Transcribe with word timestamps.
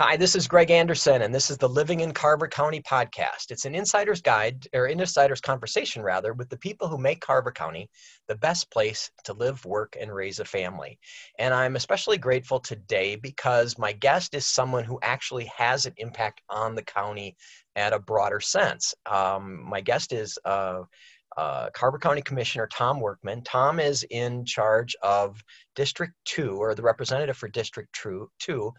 Hi, 0.00 0.16
this 0.16 0.36
is 0.36 0.46
Greg 0.46 0.70
Anderson, 0.70 1.22
and 1.22 1.34
this 1.34 1.50
is 1.50 1.58
the 1.58 1.68
Living 1.68 1.98
in 2.02 2.12
Carver 2.12 2.46
County 2.46 2.80
podcast. 2.80 3.50
It's 3.50 3.64
an 3.64 3.74
insider's 3.74 4.22
guide, 4.22 4.68
or 4.72 4.86
insider's 4.86 5.40
conversation, 5.40 6.02
rather, 6.02 6.34
with 6.34 6.48
the 6.50 6.56
people 6.56 6.86
who 6.86 6.98
make 6.98 7.20
Carver 7.20 7.50
County 7.50 7.90
the 8.28 8.36
best 8.36 8.70
place 8.70 9.10
to 9.24 9.32
live, 9.32 9.64
work, 9.64 9.96
and 10.00 10.14
raise 10.14 10.38
a 10.38 10.44
family. 10.44 11.00
And 11.40 11.52
I'm 11.52 11.74
especially 11.74 12.16
grateful 12.16 12.60
today 12.60 13.16
because 13.16 13.76
my 13.76 13.90
guest 13.90 14.34
is 14.34 14.46
someone 14.46 14.84
who 14.84 15.00
actually 15.02 15.50
has 15.56 15.84
an 15.84 15.94
impact 15.96 16.42
on 16.48 16.76
the 16.76 16.84
county 16.84 17.36
at 17.74 17.92
a 17.92 17.98
broader 17.98 18.38
sense. 18.38 18.94
Um, 19.04 19.68
my 19.68 19.80
guest 19.80 20.12
is 20.12 20.38
uh, 20.44 20.82
uh, 21.36 21.70
Carver 21.70 21.98
County 21.98 22.22
Commissioner 22.22 22.68
Tom 22.68 23.00
Workman. 23.00 23.42
Tom 23.42 23.80
is 23.80 24.04
in 24.10 24.44
charge 24.44 24.94
of 25.02 25.42
District 25.74 26.12
2, 26.26 26.56
or 26.56 26.76
the 26.76 26.82
representative 26.82 27.36
for 27.36 27.48
District 27.48 27.92
2 27.98 28.72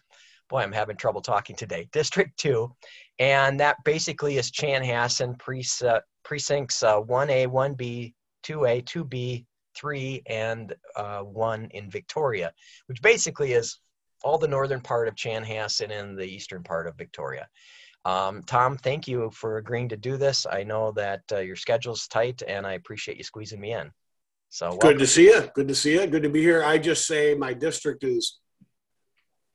boy, 0.49 0.59
I'm 0.61 0.71
having 0.71 0.97
trouble 0.97 1.21
talking 1.21 1.55
today, 1.55 1.87
District 1.93 2.35
2. 2.37 2.69
And 3.19 3.59
that 3.59 3.77
basically 3.85 4.37
is 4.37 4.51
Chanhassen 4.51 5.37
precincts 5.37 6.83
uh, 6.83 7.01
1A, 7.01 7.47
1B, 7.47 8.13
2A, 8.43 8.83
2B, 8.85 9.45
3, 9.75 10.21
and 10.27 10.75
uh, 10.95 11.19
1 11.19 11.69
in 11.71 11.89
Victoria, 11.89 12.51
which 12.87 13.01
basically 13.01 13.53
is 13.53 13.79
all 14.23 14.37
the 14.37 14.47
northern 14.47 14.81
part 14.81 15.07
of 15.07 15.15
Chanhassen 15.15 15.91
and 15.91 16.17
the 16.17 16.25
eastern 16.25 16.63
part 16.63 16.87
of 16.87 16.97
Victoria. 16.97 17.47
Um, 18.05 18.43
Tom, 18.43 18.77
thank 18.77 19.07
you 19.07 19.29
for 19.31 19.57
agreeing 19.57 19.89
to 19.89 19.97
do 19.97 20.17
this. 20.17 20.45
I 20.49 20.63
know 20.63 20.91
that 20.93 21.21
uh, 21.31 21.39
your 21.39 21.55
schedule's 21.55 22.07
tight, 22.07 22.41
and 22.47 22.65
I 22.65 22.73
appreciate 22.73 23.17
you 23.17 23.23
squeezing 23.23 23.59
me 23.59 23.73
in. 23.73 23.91
So 24.49 24.69
welcome. 24.69 24.91
good 24.91 24.99
to 24.99 25.07
see 25.07 25.25
you. 25.25 25.49
Good 25.53 25.67
to 25.67 25.75
see 25.75 25.93
you. 25.93 26.07
Good 26.07 26.23
to 26.23 26.29
be 26.29 26.41
here. 26.41 26.63
I 26.63 26.77
just 26.77 27.05
say 27.05 27.35
my 27.35 27.53
district 27.53 28.03
is 28.03 28.39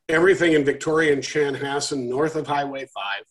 everything 0.08 0.52
in 0.52 0.64
Victoria 0.64 1.12
and 1.12 1.22
Chanhassen 1.22 2.08
north 2.08 2.36
of 2.36 2.46
Highway 2.46 2.86
5. 2.86 3.22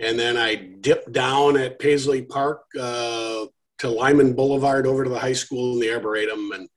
And 0.00 0.18
then 0.18 0.36
I 0.36 0.54
dip 0.54 1.10
down 1.10 1.56
at 1.56 1.78
Paisley 1.78 2.22
Park 2.22 2.62
uh, 2.78 3.46
to 3.78 3.88
Lyman 3.88 4.34
Boulevard 4.34 4.86
over 4.86 5.04
to 5.04 5.10
the 5.10 5.18
high 5.18 5.32
school 5.32 5.74
in 5.74 5.80
the 5.80 5.92
Arboretum. 5.92 6.52
And 6.52 6.68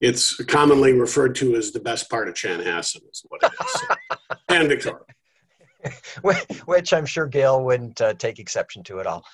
it's 0.00 0.36
commonly 0.44 0.92
referred 0.92 1.34
to 1.36 1.56
as 1.56 1.72
the 1.72 1.80
best 1.80 2.10
part 2.10 2.28
of 2.28 2.34
Chanhassen, 2.34 3.00
is 3.10 3.24
what 3.28 3.42
it 3.42 3.52
is. 3.64 4.28
and 4.48 4.68
Victoria. 4.68 5.04
which 6.66 6.92
I'm 6.92 7.06
sure 7.06 7.26
Gayle 7.26 7.64
wouldn't 7.64 8.00
uh, 8.00 8.14
take 8.14 8.38
exception 8.38 8.82
to 8.84 9.00
at 9.00 9.06
all. 9.06 9.24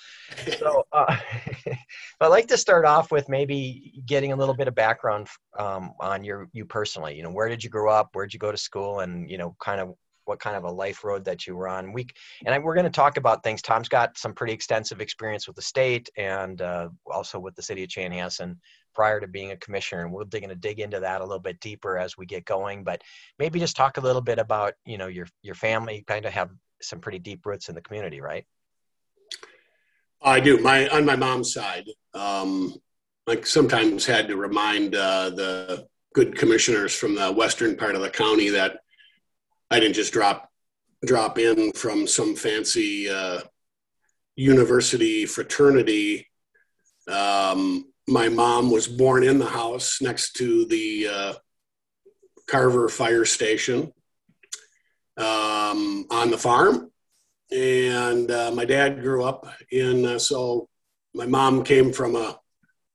So 0.57 0.85
uh, 0.91 1.17
I'd 2.21 2.27
like 2.27 2.47
to 2.47 2.57
start 2.57 2.85
off 2.85 3.11
with 3.11 3.29
maybe 3.29 4.01
getting 4.05 4.31
a 4.31 4.35
little 4.35 4.55
bit 4.55 4.67
of 4.67 4.75
background 4.75 5.27
um, 5.57 5.93
on 5.99 6.23
your 6.23 6.49
you 6.53 6.65
personally. 6.65 7.15
You 7.15 7.23
know, 7.23 7.31
where 7.31 7.49
did 7.49 7.63
you 7.63 7.69
grow 7.69 7.91
up? 7.91 8.09
Where 8.13 8.25
did 8.25 8.33
you 8.33 8.39
go 8.39 8.51
to 8.51 8.57
school? 8.57 8.99
And 8.99 9.29
you 9.29 9.37
know, 9.37 9.55
kind 9.59 9.81
of 9.81 9.93
what 10.25 10.39
kind 10.39 10.55
of 10.55 10.63
a 10.63 10.71
life 10.71 11.03
road 11.03 11.25
that 11.25 11.47
you 11.47 11.55
were 11.55 11.67
on. 11.67 11.91
We 11.91 12.07
and 12.45 12.53
I, 12.53 12.59
we're 12.59 12.75
going 12.75 12.85
to 12.85 12.91
talk 12.91 13.17
about 13.17 13.43
things. 13.43 13.61
Tom's 13.61 13.89
got 13.89 14.17
some 14.17 14.33
pretty 14.33 14.53
extensive 14.53 15.01
experience 15.01 15.47
with 15.47 15.55
the 15.55 15.61
state 15.61 16.07
and 16.17 16.61
uh, 16.61 16.89
also 17.11 17.39
with 17.39 17.55
the 17.55 17.63
city 17.63 17.83
of 17.83 17.89
Chanhassen 17.89 18.57
prior 18.93 19.19
to 19.19 19.27
being 19.27 19.51
a 19.51 19.57
commissioner 19.57 20.03
and 20.03 20.11
we're 20.11 20.25
going 20.25 20.49
to 20.49 20.55
dig 20.55 20.79
into 20.79 20.99
that 20.99 21.21
a 21.21 21.23
little 21.23 21.39
bit 21.39 21.59
deeper 21.59 21.97
as 21.97 22.17
we 22.17 22.25
get 22.25 22.43
going 22.45 22.83
but 22.83 23.01
maybe 23.37 23.59
just 23.59 23.75
talk 23.75 23.97
a 23.97 24.01
little 24.01 24.21
bit 24.21 24.39
about 24.39 24.73
you 24.85 24.97
know 24.97 25.07
your 25.07 25.27
your 25.41 25.55
family 25.55 26.03
kind 26.07 26.25
of 26.25 26.33
have 26.33 26.49
some 26.81 26.99
pretty 26.99 27.19
deep 27.19 27.45
roots 27.45 27.69
in 27.69 27.75
the 27.75 27.81
community 27.81 28.19
right 28.19 28.45
i 30.21 30.39
do 30.39 30.57
my 30.59 30.87
on 30.89 31.05
my 31.05 31.15
mom's 31.15 31.53
side 31.53 31.85
um 32.13 32.73
like 33.27 33.45
sometimes 33.45 34.05
had 34.05 34.27
to 34.27 34.35
remind 34.35 34.95
uh, 34.95 35.29
the 35.29 35.87
good 36.15 36.35
commissioners 36.35 36.95
from 36.95 37.15
the 37.15 37.31
western 37.31 37.75
part 37.75 37.95
of 37.95 38.01
the 38.01 38.09
county 38.09 38.49
that 38.49 38.79
i 39.71 39.79
didn't 39.79 39.95
just 39.95 40.13
drop 40.13 40.49
drop 41.05 41.37
in 41.37 41.71
from 41.73 42.07
some 42.07 42.35
fancy 42.35 43.09
uh, 43.09 43.39
university 44.35 45.25
fraternity 45.25 46.27
um, 47.09 47.85
my 48.07 48.27
mom 48.27 48.71
was 48.71 48.87
born 48.87 49.23
in 49.23 49.39
the 49.39 49.45
house 49.45 50.01
next 50.01 50.33
to 50.33 50.65
the 50.65 51.07
uh, 51.07 51.33
Carver 52.47 52.89
Fire 52.89 53.25
Station 53.25 53.93
um, 55.17 56.05
on 56.09 56.31
the 56.31 56.37
farm. 56.37 56.88
And 57.51 58.29
uh, 58.29 58.51
my 58.51 58.65
dad 58.65 59.01
grew 59.01 59.23
up 59.23 59.47
in, 59.71 60.05
uh, 60.05 60.19
so 60.19 60.69
my 61.13 61.25
mom 61.25 61.63
came 61.63 61.91
from 61.91 62.15
a 62.15 62.39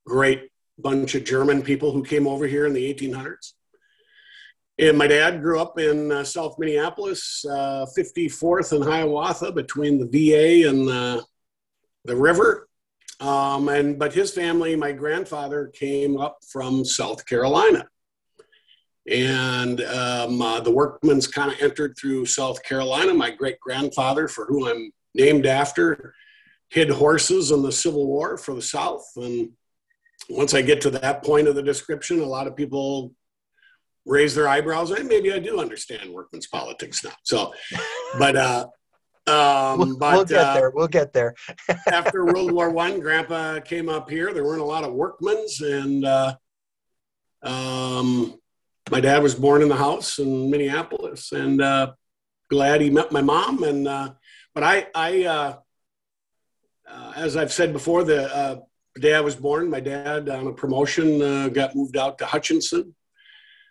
great 0.06 0.50
bunch 0.78 1.14
of 1.14 1.24
German 1.24 1.62
people 1.62 1.92
who 1.92 2.04
came 2.04 2.26
over 2.26 2.46
here 2.46 2.66
in 2.66 2.72
the 2.72 2.94
1800s. 2.94 3.52
And 4.78 4.98
my 4.98 5.06
dad 5.06 5.40
grew 5.40 5.60
up 5.60 5.78
in 5.78 6.10
uh, 6.10 6.24
South 6.24 6.56
Minneapolis, 6.58 7.44
54th 7.46 8.72
uh, 8.72 8.76
and 8.76 8.84
Hiawatha, 8.84 9.52
between 9.52 9.98
the 9.98 10.06
VA 10.06 10.68
and 10.68 10.88
the 12.04 12.16
river. 12.16 12.68
Um, 13.20 13.68
and 13.68 13.98
but 13.98 14.12
his 14.12 14.32
family, 14.32 14.74
my 14.74 14.92
grandfather 14.92 15.68
came 15.68 16.16
up 16.16 16.38
from 16.50 16.84
South 16.84 17.24
Carolina, 17.26 17.86
and 19.10 19.80
um, 19.82 20.40
uh, 20.40 20.60
the 20.60 20.70
Workmans 20.70 21.30
kind 21.30 21.52
of 21.52 21.60
entered 21.60 21.96
through 21.98 22.26
South 22.26 22.62
Carolina. 22.62 23.12
My 23.12 23.30
great 23.30 23.60
grandfather, 23.60 24.28
for 24.28 24.46
who 24.46 24.68
I'm 24.68 24.92
named 25.14 25.46
after, 25.46 26.14
hid 26.70 26.90
horses 26.90 27.50
in 27.50 27.62
the 27.62 27.72
Civil 27.72 28.06
War 28.06 28.38
for 28.38 28.54
the 28.54 28.62
South. 28.62 29.04
And 29.16 29.50
once 30.30 30.54
I 30.54 30.62
get 30.62 30.80
to 30.82 30.90
that 30.90 31.22
point 31.22 31.48
of 31.48 31.54
the 31.54 31.62
description, 31.62 32.20
a 32.20 32.26
lot 32.26 32.46
of 32.46 32.56
people 32.56 33.12
raise 34.06 34.34
their 34.34 34.48
eyebrows. 34.48 34.90
And 34.90 35.08
maybe 35.08 35.32
I 35.32 35.38
do 35.38 35.60
understand 35.60 36.10
Workman's 36.10 36.46
politics 36.46 37.04
now. 37.04 37.12
So, 37.24 37.52
but 38.18 38.36
uh, 38.36 38.66
um, 39.26 39.78
we'll, 39.78 39.98
but, 39.98 40.12
we'll 40.14 40.24
get 40.24 40.44
uh, 40.44 40.54
there. 40.54 40.70
We'll 40.70 40.88
get 40.88 41.12
there. 41.12 41.34
after 41.92 42.24
World 42.24 42.52
War 42.52 42.70
One, 42.70 43.00
Grandpa 43.00 43.60
came 43.60 43.88
up 43.88 44.08
here. 44.08 44.32
There 44.32 44.44
weren't 44.44 44.60
a 44.60 44.64
lot 44.64 44.84
of 44.84 44.92
Workmans, 44.92 45.60
and 45.62 46.04
uh, 46.04 46.34
um, 47.42 48.38
my 48.90 49.00
dad 49.00 49.22
was 49.22 49.34
born 49.34 49.62
in 49.62 49.68
the 49.68 49.76
house 49.76 50.18
in 50.18 50.50
Minneapolis, 50.50 51.32
and 51.32 51.60
uh, 51.60 51.92
glad 52.50 52.80
he 52.80 52.90
met 52.90 53.12
my 53.12 53.22
mom. 53.22 53.62
And 53.62 53.88
uh, 53.88 54.12
but 54.54 54.62
I, 54.62 54.86
I, 54.94 55.24
uh, 55.24 55.56
uh, 56.88 57.12
as 57.16 57.36
I've 57.36 57.52
said 57.52 57.72
before, 57.72 58.04
the 58.04 58.62
day 59.00 59.14
I 59.14 59.20
was 59.20 59.34
born, 59.34 59.70
my 59.70 59.80
dad 59.80 60.28
on 60.28 60.46
a 60.46 60.52
promotion 60.52 61.52
got 61.52 61.74
moved 61.74 61.96
out 61.96 62.18
to 62.18 62.26
Hutchinson, 62.26 62.94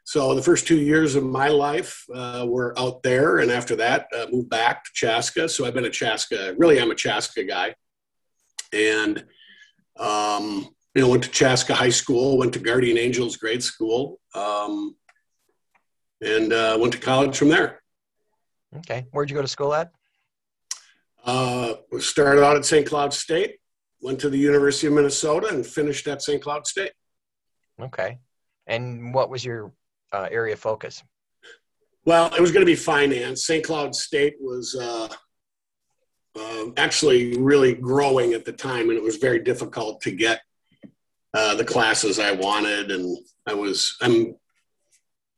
so 0.05 0.35
the 0.35 0.43
first 0.43 0.67
two 0.67 0.79
years 0.79 1.15
of 1.15 1.23
my 1.23 1.47
life 1.47 2.05
uh, 2.13 2.45
were 2.47 2.77
out 2.77 3.03
there, 3.03 3.39
and 3.39 3.49
after 3.49 3.75
that, 3.77 4.07
uh, 4.15 4.25
moved 4.31 4.49
back 4.49 4.83
to 4.83 4.91
Chaska. 4.93 5.47
So 5.47 5.65
I've 5.65 5.73
been 5.73 5.85
a 5.85 5.89
Chaska. 5.89 6.53
Really, 6.57 6.79
I'm 6.81 6.91
a 6.91 6.95
Chaska 6.95 7.43
guy, 7.43 7.75
and 8.73 9.23
um, 9.97 10.67
you 10.93 11.01
know, 11.01 11.09
went 11.09 11.23
to 11.23 11.31
Chaska 11.31 11.73
High 11.73 11.89
School, 11.89 12.37
went 12.37 12.53
to 12.53 12.59
Guardian 12.59 12.97
Angels 12.97 13.37
grade 13.37 13.63
school, 13.63 14.19
um, 14.35 14.95
and 16.23 16.53
uh, 16.53 16.77
went 16.79 16.93
to 16.93 16.99
college 16.99 17.37
from 17.37 17.49
there. 17.49 17.81
Okay, 18.77 19.05
where'd 19.11 19.29
you 19.29 19.35
go 19.35 19.41
to 19.41 19.47
school 19.47 19.73
at? 19.73 19.91
Uh, 21.25 21.75
started 21.99 22.43
out 22.43 22.57
at 22.57 22.65
St. 22.65 22.87
Cloud 22.87 23.13
State, 23.13 23.57
went 24.01 24.19
to 24.19 24.29
the 24.29 24.37
University 24.37 24.87
of 24.87 24.93
Minnesota, 24.93 25.47
and 25.47 25.65
finished 25.65 26.07
at 26.07 26.21
St. 26.21 26.41
Cloud 26.41 26.67
State. 26.67 26.91
Okay, 27.79 28.19
and 28.67 29.13
what 29.13 29.29
was 29.29 29.43
your 29.43 29.71
uh, 30.11 30.27
area 30.31 30.55
focus? 30.55 31.03
Well, 32.05 32.33
it 32.33 32.41
was 32.41 32.51
going 32.51 32.65
to 32.65 32.71
be 32.71 32.75
finance. 32.75 33.45
St. 33.45 33.63
Cloud 33.63 33.95
State 33.95 34.35
was 34.41 34.75
uh, 34.75 35.07
uh, 36.37 36.65
actually 36.75 37.37
really 37.37 37.73
growing 37.73 38.33
at 38.33 38.43
the 38.43 38.51
time, 38.51 38.89
and 38.89 38.97
it 38.97 39.03
was 39.03 39.17
very 39.17 39.39
difficult 39.39 40.01
to 40.01 40.11
get 40.11 40.41
uh, 41.33 41.55
the 41.55 41.65
classes 41.65 42.19
I 42.19 42.31
wanted. 42.31 42.91
And 42.91 43.17
I 43.47 43.53
was 43.53 43.95
I'm 44.01 44.35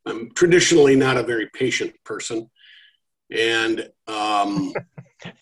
I'm 0.06 0.32
traditionally 0.32 0.96
not 0.96 1.18
a 1.18 1.24
very 1.24 1.50
patient 1.54 1.94
person, 2.04 2.50
and 3.32 3.90
um, 4.08 4.74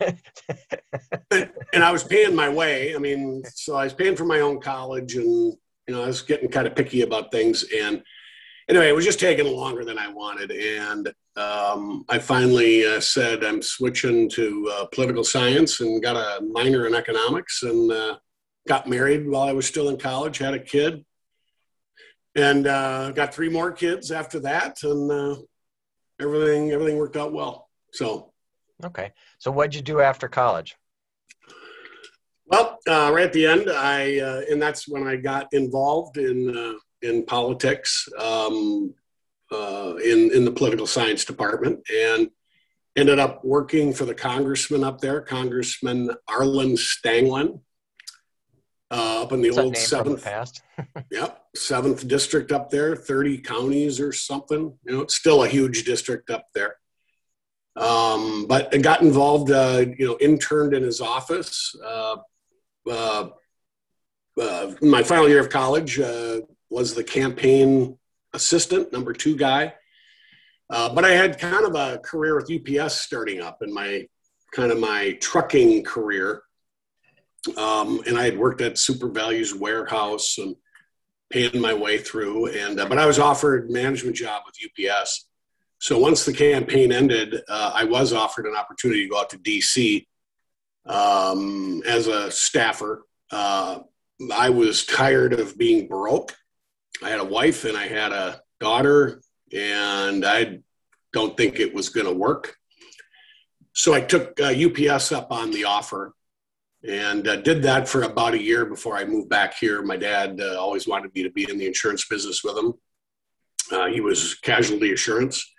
and 1.30 1.84
I 1.84 1.92
was 1.92 2.04
paying 2.04 2.34
my 2.34 2.48
way. 2.48 2.94
I 2.94 2.98
mean, 2.98 3.42
so 3.54 3.76
I 3.76 3.84
was 3.84 3.92
paying 3.92 4.16
for 4.16 4.24
my 4.24 4.40
own 4.40 4.60
college, 4.60 5.16
and 5.16 5.52
you 5.86 5.94
know, 5.94 6.02
I 6.02 6.06
was 6.06 6.22
getting 6.22 6.48
kind 6.48 6.66
of 6.66 6.74
picky 6.74 7.02
about 7.02 7.30
things, 7.30 7.64
and 7.76 8.02
anyway, 8.68 8.88
it 8.88 8.94
was 8.94 9.04
just 9.04 9.20
taking 9.20 9.46
longer 9.46 9.84
than 9.84 9.98
I 9.98 10.08
wanted. 10.08 10.50
And 10.50 11.12
um, 11.36 12.04
I 12.08 12.18
finally 12.18 12.86
uh, 12.86 13.00
said 13.00 13.44
I'm 13.44 13.62
switching 13.62 14.28
to 14.30 14.72
uh, 14.72 14.84
political 14.86 15.24
science 15.24 15.80
and 15.80 16.02
got 16.02 16.16
a 16.16 16.42
minor 16.42 16.86
in 16.86 16.94
economics 16.94 17.62
and 17.62 17.90
uh, 17.90 18.16
got 18.68 18.88
married 18.88 19.28
while 19.28 19.48
I 19.48 19.52
was 19.52 19.66
still 19.66 19.88
in 19.88 19.98
college, 19.98 20.38
had 20.38 20.54
a 20.54 20.58
kid, 20.58 21.04
and 22.36 22.66
uh, 22.66 23.10
got 23.12 23.34
three 23.34 23.48
more 23.48 23.72
kids 23.72 24.10
after 24.10 24.40
that. 24.40 24.82
And 24.82 25.10
uh, 25.10 25.36
everything, 26.20 26.72
everything 26.72 26.98
worked 26.98 27.16
out 27.16 27.32
well. 27.32 27.68
So. 27.92 28.32
Okay. 28.84 29.12
So 29.38 29.50
what'd 29.50 29.74
you 29.74 29.82
do 29.82 30.00
after 30.00 30.28
college? 30.28 30.76
Well, 32.46 32.78
uh, 32.86 33.10
right 33.14 33.24
at 33.24 33.32
the 33.32 33.46
end, 33.46 33.70
I 33.70 34.44
and 34.50 34.60
that's 34.60 34.86
when 34.86 35.06
I 35.06 35.16
got 35.16 35.48
involved 35.52 36.18
in 36.18 36.78
in 37.04 37.24
politics 37.24 38.08
um, 38.18 38.94
uh, 39.52 39.94
in 40.04 40.32
in 40.34 40.44
the 40.44 40.50
political 40.50 40.86
science 40.86 41.24
department, 41.24 41.80
and 41.90 42.30
ended 42.96 43.18
up 43.18 43.44
working 43.44 43.92
for 43.92 44.04
the 44.04 44.14
congressman 44.14 44.82
up 44.82 45.00
there, 45.00 45.20
Congressman 45.20 46.10
Arlan 46.28 46.76
Stangeland, 46.76 47.60
uh, 48.90 49.22
up 49.22 49.32
in 49.32 49.42
the 49.42 49.50
old 49.50 49.76
seventh. 49.76 50.24
The 50.24 50.30
past. 50.30 50.62
yep, 51.10 51.43
seventh 51.56 52.06
district 52.08 52.52
up 52.52 52.70
there, 52.70 52.96
30 52.96 53.38
counties 53.38 54.00
or 54.00 54.12
something. 54.12 54.76
You 54.84 54.92
know, 54.92 55.00
it's 55.02 55.14
still 55.14 55.44
a 55.44 55.48
huge 55.48 55.84
district 55.84 56.30
up 56.30 56.46
there. 56.54 56.76
Um, 57.76 58.46
but 58.46 58.74
I 58.74 58.78
got 58.78 59.02
involved, 59.02 59.50
uh, 59.50 59.84
you 59.98 60.06
know, 60.06 60.18
interned 60.20 60.74
in 60.74 60.82
his 60.82 61.00
office. 61.00 61.74
Uh, 61.84 62.16
uh, 62.90 63.28
uh 64.40 64.72
my 64.82 65.02
final 65.02 65.28
year 65.28 65.40
of 65.40 65.50
college 65.50 65.98
uh, 65.98 66.40
was 66.70 66.94
the 66.94 67.04
campaign 67.04 67.98
assistant, 68.32 68.92
number 68.92 69.12
two 69.12 69.36
guy. 69.36 69.74
Uh, 70.70 70.92
but 70.92 71.04
I 71.04 71.10
had 71.10 71.38
kind 71.38 71.66
of 71.66 71.74
a 71.74 71.98
career 71.98 72.36
with 72.36 72.50
UPS 72.50 72.94
starting 72.94 73.40
up 73.40 73.58
in 73.62 73.72
my 73.72 74.06
kind 74.52 74.72
of 74.72 74.78
my 74.78 75.16
trucking 75.20 75.84
career. 75.84 76.42
Um, 77.56 78.00
and 78.06 78.16
I 78.16 78.24
had 78.24 78.38
worked 78.38 78.60
at 78.60 78.74
SuperValu's 78.74 79.54
warehouse 79.54 80.38
and 80.38 80.56
paying 81.34 81.60
my 81.60 81.74
way 81.74 81.98
through. 81.98 82.46
And 82.46 82.78
uh, 82.78 82.86
but 82.86 82.96
I 82.96 83.06
was 83.06 83.18
offered 83.18 83.68
management 83.68 84.14
job 84.14 84.44
with 84.46 84.54
UPS. 84.64 85.26
So 85.80 85.98
once 85.98 86.24
the 86.24 86.32
campaign 86.32 86.92
ended, 86.92 87.42
uh, 87.48 87.72
I 87.74 87.84
was 87.84 88.12
offered 88.12 88.46
an 88.46 88.54
opportunity 88.54 89.02
to 89.02 89.10
go 89.10 89.20
out 89.20 89.30
to 89.30 89.38
DC 89.38 90.06
um, 90.86 91.82
as 91.86 92.06
a 92.06 92.30
staffer. 92.30 93.02
Uh, 93.32 93.80
I 94.32 94.50
was 94.50 94.86
tired 94.86 95.32
of 95.32 95.58
being 95.58 95.88
broke. 95.88 96.36
I 97.02 97.10
had 97.10 97.18
a 97.18 97.24
wife 97.24 97.64
and 97.64 97.76
I 97.76 97.88
had 97.88 98.12
a 98.12 98.40
daughter, 98.60 99.20
and 99.52 100.24
I 100.24 100.60
don't 101.12 101.36
think 101.36 101.58
it 101.58 101.74
was 101.74 101.88
going 101.88 102.06
to 102.06 102.12
work. 102.12 102.54
So 103.72 103.92
I 103.92 104.00
took 104.00 104.40
uh, 104.40 104.54
UPS 104.54 105.10
up 105.10 105.32
on 105.32 105.50
the 105.50 105.64
offer 105.64 106.14
and 106.86 107.26
uh, 107.26 107.36
did 107.36 107.62
that 107.62 107.88
for 107.88 108.02
about 108.02 108.34
a 108.34 108.42
year 108.42 108.66
before 108.66 108.96
I 108.96 109.04
moved 109.04 109.28
back 109.28 109.54
here. 109.54 109.82
My 109.82 109.96
dad 109.96 110.40
uh, 110.40 110.60
always 110.60 110.86
wanted 110.86 111.14
me 111.14 111.22
to 111.22 111.30
be 111.30 111.48
in 111.48 111.58
the 111.58 111.66
insurance 111.66 112.04
business 112.06 112.44
with 112.44 112.56
him. 112.56 112.74
Uh, 113.72 113.86
he 113.86 114.00
was 114.00 114.34
casualty 114.34 114.92
assurance 114.92 115.50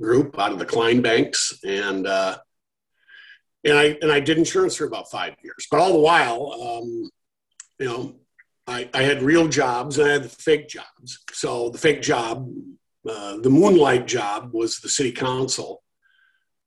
group 0.00 0.38
out 0.38 0.52
of 0.52 0.58
the 0.58 0.64
Klein 0.64 1.02
banks, 1.02 1.58
and 1.64 2.06
uh, 2.06 2.38
and 3.64 3.76
I 3.76 3.98
and 4.00 4.12
I 4.12 4.20
did 4.20 4.38
insurance 4.38 4.76
for 4.76 4.84
about 4.84 5.10
five 5.10 5.34
years. 5.42 5.66
But 5.70 5.80
all 5.80 5.92
the 5.92 5.98
while, 5.98 6.52
um, 6.52 7.10
you 7.80 7.86
know, 7.86 8.14
I, 8.66 8.88
I 8.94 9.02
had 9.02 9.22
real 9.22 9.48
jobs 9.48 9.98
and 9.98 10.08
I 10.08 10.12
had 10.12 10.24
the 10.24 10.28
fake 10.28 10.68
jobs. 10.68 11.18
So 11.32 11.70
the 11.70 11.78
fake 11.78 12.02
job, 12.02 12.48
uh, 13.08 13.38
the 13.38 13.50
moonlight 13.50 14.06
job, 14.06 14.50
was 14.52 14.78
the 14.78 14.88
city 14.88 15.10
council 15.10 15.82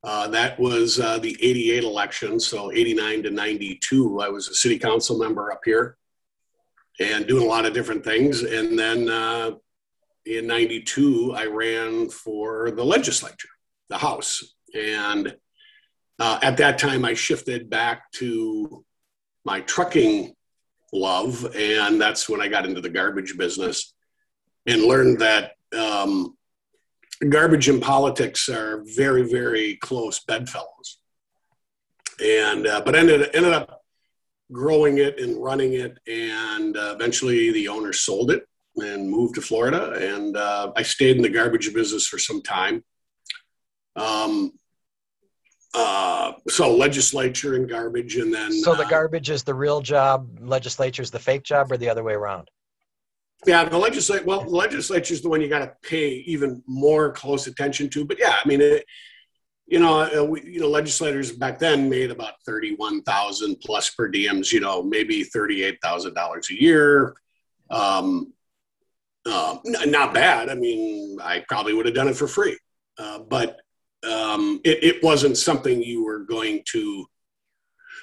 uh, 0.03 0.27
that 0.27 0.59
was 0.59 0.99
uh, 0.99 1.17
the 1.19 1.37
88 1.41 1.83
election, 1.83 2.39
so 2.39 2.71
89 2.71 3.23
to 3.23 3.31
92. 3.31 4.19
I 4.19 4.27
was 4.27 4.49
a 4.49 4.53
city 4.53 4.77
council 4.77 5.17
member 5.17 5.51
up 5.51 5.61
here 5.63 5.97
and 6.99 7.25
doing 7.25 7.43
a 7.43 7.49
lot 7.49 7.65
of 7.65 7.73
different 7.73 8.03
things. 8.03 8.43
And 8.43 8.77
then 8.77 9.09
uh, 9.09 9.51
in 10.25 10.45
92, 10.45 11.33
I 11.35 11.45
ran 11.45 12.09
for 12.09 12.71
the 12.71 12.83
legislature, 12.83 13.49
the 13.89 13.97
House. 13.97 14.55
And 14.75 15.35
uh, 16.19 16.39
at 16.41 16.57
that 16.57 16.77
time, 16.77 17.05
I 17.05 17.13
shifted 17.13 17.69
back 17.69 18.11
to 18.13 18.83
my 19.45 19.61
trucking 19.61 20.35
love. 20.91 21.55
And 21.55 21.99
that's 21.99 22.27
when 22.27 22.41
I 22.41 22.49
got 22.49 22.65
into 22.65 22.81
the 22.81 22.89
garbage 22.89 23.37
business 23.37 23.93
and 24.65 24.83
learned 24.83 25.19
that 25.19 25.53
um, 25.77 26.37
garbage 27.31 27.69
and 27.69 27.81
politics 27.81 28.49
are 28.49 28.83
very, 28.95 29.23
very 29.23 29.75
close 29.77 30.19
bedfellows. 30.19 30.99
And 32.23 32.67
uh, 32.67 32.81
but 32.85 32.95
ended 32.95 33.29
ended 33.33 33.53
up 33.53 33.81
growing 34.51 34.99
it 34.99 35.19
and 35.19 35.41
running 35.41 35.73
it, 35.73 35.97
and 36.07 36.77
uh, 36.77 36.93
eventually 36.95 37.51
the 37.51 37.67
owner 37.67 37.91
sold 37.91 38.31
it 38.31 38.47
and 38.77 39.09
moved 39.09 39.35
to 39.35 39.41
Florida. 39.41 39.91
And 40.15 40.37
uh, 40.37 40.71
I 40.75 40.83
stayed 40.83 41.17
in 41.17 41.23
the 41.23 41.29
garbage 41.29 41.73
business 41.73 42.07
for 42.07 42.19
some 42.19 42.41
time. 42.41 42.83
Um, 43.95 44.53
uh, 45.75 46.33
so 46.49 46.75
legislature 46.75 47.55
and 47.55 47.67
garbage, 47.67 48.15
and 48.17 48.31
then 48.31 48.51
so 48.51 48.75
the 48.75 48.85
uh, 48.85 48.89
garbage 48.89 49.31
is 49.31 49.43
the 49.43 49.55
real 49.55 49.81
job, 49.81 50.39
legislature 50.39 51.01
is 51.01 51.09
the 51.09 51.19
fake 51.19 51.43
job, 51.43 51.71
or 51.71 51.77
the 51.77 51.89
other 51.89 52.03
way 52.03 52.13
around. 52.13 52.49
Yeah, 53.45 53.65
the 53.65 53.77
legislature. 53.77 54.23
Well, 54.25 54.43
the 54.43 54.55
legislature 54.55 55.13
is 55.13 55.21
the 55.21 55.29
one 55.29 55.41
you 55.41 55.49
got 55.49 55.59
to 55.59 55.73
pay 55.87 56.23
even 56.25 56.63
more 56.67 57.11
close 57.11 57.47
attention 57.47 57.89
to. 57.89 58.05
But 58.05 58.19
yeah, 58.19 58.35
I 58.43 58.47
mean, 58.47 58.61
it, 58.61 58.85
you 59.65 59.79
know, 59.79 60.01
uh, 60.01 60.23
we, 60.23 60.43
you 60.43 60.59
know, 60.59 60.69
legislators 60.69 61.31
back 61.31 61.59
then 61.59 61.89
made 61.89 62.11
about 62.11 62.33
thirty-one 62.45 63.03
thousand 63.03 63.57
plus 63.61 63.89
per 63.89 64.09
diems. 64.09 64.51
You 64.51 64.59
know, 64.59 64.83
maybe 64.83 65.23
thirty-eight 65.23 65.79
thousand 65.81 66.13
dollars 66.13 66.49
a 66.51 66.61
year. 66.61 67.15
Um, 67.69 68.33
uh, 69.25 69.57
n- 69.65 69.91
not 69.91 70.13
bad. 70.13 70.49
I 70.49 70.55
mean, 70.55 71.17
I 71.21 71.43
probably 71.47 71.73
would 71.73 71.85
have 71.85 71.95
done 71.95 72.07
it 72.09 72.17
for 72.17 72.27
free, 72.27 72.57
uh, 72.97 73.19
but 73.19 73.57
um, 74.07 74.59
it, 74.63 74.83
it 74.83 75.03
wasn't 75.03 75.37
something 75.37 75.81
you 75.81 76.03
were 76.03 76.19
going 76.19 76.61
to 76.71 77.05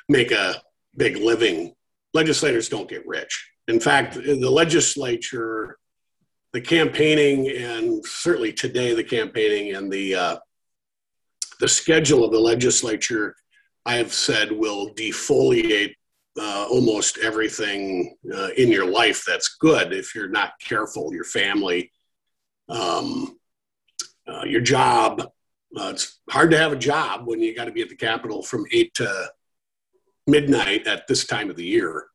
make 0.08 0.32
a 0.32 0.62
big 0.96 1.16
living. 1.16 1.74
Legislators 2.14 2.68
don't 2.68 2.88
get 2.88 3.06
rich 3.06 3.49
in 3.68 3.80
fact, 3.80 4.14
the 4.14 4.50
legislature, 4.50 5.78
the 6.52 6.60
campaigning, 6.60 7.48
and 7.48 8.04
certainly 8.04 8.52
today 8.52 8.94
the 8.94 9.04
campaigning 9.04 9.74
and 9.74 9.92
the 9.92 10.14
uh, 10.14 10.36
the 11.60 11.68
schedule 11.68 12.24
of 12.24 12.32
the 12.32 12.40
legislature, 12.40 13.36
I 13.84 13.96
have 13.96 14.12
said, 14.12 14.50
will 14.50 14.94
defoliate 14.94 15.94
uh, 16.40 16.66
almost 16.70 17.18
everything 17.18 18.16
uh, 18.34 18.48
in 18.56 18.68
your 18.68 18.86
life 18.86 19.24
that's 19.26 19.56
good 19.60 19.92
if 19.92 20.14
you're 20.14 20.28
not 20.28 20.52
careful. 20.60 21.12
Your 21.12 21.24
family, 21.24 21.92
um, 22.68 23.38
uh, 24.26 24.44
your 24.44 24.62
job. 24.62 25.20
Uh, 25.76 25.90
it's 25.90 26.20
hard 26.30 26.50
to 26.50 26.58
have 26.58 26.72
a 26.72 26.76
job 26.76 27.26
when 27.26 27.40
you 27.40 27.54
got 27.54 27.66
to 27.66 27.72
be 27.72 27.82
at 27.82 27.88
the 27.88 27.96
Capitol 27.96 28.42
from 28.42 28.64
eight 28.72 28.92
to 28.94 29.30
midnight 30.26 30.86
at 30.86 31.06
this 31.06 31.26
time 31.26 31.50
of 31.50 31.56
the 31.56 31.64
year. 31.64 32.06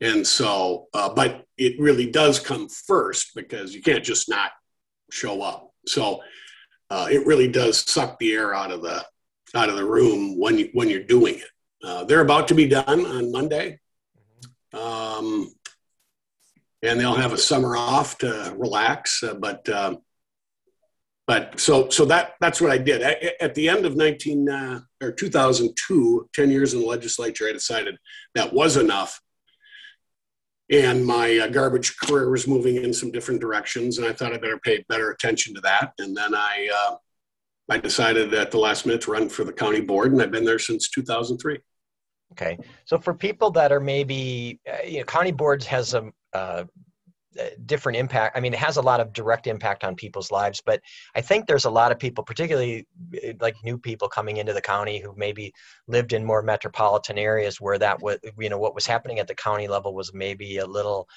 And 0.00 0.26
so, 0.26 0.86
uh, 0.94 1.12
but 1.12 1.44
it 1.56 1.78
really 1.80 2.10
does 2.10 2.38
come 2.38 2.68
first 2.68 3.34
because 3.34 3.74
you 3.74 3.82
can't 3.82 4.04
just 4.04 4.28
not 4.28 4.52
show 5.10 5.42
up. 5.42 5.72
So 5.86 6.22
uh, 6.90 7.08
it 7.10 7.26
really 7.26 7.48
does 7.48 7.80
suck 7.90 8.18
the 8.18 8.32
air 8.32 8.54
out 8.54 8.70
of 8.70 8.82
the 8.82 9.04
out 9.54 9.70
of 9.70 9.76
the 9.76 9.84
room 9.84 10.38
when 10.38 10.58
you 10.58 10.70
when 10.72 10.88
you're 10.88 11.02
doing 11.02 11.36
it. 11.36 11.50
Uh, 11.82 12.04
they're 12.04 12.20
about 12.20 12.48
to 12.48 12.54
be 12.54 12.68
done 12.68 13.06
on 13.06 13.32
Monday, 13.32 13.78
um, 14.72 15.52
and 16.82 17.00
they'll 17.00 17.14
have 17.14 17.32
a 17.32 17.38
summer 17.38 17.76
off 17.76 18.18
to 18.18 18.54
relax. 18.56 19.22
Uh, 19.22 19.34
but 19.34 19.68
um, 19.68 19.98
but 21.26 21.58
so 21.58 21.88
so 21.88 22.04
that 22.06 22.34
that's 22.40 22.60
what 22.60 22.70
I 22.70 22.78
did 22.78 23.02
at, 23.02 23.42
at 23.42 23.54
the 23.54 23.68
end 23.68 23.84
of 23.84 23.96
19 23.96 24.48
uh, 24.48 24.80
or 25.02 25.12
2002, 25.12 26.28
10 26.32 26.50
years 26.50 26.72
in 26.74 26.80
the 26.80 26.86
legislature. 26.86 27.48
I 27.48 27.52
decided 27.52 27.98
that 28.34 28.52
was 28.52 28.76
enough 28.76 29.20
and 30.70 31.04
my 31.04 31.38
uh, 31.38 31.46
garbage 31.48 31.96
career 31.98 32.30
was 32.30 32.46
moving 32.46 32.76
in 32.76 32.92
some 32.92 33.10
different 33.10 33.40
directions 33.40 33.98
and 33.98 34.06
i 34.06 34.12
thought 34.12 34.32
i 34.32 34.36
better 34.36 34.58
pay 34.58 34.84
better 34.88 35.10
attention 35.10 35.54
to 35.54 35.60
that. 35.60 35.92
And 35.98 36.16
then 36.16 36.34
i 36.34 36.68
uh, 36.74 36.96
i 37.68 37.78
decided 37.78 38.34
at 38.34 38.50
the 38.50 38.58
last 38.58 38.86
minute 38.86 39.02
to 39.02 39.12
run 39.12 39.28
for 39.28 39.44
the 39.44 39.52
county 39.52 39.80
board 39.80 40.12
and 40.12 40.22
i've 40.22 40.30
been 40.30 40.44
there 40.44 40.58
since 40.58 40.88
2003 40.90 41.58
okay. 42.32 42.58
So 42.84 42.98
for 42.98 43.14
people 43.14 43.50
that 43.52 43.72
are 43.72 43.80
maybe 43.80 44.60
uh, 44.70 44.84
you 44.86 44.98
know 44.98 45.04
county 45.04 45.32
boards 45.32 45.66
has 45.66 45.94
a 45.94 46.04
different 47.66 47.98
impact. 47.98 48.36
I 48.36 48.40
mean, 48.40 48.52
it 48.52 48.58
has 48.58 48.76
a 48.76 48.82
lot 48.82 49.00
of 49.00 49.12
direct 49.12 49.46
impact 49.46 49.84
on 49.84 49.94
people's 49.94 50.30
lives, 50.30 50.62
but 50.64 50.80
I 51.14 51.20
think 51.20 51.46
there's 51.46 51.64
a 51.64 51.70
lot 51.70 51.92
of 51.92 51.98
people, 51.98 52.24
particularly 52.24 52.86
eh, 53.22 53.34
like 53.40 53.56
new 53.64 53.78
people 53.78 54.08
coming 54.08 54.38
into 54.38 54.52
the 54.52 54.60
county 54.60 54.98
who 54.98 55.14
maybe 55.16 55.52
lived 55.86 56.12
in 56.12 56.24
more 56.24 56.42
metropolitan 56.42 57.18
areas 57.18 57.60
where 57.60 57.78
that 57.78 58.02
was, 58.02 58.18
you 58.38 58.48
know, 58.48 58.58
what 58.58 58.74
was 58.74 58.86
happening 58.86 59.18
at 59.18 59.28
the 59.28 59.34
county 59.34 59.68
level 59.68 59.94
was 59.94 60.12
maybe 60.12 60.58
a 60.58 60.66
little 60.66 61.08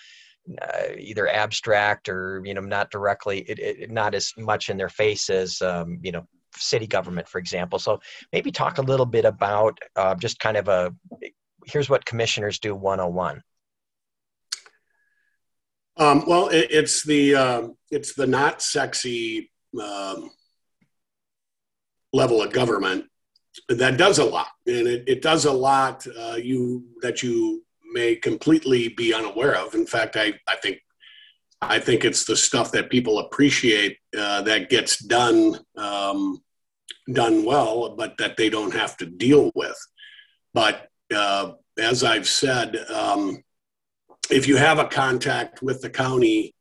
uh, 0.62 0.94
either 0.98 1.28
abstract 1.28 2.10
or, 2.10 2.42
you 2.46 2.54
know, 2.54 2.62
not 2.62 2.92
directly, 2.92 3.40
it, 3.42 3.60
it, 3.60 3.92
not 3.92 4.16
as 4.16 4.34
much 4.38 4.70
in 4.70 4.78
their 4.78 4.90
face 4.90 5.30
as, 5.30 5.62
um, 5.62 6.00
you 6.01 6.12
know, 6.12 6.25
city 6.56 6.88
government, 6.88 7.28
for 7.28 7.38
example. 7.38 7.80
So 7.80 8.00
maybe 8.34 8.51
talk 8.51 8.78
a 8.78 8.84
little 8.84 9.06
bit 9.06 9.25
about 9.25 9.78
uh, 9.96 10.16
just 10.16 10.40
kind 10.40 10.58
of 10.58 10.68
a, 10.68 10.94
here's 11.66 11.90
what 11.90 12.06
commissioners 12.06 12.60
do 12.60 12.75
101. 12.75 13.42
Um, 16.01 16.24
well, 16.25 16.48
it, 16.48 16.67
it's 16.72 17.03
the 17.05 17.36
uh, 17.36 17.67
it's 17.91 18.15
the 18.15 18.25
not 18.25 18.63
sexy 18.63 19.51
um, 19.79 20.31
level 22.12 22.41
of 22.41 22.51
government 22.51 23.05
that 23.70 23.98
does 23.98 24.17
a 24.17 24.25
lot, 24.25 24.48
and 24.65 24.88
it, 24.88 25.03
it 25.05 25.22
does 25.22 25.46
a 25.46 25.51
lot 25.51 26.08
uh, 26.20 26.38
you 26.41 26.86
that 27.03 27.22
you 27.22 27.63
may 27.93 28.15
completely 28.15 28.88
be 28.88 29.13
unaware 29.13 29.55
of. 29.55 29.75
In 29.75 29.86
fact, 29.86 30.17
I, 30.17 30.34
I 30.48 30.55
think 30.55 30.79
I 31.62 31.77
think 31.77 32.03
it's 32.03 32.25
the 32.25 32.36
stuff 32.36 32.72
that 32.72 32.89
people 32.89 33.20
appreciate 33.20 34.00
uh, 34.17 34.41
that 34.41 34.72
gets 34.72 34.98
done 34.98 35.60
um, 35.77 36.41
done 37.13 37.46
well, 37.46 37.96
but 37.96 38.17
that 38.17 38.38
they 38.38 38.50
don't 38.50 38.74
have 38.74 38.98
to 38.98 39.05
deal 39.05 39.51
with. 39.53 39.77
But 40.51 40.89
uh, 41.13 41.51
as 41.77 42.03
I've 42.03 42.27
said, 42.27 42.75
um, 42.89 43.43
if 44.32 44.48
you 44.48 44.58
have 44.58 44.80
a 44.80 44.88
contact 44.88 45.62
with 45.62 45.82
the 45.82 45.90
county, 45.90 46.56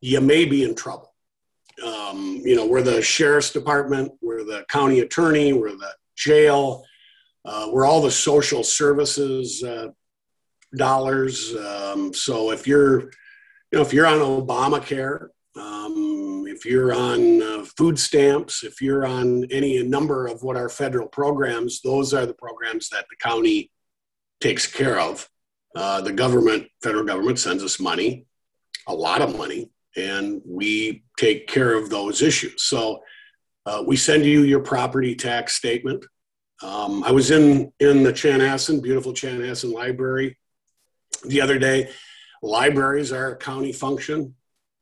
you 0.00 0.20
may 0.20 0.44
be 0.44 0.64
in 0.64 0.74
trouble. 0.74 1.14
Um, 1.84 2.42
you 2.44 2.56
know, 2.56 2.66
we're 2.66 2.82
the 2.82 3.00
sheriff's 3.00 3.52
department, 3.52 4.12
we're 4.20 4.44
the 4.44 4.64
county 4.68 5.00
attorney, 5.00 5.52
we're 5.52 5.70
the 5.70 5.94
jail, 6.16 6.84
uh, 7.44 7.68
we're 7.72 7.86
all 7.86 8.02
the 8.02 8.10
social 8.10 8.62
services 8.62 9.62
uh, 9.64 9.88
dollars. 10.76 11.54
Um, 11.56 12.12
so 12.12 12.50
if 12.50 12.66
you're, 12.66 13.00
you 13.00 13.78
know, 13.78 13.82
if 13.82 13.92
you're 13.94 14.06
on 14.06 14.18
Obamacare, 14.18 15.28
um, 15.56 16.44
if 16.46 16.66
you're 16.66 16.92
on 16.92 17.42
uh, 17.42 17.64
food 17.78 17.98
stamps, 17.98 18.62
if 18.62 18.82
you're 18.82 19.06
on 19.06 19.44
any 19.50 19.82
number 19.82 20.26
of 20.26 20.42
what 20.42 20.56
are 20.56 20.68
federal 20.68 21.08
programs, 21.08 21.80
those 21.80 22.12
are 22.12 22.26
the 22.26 22.34
programs 22.34 22.90
that 22.90 23.06
the 23.08 23.16
county 23.16 23.70
takes 24.40 24.66
care 24.66 25.00
of. 25.00 25.29
Uh, 25.74 26.00
the 26.00 26.12
government, 26.12 26.66
federal 26.82 27.04
government, 27.04 27.38
sends 27.38 27.62
us 27.62 27.78
money, 27.78 28.26
a 28.86 28.94
lot 28.94 29.22
of 29.22 29.36
money, 29.36 29.70
and 29.96 30.42
we 30.44 31.04
take 31.16 31.46
care 31.46 31.74
of 31.74 31.90
those 31.90 32.22
issues. 32.22 32.62
So 32.64 33.02
uh, 33.66 33.82
we 33.86 33.96
send 33.96 34.24
you 34.24 34.42
your 34.42 34.60
property 34.60 35.14
tax 35.14 35.54
statement. 35.54 36.04
Um, 36.62 37.04
I 37.04 37.12
was 37.12 37.30
in 37.30 37.72
in 37.80 38.02
the 38.02 38.12
Chanhassen, 38.12 38.82
beautiful 38.82 39.12
Chanhassen 39.12 39.72
Library, 39.72 40.36
the 41.24 41.40
other 41.40 41.58
day. 41.58 41.90
Libraries 42.42 43.12
are 43.12 43.32
a 43.32 43.36
county 43.36 43.72
function. 43.72 44.34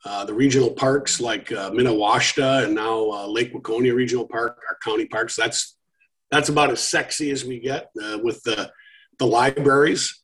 Uh, 0.05 0.25
the 0.25 0.35
regional 0.35 0.71
parks 0.71 1.21
like 1.21 1.51
uh, 1.51 1.71
Minnewashta 1.71 2.65
and 2.65 2.75
now 2.75 3.11
uh, 3.11 3.27
Lake 3.27 3.53
Waconia 3.53 3.95
Regional 3.95 4.27
Park 4.27 4.59
are 4.69 4.79
county 4.83 5.07
parks. 5.07 5.37
That's 5.37 5.77
that's 6.31 6.49
about 6.49 6.71
as 6.71 6.81
sexy 6.81 7.31
as 7.31 7.45
we 7.45 7.59
get 7.59 7.91
uh, 8.03 8.19
with 8.23 8.43
the 8.45 8.71
the 9.19 9.27
libraries. 9.27 10.23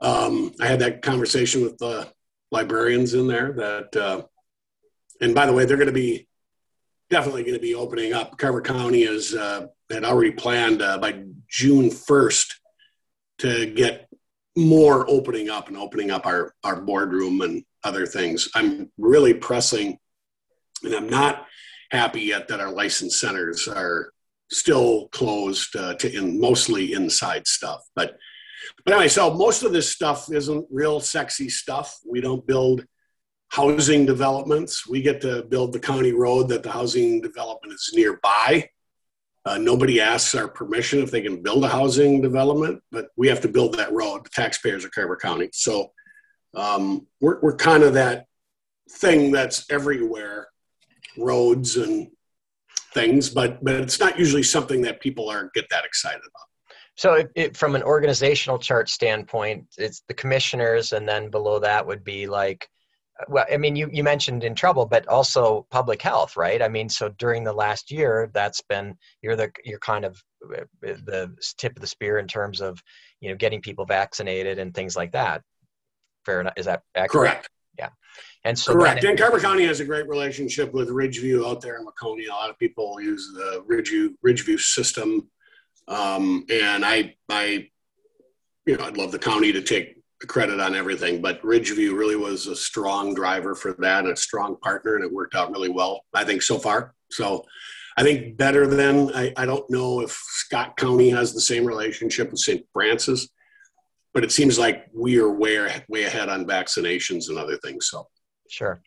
Um, 0.00 0.52
I 0.60 0.66
had 0.66 0.80
that 0.80 1.02
conversation 1.02 1.62
with 1.62 1.78
the 1.78 2.08
librarians 2.50 3.14
in 3.14 3.26
there. 3.26 3.52
That 3.52 3.96
uh, 3.96 4.22
and 5.20 5.34
by 5.34 5.46
the 5.46 5.52
way, 5.52 5.64
they're 5.64 5.76
going 5.76 5.86
to 5.86 5.92
be 5.92 6.26
definitely 7.10 7.42
going 7.42 7.54
to 7.54 7.60
be 7.60 7.74
opening 7.74 8.12
up. 8.12 8.38
Carver 8.38 8.62
County 8.62 9.02
is 9.02 9.34
uh, 9.34 9.66
had 9.90 10.04
already 10.04 10.30
planned 10.30 10.78
by 10.78 11.22
June 11.48 11.90
first 11.90 12.60
to 13.38 13.66
get 13.66 14.08
more 14.56 15.08
opening 15.08 15.48
up 15.48 15.68
and 15.68 15.76
opening 15.76 16.10
up 16.10 16.26
our 16.26 16.54
our 16.64 16.80
boardroom 16.80 17.40
and 17.40 17.64
other 17.84 18.06
things. 18.06 18.48
I'm 18.54 18.90
really 18.98 19.34
pressing, 19.34 19.98
and 20.82 20.94
I'm 20.94 21.08
not 21.08 21.46
happy 21.90 22.22
yet 22.22 22.48
that 22.48 22.60
our 22.60 22.70
license 22.70 23.20
centers 23.20 23.68
are 23.68 24.12
still 24.50 25.08
closed 25.08 25.74
uh, 25.76 25.94
to 25.94 26.12
in 26.12 26.40
mostly 26.40 26.92
inside 26.92 27.46
stuff. 27.46 27.80
But 27.94 28.16
but 28.84 28.94
anyway, 28.94 29.08
so 29.08 29.34
most 29.34 29.62
of 29.62 29.72
this 29.72 29.90
stuff 29.90 30.30
isn't 30.32 30.66
real 30.70 31.00
sexy 31.00 31.48
stuff. 31.48 31.98
We 32.08 32.20
don't 32.20 32.46
build 32.46 32.84
housing 33.48 34.06
developments. 34.06 34.86
We 34.86 35.02
get 35.02 35.20
to 35.22 35.42
build 35.42 35.72
the 35.72 35.80
county 35.80 36.12
road 36.12 36.48
that 36.48 36.62
the 36.62 36.70
housing 36.70 37.20
development 37.20 37.74
is 37.74 37.90
nearby. 37.94 38.68
Uh, 39.44 39.58
nobody 39.58 40.00
asks 40.00 40.34
our 40.34 40.48
permission 40.48 41.02
if 41.02 41.10
they 41.10 41.22
can 41.22 41.42
build 41.42 41.64
a 41.64 41.68
housing 41.68 42.20
development, 42.20 42.82
but 42.92 43.08
we 43.16 43.26
have 43.28 43.40
to 43.40 43.48
build 43.48 43.74
that 43.74 43.92
road. 43.92 44.24
The 44.24 44.30
taxpayers 44.30 44.84
of 44.84 44.92
Carver 44.92 45.16
County. 45.16 45.48
So 45.52 45.92
um, 46.54 47.06
we're, 47.20 47.40
we're 47.40 47.56
kind 47.56 47.82
of 47.82 47.94
that 47.94 48.26
thing 48.90 49.30
that's 49.30 49.70
everywhere, 49.70 50.48
roads 51.16 51.76
and 51.76 52.08
things, 52.92 53.30
but 53.30 53.62
but 53.64 53.74
it's 53.74 54.00
not 54.00 54.18
usually 54.18 54.42
something 54.42 54.82
that 54.82 55.00
people 55.00 55.28
are 55.28 55.50
get 55.54 55.68
that 55.70 55.84
excited 55.84 56.20
about. 56.20 56.49
So, 57.00 57.14
it, 57.14 57.30
it, 57.34 57.56
from 57.56 57.74
an 57.74 57.82
organizational 57.82 58.58
chart 58.58 58.90
standpoint, 58.90 59.64
it's 59.78 60.02
the 60.06 60.12
commissioners, 60.12 60.92
and 60.92 61.08
then 61.08 61.30
below 61.30 61.58
that 61.58 61.86
would 61.86 62.04
be 62.04 62.26
like, 62.26 62.68
well, 63.26 63.46
I 63.50 63.56
mean, 63.56 63.74
you, 63.74 63.88
you 63.90 64.04
mentioned 64.04 64.44
in 64.44 64.54
trouble, 64.54 64.84
but 64.84 65.08
also 65.08 65.66
public 65.70 66.02
health, 66.02 66.36
right? 66.36 66.60
I 66.60 66.68
mean, 66.68 66.90
so 66.90 67.08
during 67.16 67.42
the 67.42 67.54
last 67.54 67.90
year, 67.90 68.30
that's 68.34 68.60
been 68.68 68.98
you're 69.22 69.34
the 69.34 69.50
you're 69.64 69.78
kind 69.78 70.04
of 70.04 70.22
uh, 70.54 70.64
the 70.82 71.34
tip 71.56 71.74
of 71.74 71.80
the 71.80 71.86
spear 71.86 72.18
in 72.18 72.28
terms 72.28 72.60
of 72.60 72.82
you 73.22 73.30
know 73.30 73.34
getting 73.34 73.62
people 73.62 73.86
vaccinated 73.86 74.58
and 74.58 74.74
things 74.74 74.94
like 74.94 75.12
that. 75.12 75.40
Fair 76.26 76.42
enough. 76.42 76.52
Is 76.58 76.66
that 76.66 76.82
accurate? 76.94 77.30
Correct. 77.30 77.48
Yeah. 77.78 77.88
And 78.44 78.58
so 78.58 78.74
correct. 78.74 79.04
and 79.04 79.18
Carver 79.18 79.40
County 79.40 79.64
has 79.64 79.80
a 79.80 79.86
great 79.86 80.06
relationship 80.06 80.74
with 80.74 80.90
Ridgeview 80.90 81.48
out 81.48 81.62
there 81.62 81.78
in 81.78 81.86
Waconia. 81.86 82.28
A 82.28 82.34
lot 82.34 82.50
of 82.50 82.58
people 82.58 83.00
use 83.00 83.26
the 83.34 83.64
Ridgeview 83.66 84.16
Ridgeview 84.22 84.60
system, 84.60 85.30
um, 85.88 86.44
and 86.50 86.84
I, 86.84 87.14
I, 87.28 87.68
you 88.66 88.76
know, 88.76 88.84
I'd 88.84 88.96
love 88.96 89.12
the 89.12 89.18
county 89.18 89.52
to 89.52 89.62
take 89.62 89.96
credit 90.28 90.60
on 90.60 90.74
everything, 90.74 91.20
but 91.20 91.42
Ridgeview 91.42 91.96
really 91.96 92.16
was 92.16 92.46
a 92.46 92.56
strong 92.56 93.14
driver 93.14 93.54
for 93.54 93.74
that 93.78 94.04
and 94.04 94.12
a 94.12 94.16
strong 94.16 94.56
partner, 94.62 94.96
and 94.96 95.04
it 95.04 95.12
worked 95.12 95.34
out 95.34 95.50
really 95.50 95.70
well. 95.70 96.02
I 96.14 96.24
think 96.24 96.42
so 96.42 96.58
far. 96.58 96.94
So. 97.10 97.44
I 97.96 98.02
think 98.02 98.38
better 98.38 98.66
than 98.66 99.14
I, 99.14 99.32
I 99.36 99.44
don't 99.44 99.68
know 99.68 100.00
if 100.00 100.12
Scott 100.12 100.76
County 100.76 101.10
has 101.10 101.34
the 101.34 101.40
same 101.40 101.66
relationship 101.66 102.30
with 102.30 102.38
St. 102.38 102.64
Francis 102.72 103.28
but 104.12 104.24
it 104.24 104.32
seems 104.32 104.58
like 104.58 104.86
we 104.94 105.18
are 105.18 105.30
way 105.30 105.82
way 105.88 106.04
ahead 106.04 106.28
on 106.28 106.46
vaccinations 106.46 107.28
and 107.28 107.38
other 107.38 107.56
things. 107.58 107.88
So 107.88 108.08
sure. 108.48 108.82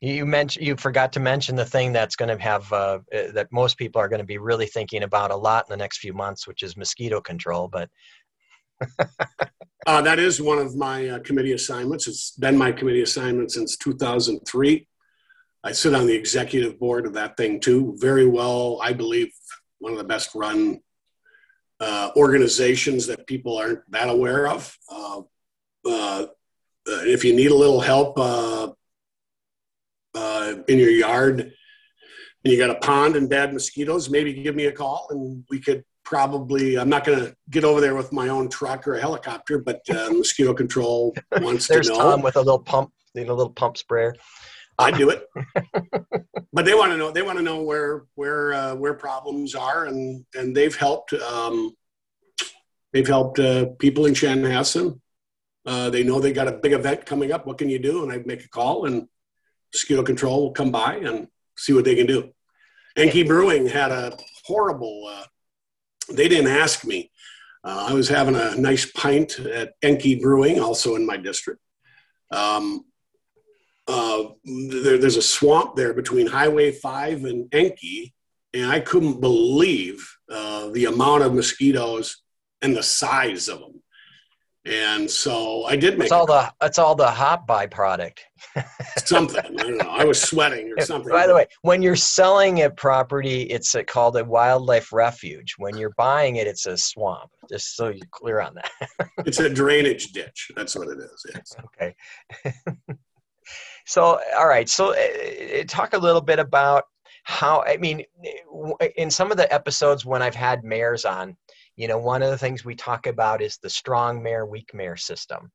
You 0.00 0.26
mentioned 0.26 0.66
you 0.66 0.76
forgot 0.76 1.12
to 1.14 1.20
mention 1.20 1.56
the 1.56 1.64
thing 1.64 1.92
that's 1.92 2.16
going 2.16 2.36
to 2.36 2.42
have 2.42 2.70
uh, 2.72 2.98
uh, 3.14 3.32
that 3.32 3.48
most 3.50 3.78
people 3.78 4.00
are 4.00 4.08
going 4.08 4.20
to 4.20 4.26
be 4.26 4.38
really 4.38 4.66
thinking 4.66 5.02
about 5.02 5.30
a 5.30 5.36
lot 5.36 5.64
in 5.68 5.72
the 5.72 5.76
next 5.76 5.98
few 5.98 6.12
months, 6.12 6.46
which 6.46 6.62
is 6.62 6.76
mosquito 6.76 7.20
control. 7.20 7.68
But 7.68 7.88
uh, 9.86 10.02
that 10.02 10.18
is 10.18 10.40
one 10.40 10.58
of 10.58 10.76
my 10.76 11.08
uh, 11.08 11.18
committee 11.20 11.52
assignments. 11.52 12.06
It's 12.08 12.32
been 12.32 12.58
my 12.58 12.72
committee 12.72 13.02
assignment 13.02 13.52
since 13.52 13.76
2003. 13.78 14.86
I 15.64 15.72
sit 15.72 15.94
on 15.94 16.06
the 16.06 16.14
executive 16.14 16.78
board 16.78 17.06
of 17.06 17.14
that 17.14 17.36
thing 17.36 17.58
too. 17.58 17.96
Very 17.98 18.26
well, 18.26 18.78
I 18.82 18.92
believe 18.92 19.32
one 19.78 19.92
of 19.92 19.98
the 19.98 20.04
best 20.04 20.34
run 20.34 20.80
uh, 21.80 22.10
organizations 22.16 23.06
that 23.06 23.26
people 23.26 23.56
aren't 23.56 23.90
that 23.90 24.08
aware 24.08 24.48
of. 24.48 24.76
Uh, 24.90 25.22
uh, 25.84 26.26
if 26.84 27.24
you 27.24 27.34
need 27.34 27.50
a 27.50 27.54
little 27.54 27.80
help 27.80 28.16
uh, 30.16 30.54
in 30.68 30.78
your 30.78 30.90
yard 30.90 31.40
and 31.40 32.52
you 32.52 32.58
got 32.58 32.70
a 32.70 32.78
pond 32.80 33.16
and 33.16 33.28
bad 33.28 33.52
mosquitoes, 33.52 34.08
maybe 34.08 34.32
give 34.32 34.54
me 34.54 34.66
a 34.66 34.72
call 34.72 35.06
and 35.10 35.44
we 35.50 35.60
could 35.60 35.84
probably 36.04 36.78
i'm 36.78 36.88
not 36.88 37.04
going 37.04 37.18
to 37.18 37.34
get 37.50 37.64
over 37.64 37.80
there 37.80 37.96
with 37.96 38.12
my 38.12 38.28
own 38.28 38.48
truck 38.48 38.86
or 38.86 38.94
a 38.94 39.00
helicopter 39.00 39.58
but 39.58 39.80
uh, 39.90 40.08
mosquito 40.12 40.54
control 40.54 41.12
wants 41.40 41.66
There's 41.66 41.88
to 41.88 41.94
know 41.94 41.98
Tom 41.98 42.22
with 42.22 42.36
a 42.36 42.40
little 42.40 42.60
pump 42.60 42.92
you 43.14 43.24
know, 43.24 43.32
a 43.32 43.34
little 43.34 43.52
pump 43.52 43.76
sprayer 43.76 44.14
i 44.78 44.92
do 44.92 45.10
it 45.10 45.26
but 46.52 46.64
they 46.64 46.74
want 46.74 46.92
to 46.92 46.96
know 46.96 47.10
they 47.10 47.22
want 47.22 47.38
to 47.38 47.42
know 47.42 47.60
where 47.60 48.04
where 48.14 48.54
uh, 48.54 48.74
where 48.76 48.94
problems 48.94 49.56
are 49.56 49.86
and 49.86 50.24
and 50.36 50.56
they've 50.56 50.76
helped 50.76 51.12
um, 51.14 51.74
they've 52.96 53.06
helped 53.06 53.38
uh, 53.38 53.66
people 53.78 54.06
in 54.06 54.14
Chanhassen. 54.14 55.00
Uh, 55.66 55.90
they 55.90 56.02
know 56.02 56.20
they 56.20 56.32
got 56.32 56.48
a 56.48 56.52
big 56.52 56.72
event 56.72 57.04
coming 57.04 57.30
up. 57.30 57.46
What 57.46 57.58
can 57.58 57.68
you 57.68 57.78
do? 57.78 58.02
And 58.02 58.12
I 58.12 58.22
make 58.24 58.44
a 58.44 58.48
call, 58.48 58.86
and 58.86 59.08
mosquito 59.76 60.02
control 60.02 60.42
will 60.42 60.52
come 60.52 60.72
by 60.72 60.96
and 60.96 61.28
see 61.56 61.74
what 61.74 61.84
they 61.84 61.94
can 61.94 62.06
do. 62.06 62.30
Enki 62.96 63.22
Brewing 63.22 63.66
had 63.66 63.92
a 63.92 64.16
horrible. 64.46 65.06
Uh, 65.06 65.24
they 66.14 66.28
didn't 66.28 66.50
ask 66.50 66.84
me. 66.84 67.10
Uh, 67.62 67.88
I 67.90 67.92
was 67.92 68.08
having 68.08 68.36
a 68.36 68.56
nice 68.56 68.90
pint 68.90 69.38
at 69.38 69.74
Enki 69.82 70.14
Brewing, 70.14 70.60
also 70.60 70.94
in 70.94 71.04
my 71.04 71.18
district. 71.18 71.60
Um, 72.30 72.86
uh, 73.86 74.24
there, 74.44 74.96
there's 74.98 75.18
a 75.18 75.22
swamp 75.22 75.76
there 75.76 75.92
between 75.92 76.26
Highway 76.26 76.72
5 76.72 77.24
and 77.24 77.52
Enki, 77.52 78.14
and 78.54 78.70
I 78.70 78.80
couldn't 78.80 79.20
believe 79.20 80.08
uh, 80.30 80.70
the 80.70 80.86
amount 80.86 81.22
of 81.22 81.34
mosquitoes 81.34 82.22
and 82.62 82.74
the 82.74 82.82
size 82.82 83.48
of 83.48 83.60
them. 83.60 83.75
And 84.66 85.08
so 85.08 85.64
I 85.64 85.76
did 85.76 85.96
make. 85.96 86.06
It's 86.06 86.12
all 86.12 86.26
the 86.26 86.52
it's 86.60 86.78
all 86.78 86.96
the 86.96 87.08
hop 87.08 87.46
byproduct. 87.46 88.18
something 89.04 89.38
I 89.38 89.62
don't 89.62 89.78
know. 89.78 89.88
I 89.88 90.04
was 90.04 90.20
sweating 90.20 90.72
or 90.76 90.84
something. 90.84 91.12
By 91.12 91.26
the 91.28 91.34
way, 91.34 91.46
when 91.62 91.82
you're 91.82 91.94
selling 91.94 92.62
a 92.62 92.70
property, 92.70 93.42
it's 93.42 93.74
a, 93.76 93.84
called 93.84 94.16
a 94.16 94.24
wildlife 94.24 94.92
refuge. 94.92 95.54
When 95.58 95.76
you're 95.76 95.94
buying 95.96 96.36
it, 96.36 96.48
it's 96.48 96.66
a 96.66 96.76
swamp. 96.76 97.30
Just 97.48 97.76
so 97.76 97.88
you're 97.88 98.08
clear 98.10 98.40
on 98.40 98.56
that. 98.56 99.08
it's 99.18 99.38
a 99.38 99.48
drainage 99.48 100.12
ditch. 100.12 100.50
That's 100.56 100.74
what 100.74 100.88
it 100.88 100.98
is. 100.98 101.26
Yes. 101.32 101.56
Okay. 101.64 101.94
So, 103.86 104.20
all 104.36 104.48
right. 104.48 104.68
So, 104.68 104.94
uh, 104.94 105.62
talk 105.68 105.94
a 105.94 105.98
little 105.98 106.20
bit 106.20 106.40
about 106.40 106.84
how, 107.22 107.62
I 107.62 107.76
mean, 107.76 108.04
in 108.96 109.10
some 109.10 109.30
of 109.30 109.36
the 109.36 109.52
episodes 109.52 110.04
when 110.04 110.22
I've 110.22 110.34
had 110.34 110.64
mayors 110.64 111.04
on, 111.04 111.36
you 111.76 111.88
know, 111.88 111.98
one 111.98 112.22
of 112.22 112.30
the 112.30 112.38
things 112.38 112.64
we 112.64 112.74
talk 112.74 113.06
about 113.06 113.42
is 113.42 113.58
the 113.58 113.70
strong 113.70 114.22
mayor, 114.22 114.46
weak 114.46 114.72
mayor 114.74 114.96
system. 114.96 115.50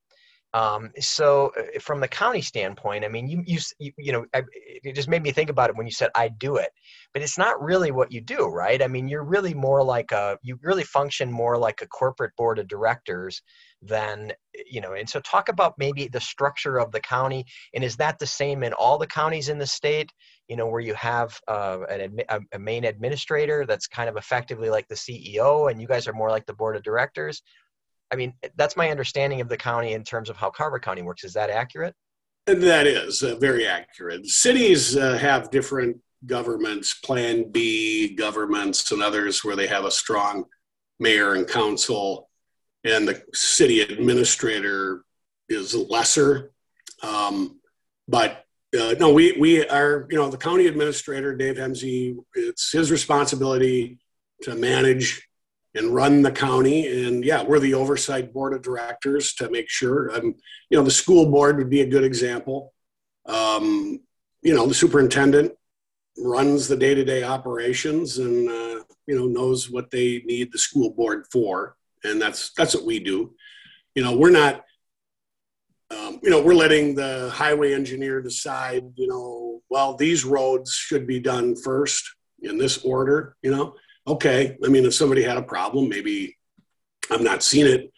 Um, 0.54 0.92
so, 1.00 1.54
uh, 1.58 1.80
from 1.80 2.02
the 2.02 2.10
county 2.10 2.42
standpoint, 2.42 3.06
I 3.06 3.08
mean, 3.08 3.28
you, 3.28 3.42
you, 3.48 3.92
you, 3.98 4.12
know, 4.12 4.26
I, 4.34 4.44
it 4.54 4.96
just 4.96 5.08
made 5.08 5.24
me 5.24 5.32
think 5.32 5.50
about 5.50 5.70
it 5.70 5.78
when 5.78 5.88
you 5.88 5.94
said 5.94 6.10
I 6.14 6.28
do 6.28 6.58
it, 6.58 6.72
but 7.14 7.24
it's 7.24 7.38
not 7.38 7.62
really 7.62 7.92
what 7.92 8.12
you 8.12 8.20
do, 8.20 8.48
right? 8.48 8.82
I 8.82 8.88
mean, 8.88 9.08
you're 9.08 9.24
really 9.24 9.54
more 9.54 9.82
like 9.82 10.12
a, 10.12 10.38
you 10.42 10.60
really 10.62 10.84
function 10.84 11.32
more 11.32 11.58
like 11.58 11.82
a 11.82 11.88
corporate 11.88 12.36
board 12.36 12.60
of 12.60 12.68
directors 12.68 13.42
than, 13.82 14.34
you 14.70 14.82
know, 14.82 14.92
and 14.94 15.10
so 15.10 15.22
talk 15.22 15.48
about 15.48 15.76
maybe 15.78 16.10
the 16.10 16.20
structure 16.20 16.82
of 16.82 16.92
the 16.92 17.00
county, 17.00 17.46
and 17.74 17.82
is 17.82 17.96
that 17.96 18.20
the 18.20 18.28
same 18.28 18.62
in 18.62 18.74
all 18.74 18.98
the 18.98 19.08
counties 19.08 19.48
in 19.48 19.58
the 19.58 19.66
state? 19.66 20.12
You 20.52 20.58
know, 20.58 20.68
where 20.68 20.82
you 20.82 20.94
have 20.96 21.40
uh, 21.48 21.80
an, 21.90 22.20
a, 22.28 22.40
a 22.52 22.60
main 22.60 22.84
administrator 22.84 23.66
that's 23.66 23.88
kind 23.88 24.10
of 24.10 24.18
effectively 24.18 24.70
like 24.70 24.88
the 24.90 24.96
CEO, 24.96 25.72
and 25.72 25.82
you 25.82 25.88
guys 25.88 26.08
are 26.08 26.14
more 26.14 26.30
like 26.30 26.46
the 26.46 26.54
board 26.54 26.76
of 26.76 26.84
directors 26.84 27.42
I 28.12 28.18
mean, 28.18 28.34
that's 28.58 28.76
my 28.76 28.90
understanding 28.92 29.40
of 29.40 29.48
the 29.48 29.58
county 29.58 29.94
in 29.94 30.04
terms 30.04 30.30
of 30.30 30.36
how 30.36 30.50
Carver 30.50 30.80
County 30.80 31.02
works. 31.02 31.24
Is 31.24 31.34
that 31.34 31.50
accurate? 31.50 31.96
That 32.46 32.86
is 32.86 33.24
uh, 33.24 33.36
very 33.36 33.66
accurate. 33.66 34.28
Cities 34.28 34.98
uh, 34.98 35.18
have 35.18 35.50
different 35.50 35.98
governments, 36.26 36.96
Plan 36.96 37.50
B 37.50 38.14
governments, 38.16 38.92
and 38.92 39.02
others 39.02 39.44
where 39.44 39.56
they 39.56 39.68
have 39.68 39.86
a 39.86 39.92
strong 39.92 40.44
mayor 41.00 41.36
and 41.36 41.48
council, 41.48 42.30
and 42.84 43.08
the 43.08 43.24
city 43.34 43.82
administrator 43.82 45.06
is 45.48 45.74
lesser. 45.74 46.52
Um, 47.02 47.60
but 48.08 48.46
uh, 48.80 48.96
no, 49.00 49.12
we 49.12 49.34
we 49.40 49.68
are 49.68 50.08
you 50.10 50.18
know 50.18 50.30
the 50.30 50.38
county 50.38 50.68
administrator 50.68 51.36
Dave 51.36 51.56
Hemze. 51.56 52.16
It's 52.36 52.72
his 52.72 52.92
responsibility 52.92 54.00
to 54.44 54.56
manage 54.56 55.28
and 55.76 55.94
run 55.94 56.22
the 56.22 56.32
county. 56.32 57.06
And 57.06 57.24
yeah, 57.24 57.44
we're 57.44 57.60
the 57.60 57.74
oversight 57.74 58.34
board 58.34 58.54
of 58.54 58.62
directors 58.62 59.34
to 59.36 59.50
make 59.50 59.70
sure. 59.70 60.14
Um, 60.16 60.36
you 60.70 60.78
know, 60.78 60.84
the 60.84 60.92
school 60.92 61.30
board 61.30 61.58
would 61.58 61.70
be 61.70 61.82
a 61.82 61.88
good 61.88 62.04
example. 62.04 62.74
Um, 63.26 64.00
you 64.42 64.54
know, 64.54 64.66
the 64.66 64.74
superintendent 64.74 65.54
runs 66.18 66.68
the 66.68 66.76
day-to-day 66.76 67.24
operations 67.24 68.18
and 68.18 68.50
uh, 68.50 68.84
you 69.08 69.16
know 69.16 69.26
knows 69.26 69.70
what 69.70 69.92
they 69.92 70.22
need 70.26 70.52
the 70.52 70.58
school 70.58 70.92
board 70.92 71.26
for, 71.32 71.76
and 72.04 72.22
that's 72.22 72.54
that's 72.54 72.76
what 72.76 72.86
we 72.86 73.00
do. 73.00 73.34
You 73.96 74.04
know, 74.04 74.16
we're 74.16 74.32
not. 74.32 74.64
Um, 75.92 76.20
you 76.24 76.30
know, 76.30 76.42
we're 76.42 76.54
letting 76.54 76.96
the 76.96 77.30
highway 77.34 77.74
engineer 77.74 78.22
decide. 78.22 78.84
You 78.96 79.08
know, 79.08 79.62
well, 79.70 79.96
these 79.96 80.24
roads 80.24 80.74
should 80.74 81.06
be 81.06 81.20
done 81.20 81.56
first 81.56 82.04
in 82.42 82.58
this 82.58 82.80
order. 82.84 83.36
You 83.42 83.52
know, 83.52 83.76
okay, 84.08 84.58
I 84.64 84.68
mean, 84.70 84.86
if 84.86 84.94
somebody 84.94 85.24
had 85.24 85.38
a 85.38 85.44
problem, 85.44 85.90
maybe 85.90 86.38
I've 87.12 87.22
not 87.22 87.44
seen 87.44 87.68
it, 87.68 87.92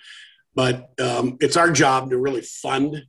but 0.55 0.89
um, 0.99 1.37
it's 1.39 1.57
our 1.57 1.71
job 1.71 2.09
to 2.09 2.17
really 2.17 2.41
fund 2.41 3.03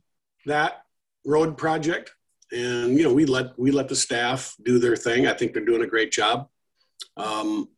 that 0.45 0.83
road 1.25 1.57
project. 1.57 2.13
And 2.51 2.97
you 2.97 3.03
know, 3.03 3.13
we 3.13 3.25
let 3.25 3.57
we 3.57 3.71
let 3.71 3.89
the 3.89 3.95
staff 3.95 4.55
do 4.63 4.79
their 4.79 4.95
thing. 4.95 5.27
I 5.27 5.33
think 5.33 5.53
they're 5.53 5.65
doing 5.65 5.83
a 5.83 5.87
great 5.87 6.11
job. 6.11 6.47
Um, 7.17 7.69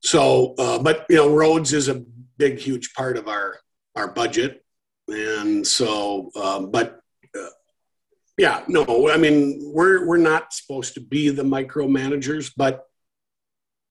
so, 0.00 0.54
uh, 0.58 0.78
but 0.78 1.06
you 1.08 1.16
know, 1.16 1.34
roads 1.34 1.72
is 1.72 1.88
a 1.88 2.04
big, 2.36 2.58
huge 2.58 2.92
part 2.94 3.16
of 3.16 3.26
our 3.26 3.58
our 3.96 4.08
budget, 4.08 4.64
and 5.08 5.66
so, 5.66 6.30
um, 6.36 6.70
but 6.70 7.00
uh, 7.38 7.48
yeah, 8.36 8.62
no, 8.68 9.10
I 9.10 9.16
mean, 9.16 9.60
we're 9.74 10.06
we're 10.06 10.16
not 10.16 10.52
supposed 10.52 10.94
to 10.94 11.00
be 11.00 11.30
the 11.30 11.42
micromanagers, 11.42 12.52
but 12.56 12.84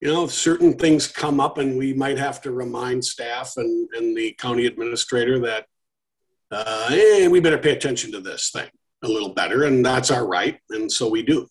you 0.00 0.08
know, 0.08 0.26
certain 0.26 0.74
things 0.74 1.06
come 1.08 1.40
up 1.40 1.58
and 1.58 1.76
we 1.76 1.92
might 1.92 2.18
have 2.18 2.40
to 2.42 2.52
remind 2.52 3.04
staff 3.04 3.54
and, 3.56 3.88
and 3.94 4.16
the 4.16 4.32
county 4.38 4.66
administrator 4.66 5.40
that, 5.40 5.66
uh, 6.52 6.88
hey, 6.88 7.26
we 7.26 7.40
better 7.40 7.58
pay 7.58 7.72
attention 7.72 8.12
to 8.12 8.20
this 8.20 8.50
thing 8.50 8.68
a 9.02 9.08
little 9.08 9.34
better. 9.34 9.64
And 9.64 9.84
that's 9.84 10.10
our 10.10 10.26
right. 10.26 10.58
And 10.70 10.90
so 10.90 11.08
we 11.08 11.22
do. 11.22 11.48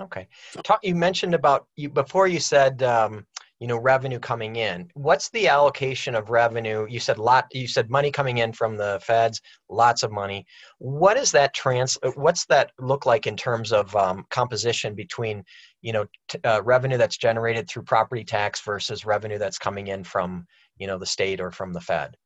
Okay. 0.00 0.28
Talk, 0.64 0.80
you 0.82 0.94
mentioned 0.94 1.34
about 1.34 1.66
you 1.76 1.90
before 1.90 2.26
you 2.26 2.40
said, 2.40 2.82
um, 2.82 3.26
you 3.60 3.66
know, 3.66 3.76
revenue 3.76 4.18
coming 4.18 4.56
in. 4.56 4.90
What's 4.94 5.28
the 5.28 5.46
allocation 5.46 6.14
of 6.14 6.30
revenue? 6.30 6.86
You 6.88 6.98
said 6.98 7.18
lot. 7.18 7.46
You 7.52 7.68
said 7.68 7.90
money 7.90 8.10
coming 8.10 8.38
in 8.38 8.52
from 8.54 8.76
the 8.76 8.98
feds, 9.02 9.40
lots 9.68 10.02
of 10.02 10.10
money. 10.10 10.46
What 10.78 11.14
does 11.14 11.30
that 11.32 11.52
trans? 11.52 11.98
What's 12.14 12.46
that 12.46 12.72
look 12.80 13.04
like 13.04 13.26
in 13.26 13.36
terms 13.36 13.70
of 13.70 13.94
um, 13.94 14.24
composition 14.30 14.94
between 14.94 15.44
you 15.82 15.92
know 15.92 16.06
t- 16.28 16.40
uh, 16.42 16.62
revenue 16.62 16.96
that's 16.96 17.18
generated 17.18 17.68
through 17.68 17.82
property 17.82 18.24
tax 18.24 18.62
versus 18.62 19.04
revenue 19.04 19.38
that's 19.38 19.58
coming 19.58 19.88
in 19.88 20.04
from 20.04 20.46
you 20.78 20.86
know 20.86 20.98
the 20.98 21.06
state 21.06 21.40
or 21.40 21.50
from 21.50 21.72
the 21.74 21.80
fed 21.80 22.16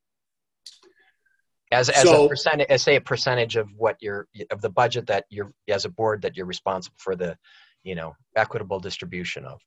as, 1.73 1.88
as 1.88 2.05
so, 2.05 2.27
a 2.27 2.29
percentage 2.29 2.66
as 2.70 2.83
say 2.83 2.97
a 2.97 3.01
percentage 3.01 3.57
of 3.57 3.68
what 3.77 3.97
you're 4.01 4.29
of 4.51 4.61
the 4.61 4.70
budget 4.70 5.07
that 5.07 5.25
you're 5.31 5.53
as 5.68 5.85
a 5.85 5.88
board 5.88 6.23
that 6.23 6.37
you're 6.37 6.47
responsible 6.47 6.97
for 6.99 7.16
the 7.16 7.37
you 7.83 7.94
know 7.94 8.14
equitable 8.37 8.79
distribution 8.79 9.44
of 9.44 9.61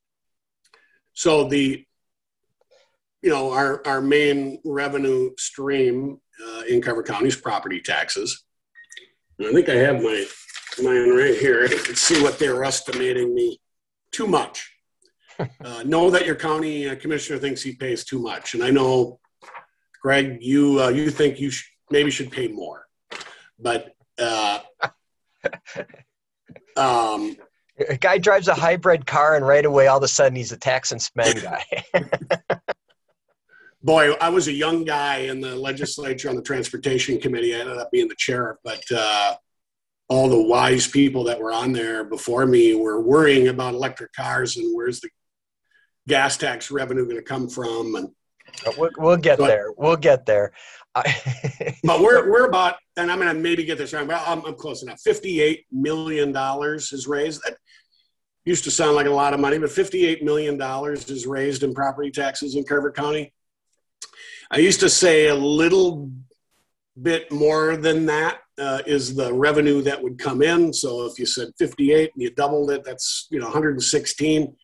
so 1.18 1.48
the 1.48 1.84
you 3.22 3.30
know 3.30 3.50
our 3.50 3.84
our 3.84 4.00
main 4.00 4.60
revenue 4.64 5.30
stream 5.36 6.20
uh, 6.46 6.60
in 6.68 6.80
Carver 6.80 7.02
County 7.02 7.26
is 7.26 7.34
property 7.34 7.80
taxes. 7.80 8.44
And 9.38 9.48
i 9.48 9.52
think 9.52 9.68
i 9.68 9.74
have 9.74 10.00
my 10.00 10.24
mine 10.80 11.10
right 11.10 11.36
here. 11.36 11.62
Let's 11.62 12.00
see 12.00 12.22
what 12.22 12.38
they're 12.38 12.62
estimating 12.62 13.34
me 13.34 13.60
too 14.12 14.26
much. 14.26 14.72
Uh, 15.64 15.84
know 15.84 16.10
that 16.10 16.26
your 16.26 16.34
county 16.34 16.88
uh, 16.88 16.96
commissioner 16.96 17.38
thinks 17.38 17.62
he 17.62 17.72
pays 17.72 18.04
too 18.04 18.18
much, 18.18 18.54
and 18.54 18.62
I 18.64 18.70
know, 18.70 19.20
Greg, 20.02 20.38
you 20.40 20.82
uh, 20.82 20.88
you 20.88 21.12
think 21.12 21.38
you 21.38 21.50
sh- 21.50 21.70
maybe 21.92 22.10
should 22.10 22.32
pay 22.32 22.48
more, 22.48 22.88
but 23.56 23.94
uh, 24.18 24.58
um, 26.76 27.36
a 27.88 27.96
guy 27.96 28.18
drives 28.18 28.48
a 28.48 28.54
hybrid 28.54 29.06
car, 29.06 29.36
and 29.36 29.46
right 29.46 29.64
away, 29.64 29.86
all 29.86 29.98
of 29.98 30.02
a 30.02 30.08
sudden, 30.08 30.36
he's 30.36 30.52
a 30.52 30.56
tax 30.56 30.92
and 30.92 31.00
spend 31.00 31.42
guy. 31.42 31.64
boy, 33.82 34.12
I 34.14 34.28
was 34.28 34.48
a 34.48 34.52
young 34.52 34.84
guy 34.84 35.18
in 35.18 35.40
the 35.40 35.54
legislature 35.54 36.28
on 36.28 36.36
the 36.36 36.42
transportation 36.42 37.20
committee. 37.20 37.54
I 37.54 37.60
ended 37.60 37.78
up 37.78 37.90
being 37.90 38.08
the 38.08 38.16
chair, 38.16 38.58
but 38.64 38.82
uh, 38.94 39.36
all 40.08 40.28
the 40.28 40.42
wise 40.42 40.86
people 40.86 41.24
that 41.24 41.40
were 41.40 41.52
on 41.52 41.72
there 41.72 42.04
before 42.04 42.46
me 42.46 42.74
were 42.74 43.00
worrying 43.00 43.48
about 43.48 43.74
electric 43.74 44.12
cars 44.12 44.56
and 44.56 44.74
where's 44.74 45.00
the 45.00 45.10
gas 46.06 46.36
tax 46.36 46.70
revenue 46.70 47.04
going 47.04 47.16
to 47.16 47.22
come 47.22 47.48
from 47.48 47.94
and 47.94 48.08
we'll, 48.78 48.90
we'll 48.96 49.16
get 49.16 49.38
there 49.38 49.70
we'll 49.76 49.96
get 49.96 50.24
there 50.24 50.52
but 51.84 52.00
we're, 52.00 52.30
we're 52.30 52.46
about 52.48 52.76
and 52.96 53.10
i'm 53.10 53.18
going 53.18 53.34
to 53.34 53.40
maybe 53.40 53.64
get 53.64 53.78
this 53.78 53.92
wrong 53.92 54.06
but 54.06 54.22
I'm, 54.26 54.44
I'm, 54.44 54.54
close 54.54 54.82
enough. 54.82 55.00
58 55.00 55.66
million 55.70 56.32
dollars 56.32 56.92
is 56.92 57.06
raised. 57.06 57.42
That 57.44 57.56
used 58.44 58.64
to 58.64 58.70
sound 58.70 58.96
like 58.96 59.06
a 59.06 59.10
lot 59.10 59.34
of 59.34 59.40
money 59.40 59.58
but 59.58 59.70
58 59.70 60.22
million 60.22 60.56
dollars 60.56 61.08
is 61.10 61.26
raised 61.26 61.62
in 61.62 61.74
property 61.74 62.10
taxes 62.10 62.54
in 62.54 62.64
carver 62.64 62.92
county. 62.92 63.32
I 64.50 64.58
used 64.58 64.80
to 64.80 64.88
say 64.88 65.26
a 65.26 65.34
little 65.34 66.10
bit 67.00 67.30
more 67.30 67.76
than 67.76 68.06
that 68.06 68.40
uh, 68.58 68.82
is 68.86 69.14
the 69.14 69.32
revenue 69.32 69.82
that 69.82 70.02
would 70.02 70.18
come 70.18 70.42
in. 70.42 70.72
So 70.72 71.06
if 71.06 71.18
you 71.18 71.26
said 71.26 71.48
58 71.58 72.12
and 72.14 72.22
you 72.22 72.30
doubled 72.30 72.70
it, 72.70 72.84
that's 72.84 73.28
you 73.30 73.38
know 73.38 73.46
116, 73.46 74.56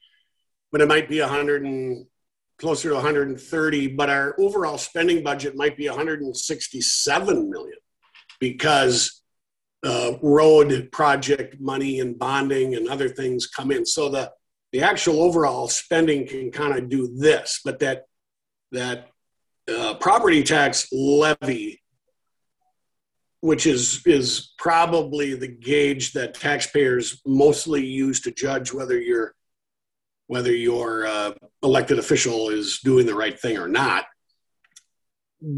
but 0.73 0.81
it 0.81 0.88
might 0.88 1.09
be 1.09 1.20
100 1.20 1.64
and 1.64 2.07
closer 2.59 2.88
to 2.90 2.95
130. 2.95 3.88
But 3.88 4.11
our 4.11 4.35
overall 4.38 4.79
spending 4.79 5.23
budget 5.23 5.57
might 5.57 5.77
be 5.77 5.88
167 5.88 7.51
million 7.51 7.79
because 8.40 9.23
uh, 9.85 10.12
road 10.23 10.88
project 10.93 11.61
money 11.61 12.01
and 12.01 12.19
bonding 12.19 12.75
and 12.75 12.88
other 12.88 13.09
things 13.09 13.47
come 13.47 13.71
in. 13.71 13.85
So 13.85 14.09
the 14.09 14.33
the 14.73 14.83
actual 14.83 15.23
overall 15.23 15.69
spending 15.69 16.27
can 16.27 16.51
kind 16.51 16.77
of 16.77 16.88
do 16.88 17.14
this, 17.17 17.61
but 17.64 17.79
that 17.79 18.05
that 18.73 19.09
uh, 19.69 19.95
property 19.95 20.43
tax 20.43 20.88
levy 20.93 21.81
which 23.45 23.67
is 23.67 24.01
is 24.07 24.55
probably 24.57 25.35
the 25.35 25.47
gauge 25.47 26.12
that 26.12 26.33
taxpayers 26.33 27.21
mostly 27.27 27.85
use 27.85 28.23
to 28.23 28.31
judge 28.31 28.73
whether 28.73 28.99
your 28.99 29.34
whether 30.27 30.53
your 30.53 31.07
uh, 31.07 31.33
elected 31.63 31.99
official 31.99 32.49
is 32.49 32.81
doing 32.81 33.07
the 33.07 33.15
right 33.15 33.39
thing 33.39 33.59
or 33.59 33.69
not 33.69 34.07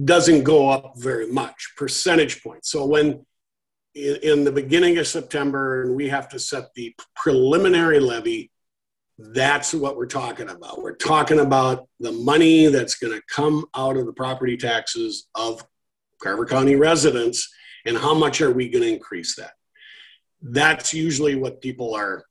doesn't 0.04 0.42
go 0.42 0.68
up 0.68 0.94
very 0.96 1.30
much 1.30 1.72
percentage 1.76 2.42
points. 2.42 2.70
So 2.70 2.86
when 2.86 3.24
in, 3.94 4.16
in 4.22 4.44
the 4.44 4.52
beginning 4.52 4.98
of 4.98 5.06
september 5.06 5.82
and 5.82 5.96
we 5.96 6.08
have 6.08 6.28
to 6.30 6.38
set 6.38 6.74
the 6.74 6.94
preliminary 7.14 8.00
levy 8.00 8.50
that's 9.18 9.72
what 9.72 9.96
we're 9.96 10.06
talking 10.06 10.50
about. 10.50 10.82
We're 10.82 10.96
talking 10.96 11.40
about 11.40 11.88
the 12.00 12.12
money 12.12 12.66
that's 12.66 12.96
going 12.96 13.14
to 13.14 13.22
come 13.34 13.64
out 13.74 13.96
of 13.96 14.06
the 14.06 14.12
property 14.12 14.56
taxes 14.56 15.26
of 15.34 15.64
carver 16.22 16.44
county 16.44 16.76
residents 16.76 17.52
and 17.86 17.96
how 17.96 18.14
much 18.14 18.40
are 18.40 18.50
we 18.50 18.68
going 18.68 18.84
to 18.84 18.92
increase 18.92 19.36
that? 19.36 19.52
That's 20.42 20.92
usually 20.92 21.34
what 21.34 21.62
people 21.62 21.94
are 21.94 22.24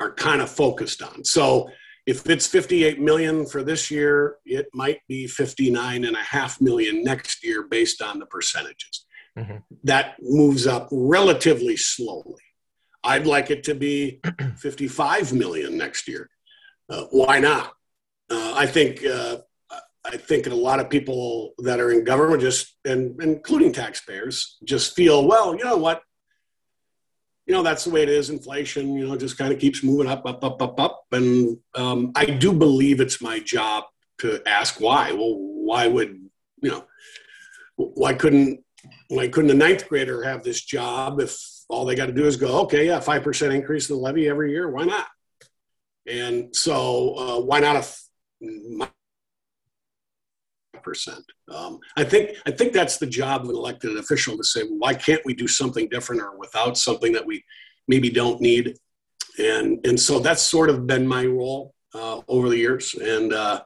are 0.00 0.12
kind 0.14 0.40
of 0.40 0.50
focused 0.50 1.02
on 1.02 1.24
so 1.24 1.68
if 2.06 2.28
it's 2.28 2.46
58 2.46 3.00
million 3.00 3.46
for 3.46 3.62
this 3.62 3.90
year, 3.90 4.36
it 4.44 4.66
might 4.74 5.00
be 5.06 5.26
59 5.26 6.04
and 6.04 6.16
a 6.16 6.20
half 6.20 6.60
million 6.60 7.04
next 7.04 7.44
year 7.44 7.68
based 7.68 8.02
on 8.02 8.18
the 8.18 8.26
percentages. 8.26 9.06
Mm-hmm. 9.38 9.58
That 9.84 10.16
moves 10.20 10.66
up 10.66 10.88
relatively 10.90 11.76
slowly. 11.76 12.42
I'd 13.04 13.26
like 13.26 13.50
it 13.50 13.62
to 13.64 13.74
be 13.74 14.20
55 14.58 15.32
million 15.32 15.78
next 15.78 16.08
year. 16.08 16.28
Uh, 16.88 17.04
why 17.10 17.38
not? 17.38 17.74
Uh, 18.28 18.54
I 18.56 18.66
think 18.66 19.04
uh, 19.04 19.38
I 20.04 20.16
think 20.16 20.46
a 20.46 20.54
lot 20.54 20.80
of 20.80 20.90
people 20.90 21.52
that 21.58 21.78
are 21.78 21.92
in 21.92 22.04
government 22.04 22.40
just 22.40 22.76
and 22.84 23.20
including 23.22 23.72
taxpayers 23.72 24.56
just 24.64 24.96
feel 24.96 25.26
well 25.26 25.54
you 25.54 25.64
know 25.64 25.76
what 25.76 26.02
you 27.50 27.56
know 27.56 27.64
that's 27.64 27.82
the 27.82 27.90
way 27.90 28.04
it 28.04 28.08
is. 28.08 28.30
Inflation 28.30 28.94
you 28.94 29.08
know 29.08 29.16
just 29.16 29.36
kind 29.36 29.52
of 29.52 29.58
keeps 29.58 29.82
moving 29.82 30.06
up 30.06 30.24
up 30.24 30.44
up 30.44 30.62
up 30.62 30.78
up. 30.78 31.04
And 31.10 31.58
um, 31.74 32.12
i 32.14 32.24
do 32.24 32.52
believe 32.52 33.00
it's 33.00 33.20
my 33.20 33.40
job 33.40 33.86
to 34.18 34.40
ask 34.46 34.80
why. 34.80 35.10
Well 35.10 35.34
why 35.36 35.88
would 35.88 36.10
you 36.62 36.70
know 36.70 36.84
why 37.74 38.14
couldn't 38.14 38.64
why 39.08 39.26
couldn't 39.26 39.50
a 39.50 39.54
ninth 39.54 39.88
grader 39.88 40.22
have 40.22 40.44
this 40.44 40.62
job 40.62 41.18
if 41.18 41.36
all 41.68 41.84
they 41.84 41.96
got 41.96 42.06
to 42.06 42.12
do 42.12 42.24
is 42.24 42.36
go 42.36 42.60
okay 42.60 42.86
yeah 42.86 43.00
5% 43.00 43.52
increase 43.52 43.90
in 43.90 43.96
the 43.96 44.00
levy 44.00 44.28
every 44.28 44.52
year. 44.52 44.70
Why 44.70 44.84
not? 44.84 45.08
And 46.06 46.54
so 46.54 47.16
uh, 47.16 47.40
why 47.40 47.58
not 47.58 47.74
a 47.74 48.88
percent. 50.82 51.24
Um, 51.48 51.78
I 51.96 52.04
think 52.04 52.36
I 52.46 52.50
think 52.50 52.72
that's 52.72 52.98
the 52.98 53.06
job 53.06 53.42
of 53.42 53.50
an 53.50 53.56
elected 53.56 53.96
official 53.96 54.36
to 54.36 54.44
say, 54.44 54.62
why 54.62 54.94
can't 54.94 55.24
we 55.24 55.34
do 55.34 55.48
something 55.48 55.88
different 55.88 56.22
or 56.22 56.36
without 56.36 56.78
something 56.78 57.12
that 57.12 57.26
we 57.26 57.44
maybe 57.88 58.10
don't 58.10 58.40
need? 58.40 58.76
And 59.38 59.84
and 59.86 59.98
so 59.98 60.18
that's 60.18 60.42
sort 60.42 60.70
of 60.70 60.86
been 60.86 61.06
my 61.06 61.24
role 61.26 61.74
uh, 61.94 62.20
over 62.28 62.48
the 62.48 62.58
years, 62.58 62.94
and 62.94 63.32
uh, 63.32 63.62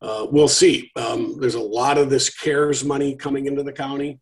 uh, 0.00 0.26
we'll 0.30 0.48
see. 0.48 0.90
Um, 0.96 1.38
there's 1.40 1.54
a 1.54 1.60
lot 1.60 1.98
of 1.98 2.10
this 2.10 2.28
CARES 2.28 2.84
money 2.84 3.14
coming 3.14 3.46
into 3.46 3.62
the 3.62 3.72
county. 3.72 4.20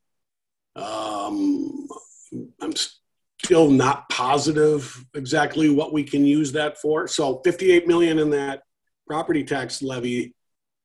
Um, 0.77 1.89
I'm 2.61 2.75
still 3.43 3.71
not 3.71 4.09
positive 4.09 5.05
exactly 5.15 5.71
what 5.71 5.93
we 5.93 6.05
can 6.05 6.25
use 6.25 6.53
that 6.53 6.79
for. 6.79 7.09
So 7.09 7.41
58 7.45 7.89
million 7.89 8.19
in 8.19 8.31
that 8.31 8.63
property 9.07 9.43
tax 9.43 9.83
levy 9.83 10.35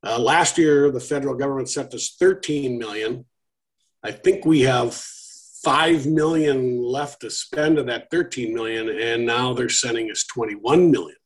uh, 0.06 0.20
last 0.20 0.58
year, 0.58 0.92
the 0.92 1.00
federal 1.00 1.36
government 1.36 1.70
sent 1.70 1.94
us 1.94 2.16
13 2.20 2.78
million. 2.78 3.26
I 4.04 4.12
think 4.12 4.46
we 4.46 4.62
have 4.62 4.94
5 4.94 6.06
million 6.06 6.80
left 6.84 7.22
to 7.22 7.32
spend 7.32 7.80
of 7.80 7.88
that 7.88 8.12
13 8.12 8.54
million, 8.54 8.88
and 8.88 9.26
now 9.26 9.54
they're 9.54 9.68
sending 9.68 10.12
us 10.12 10.24
21 10.26 10.92
million. 10.92 11.18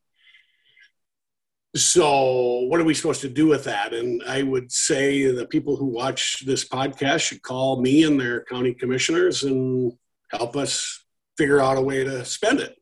So, 1.76 2.62
what 2.62 2.80
are 2.80 2.86
we 2.86 2.94
supposed 2.94 3.22
to 3.22 3.30
do 3.30 3.48
with 3.48 3.65
that? 3.65 3.94
And 3.94 4.24
I 4.26 4.44
would 4.44 4.72
say 4.72 5.30
the 5.30 5.46
people 5.46 5.76
who 5.76 5.86
watch 5.86 6.44
this 6.46 6.68
podcast 6.68 7.20
should 7.20 7.44
call 7.44 7.82
me 7.82 8.06
and 8.06 8.20
their 8.20 8.46
county 8.46 8.74
commissioners 8.74 9.44
and 9.44 9.92
help 10.32 10.56
us 10.56 11.04
figure 11.38 11.60
out 11.60 11.78
a 11.78 11.82
way 11.82 12.04
to 12.06 12.24
spend 12.26 12.60
it. 12.60 12.76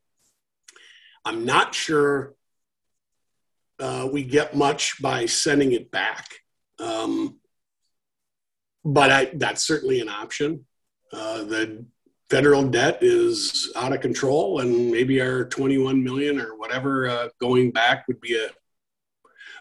I'm 1.24 1.44
not 1.44 1.74
sure 1.74 2.34
uh, 3.80 4.08
we 4.10 4.24
get 4.24 4.56
much 4.56 5.00
by 5.00 5.26
sending 5.26 5.72
it 5.72 5.90
back. 5.90 6.28
Um, 6.78 7.38
but 8.84 9.10
I, 9.10 9.30
that's 9.34 9.66
certainly 9.66 10.00
an 10.00 10.08
option. 10.08 10.64
Uh, 11.12 11.44
the 11.44 11.86
federal 12.30 12.68
debt 12.68 12.98
is 13.02 13.72
out 13.76 13.92
of 13.92 14.00
control, 14.00 14.60
and 14.60 14.90
maybe 14.90 15.20
our 15.20 15.44
21 15.44 16.02
million 16.02 16.40
or 16.40 16.56
whatever 16.56 17.08
uh, 17.08 17.28
going 17.40 17.70
back 17.70 18.06
would 18.08 18.20
be 18.20 18.36
a 18.36 18.48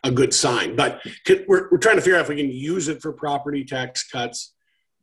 a 0.04 0.12
good 0.12 0.34
sign. 0.34 0.76
But 0.76 1.02
we're, 1.48 1.70
we're 1.70 1.78
trying 1.78 1.96
to 1.96 2.02
figure 2.02 2.18
out 2.18 2.22
if 2.22 2.30
we 2.30 2.36
can 2.36 2.50
use 2.50 2.88
it 2.88 3.02
for 3.02 3.12
property 3.14 3.64
tax 3.64 4.08
cuts. 4.08 4.54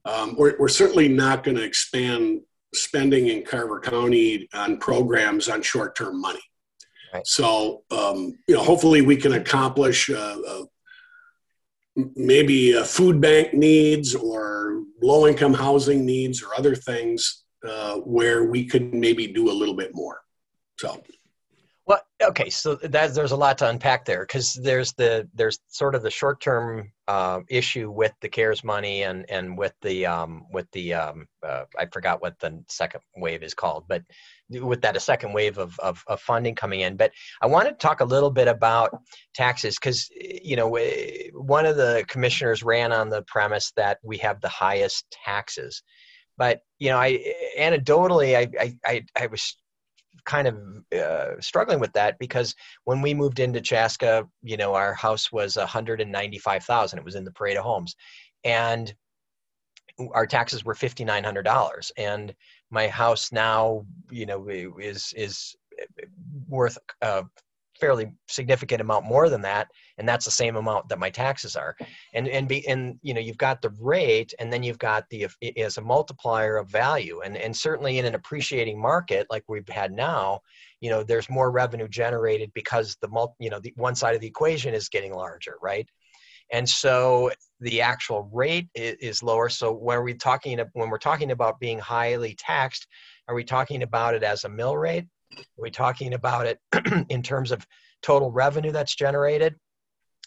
Um, 0.05 0.37
we're, 0.37 0.57
we're 0.59 0.69
certainly 0.69 1.09
not 1.09 1.45
going 1.45 1.57
to 1.57 1.65
expand 1.65 2.41
spending 2.75 3.29
in 3.29 3.45
Carver 3.45 3.81
County 3.81 4.49
on 4.53 4.79
programs 4.79 5.49
on 5.49 5.63
short 5.63 5.97
term 5.97 6.21
money. 6.21 6.43
Right. 7.15 7.27
So, 7.27 7.85
um, 7.93 8.37
you 8.49 8.57
know, 8.57 8.63
hopefully 8.63 9.01
we 9.01 9.17
can 9.17 9.35
accomplish 9.35 10.11
uh, 10.11 10.37
uh, 10.49 10.65
maybe 12.17 12.73
food 12.83 13.21
bank 13.21 13.55
needs 13.55 14.17
or 14.17 14.83
low 15.01 15.29
income 15.29 15.55
housing 15.55 16.05
needs 16.05 16.43
or 16.43 16.49
other 16.59 16.75
things 16.75 17.45
uh, 17.65 17.97
where 17.99 18.45
we 18.45 18.67
could 18.67 18.93
maybe 18.93 19.29
do 19.29 19.49
a 19.49 19.55
little 19.55 19.77
bit 19.77 19.93
more. 19.95 20.23
So. 20.77 21.01
Well, 21.87 22.01
okay, 22.21 22.51
so 22.51 22.75
that, 22.77 23.15
there's 23.15 23.33
a 23.33 23.37
lot 23.37 23.59
to 23.59 23.69
unpack 23.69 24.05
there 24.05 24.25
because 24.27 24.55
there's 24.55 24.93
the 24.95 25.29
there's 25.35 25.61
sort 25.69 25.95
of 25.95 26.03
the 26.03 26.11
short 26.11 26.41
term 26.41 26.91
uh, 27.07 27.41
issue 27.49 27.91
with 27.91 28.13
the 28.21 28.29
CARES 28.29 28.65
money 28.65 29.03
and 29.03 29.29
and 29.29 29.59
with 29.59 29.75
the 29.83 30.07
um, 30.07 30.47
with 30.51 30.71
the 30.73 30.95
um, 30.95 31.27
uh, 31.47 31.65
I 31.79 31.87
forgot 31.87 32.23
what 32.23 32.39
the 32.41 32.63
second 32.69 33.03
wave 33.17 33.43
is 33.43 33.53
called, 33.53 33.85
but 33.89 34.03
with 34.49 34.81
that 34.83 34.97
a 34.97 35.01
second 35.01 35.33
wave 35.33 35.59
of, 35.59 35.79
of, 35.81 36.03
of 36.07 36.21
funding 36.21 36.55
coming 36.55 36.81
in. 36.81 36.97
But 36.97 37.13
I 37.43 37.47
want 37.47 37.69
to 37.69 37.75
talk 37.75 38.01
a 38.01 38.05
little 38.05 38.31
bit 38.31 38.49
about 38.49 38.97
taxes 39.35 39.77
because 39.79 40.09
you 40.11 40.57
know 40.57 40.79
one 41.35 41.67
of 41.67 41.77
the 41.77 42.05
commissioners 42.09 42.63
ran 42.63 42.93
on 42.93 43.11
the 43.11 43.23
premise 43.23 43.73
that 43.77 43.99
we 44.03 44.17
have 44.19 44.41
the 44.41 44.49
highest 44.49 45.05
taxes, 45.25 45.83
but 46.39 46.61
you 46.79 46.89
know 46.89 46.99
I 46.99 47.35
anecdotally 47.59 48.37
I 48.37 48.75
I, 48.87 49.05
I 49.15 49.27
was 49.27 49.57
kind 50.25 50.49
of 50.49 50.57
uh, 50.97 51.41
struggling 51.41 51.81
with 51.81 51.93
that 51.93 52.19
because 52.19 52.55
when 52.85 53.03
we 53.03 53.15
moved 53.15 53.41
into 53.41 53.61
Chaska, 53.61 54.27
you 54.43 54.57
know, 54.57 54.75
our 54.75 54.95
house 54.95 55.31
was 55.33 55.57
195,000. 55.57 56.99
It 56.99 57.05
was 57.05 57.15
in 57.15 57.25
the 57.25 57.33
Parade 57.33 57.57
of 57.57 57.65
Homes, 57.65 57.97
and 58.45 58.95
our 60.13 60.27
taxes 60.27 60.65
were 60.65 60.75
$5,900. 60.75 61.91
And 61.97 62.35
my 62.71 62.89
house 62.89 63.31
now, 63.33 63.87
you 64.11 64.27
know, 64.27 64.49
is 64.49 65.13
is 65.17 65.55
worth 66.49 66.79
a 67.01 67.25
fairly 67.81 68.13
significant 68.29 68.81
amount 68.81 69.05
more 69.05 69.29
than 69.29 69.43
that 69.43 69.69
and 69.99 70.09
that's 70.09 70.25
the 70.25 70.31
same 70.31 70.57
amount 70.57 70.89
that 70.89 70.99
my 70.99 71.11
taxes 71.11 71.57
are. 71.57 71.77
And 72.15 72.29
and 72.29 72.49
be 72.49 72.67
and 72.67 72.99
you 73.03 73.15
know 73.15 73.21
you've 73.21 73.39
got 73.39 73.63
the 73.63 73.75
rate 73.81 74.35
and 74.39 74.53
then 74.53 74.63
you've 74.63 74.79
got 74.79 75.09
the 75.11 75.29
as 75.57 75.79
a 75.79 75.83
multiplier 75.83 76.57
of 76.57 76.69
value. 76.69 77.21
And 77.21 77.37
and 77.37 77.57
certainly 77.57 77.99
in 77.99 78.05
an 78.05 78.15
appreciating 78.15 78.81
market 78.81 79.27
like 79.31 79.45
we've 79.49 79.69
had 79.69 79.93
now 79.93 80.41
you 80.81 80.91
know 80.91 81.03
there's 81.03 81.31
more 81.31 81.51
revenue 81.51 81.89
generated 81.89 82.51
because 82.55 82.97
the 83.01 83.09
mul 83.09 83.37
you 83.39 83.51
know 83.51 83.61
the 83.61 83.73
one 83.77 83.95
side 83.95 84.15
of 84.15 84.21
the 84.21 84.27
equation 84.27 84.75
is 84.75 84.89
getting 84.89 85.15
larger 85.15 85.57
right? 85.63 85.89
And 86.53 86.69
so 86.69 87.31
the 87.61 87.81
actual 87.81 88.29
rate 88.33 88.69
is 88.75 89.23
lower. 89.23 89.49
So 89.49 89.73
when 89.73 90.03
we 90.03 90.15
talking 90.15 90.59
when 90.73 90.91
we're 90.91 90.99
talking 90.99 91.31
about 91.31 91.61
being 91.61 91.79
highly 91.79 92.35
taxed 92.35 92.87
are 93.29 93.35
we 93.35 93.45
talking 93.45 93.83
about 93.83 94.15
it 94.15 94.23
as 94.23 94.45
a 94.45 94.49
mill 94.49 94.77
rate 94.77 95.07
are 95.41 95.63
we 95.63 95.71
talking 95.71 96.15
about 96.15 96.47
it 96.47 96.59
in 97.09 97.23
terms 97.23 97.53
of 97.53 97.67
total 98.03 98.31
revenue 98.31 98.73
that's 98.73 98.95
generated 98.95 99.55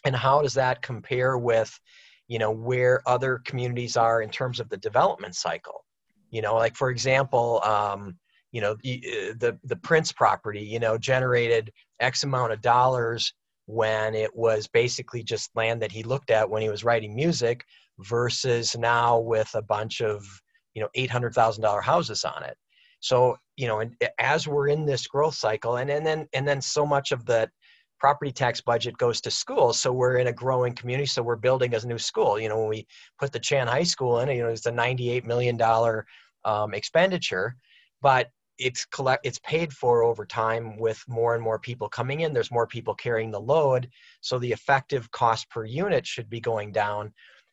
and 0.04 0.14
how 0.14 0.42
does 0.42 0.54
that 0.54 0.82
compare 0.82 1.38
with 1.38 1.78
you 2.26 2.38
know 2.38 2.50
where 2.50 3.02
other 3.06 3.40
communities 3.44 3.96
are 3.96 4.22
in 4.22 4.30
terms 4.30 4.60
of 4.60 4.68
the 4.68 4.76
development 4.76 5.34
cycle 5.34 5.84
you 6.30 6.42
know 6.42 6.54
like 6.54 6.76
for 6.76 6.90
example 6.90 7.62
um, 7.64 8.16
you 8.52 8.60
know 8.60 8.76
the, 8.82 9.00
the 9.38 9.58
the 9.64 9.76
prince 9.76 10.12
property 10.12 10.60
you 10.60 10.78
know 10.78 10.98
generated 10.98 11.72
x 12.00 12.22
amount 12.24 12.52
of 12.52 12.60
dollars 12.60 13.32
when 13.66 14.14
it 14.14 14.34
was 14.34 14.66
basically 14.66 15.22
just 15.22 15.54
land 15.54 15.82
that 15.82 15.92
he 15.92 16.02
looked 16.02 16.30
at 16.30 16.48
when 16.48 16.62
he 16.62 16.70
was 16.70 16.84
writing 16.84 17.14
music 17.14 17.64
versus 17.98 18.74
now 18.78 19.18
with 19.18 19.50
a 19.54 19.62
bunch 19.62 20.00
of 20.00 20.24
you 20.74 20.82
know 20.82 20.88
$800,000 20.96 21.82
houses 21.82 22.24
on 22.24 22.44
it. 22.44 22.56
So, 23.00 23.36
you 23.56 23.66
know, 23.66 23.80
and 23.80 23.96
as 24.18 24.48
we're 24.48 24.68
in 24.68 24.84
this 24.84 25.06
growth 25.06 25.34
cycle 25.34 25.76
and, 25.76 25.90
and 25.90 26.06
then 26.06 26.28
and 26.32 26.46
then 26.46 26.60
so 26.60 26.84
much 26.84 27.12
of 27.12 27.24
the 27.26 27.50
property 27.98 28.32
tax 28.32 28.60
budget 28.60 28.96
goes 28.96 29.20
to 29.20 29.30
schools. 29.30 29.80
So 29.80 29.92
we're 29.92 30.18
in 30.18 30.28
a 30.28 30.32
growing 30.32 30.74
community. 30.74 31.06
So 31.06 31.22
we're 31.22 31.36
building 31.36 31.74
a 31.74 31.86
new 31.86 31.98
school. 31.98 32.38
You 32.38 32.48
know, 32.48 32.58
when 32.58 32.68
we 32.68 32.86
put 33.18 33.32
the 33.32 33.40
Chan 33.40 33.66
High 33.66 33.82
School 33.82 34.20
in, 34.20 34.28
you 34.28 34.42
know, 34.42 34.48
it's 34.48 34.66
a 34.66 34.72
$98 34.72 35.24
million 35.24 35.60
um, 36.44 36.74
expenditure, 36.74 37.56
but 38.00 38.30
it's 38.58 38.84
collect 38.84 39.24
it's 39.24 39.38
paid 39.40 39.72
for 39.72 40.02
over 40.02 40.26
time 40.26 40.76
with 40.78 41.02
more 41.08 41.34
and 41.34 41.42
more 41.42 41.58
people 41.58 41.88
coming 41.88 42.20
in 42.20 42.32
there's 42.32 42.50
more 42.50 42.66
people 42.66 42.94
carrying 42.94 43.30
the 43.30 43.40
load 43.40 43.88
so 44.20 44.38
the 44.38 44.50
effective 44.50 45.08
cost 45.12 45.48
per 45.48 45.64
unit 45.64 46.04
should 46.04 46.28
be 46.28 46.40
going 46.40 46.72
down 46.72 47.12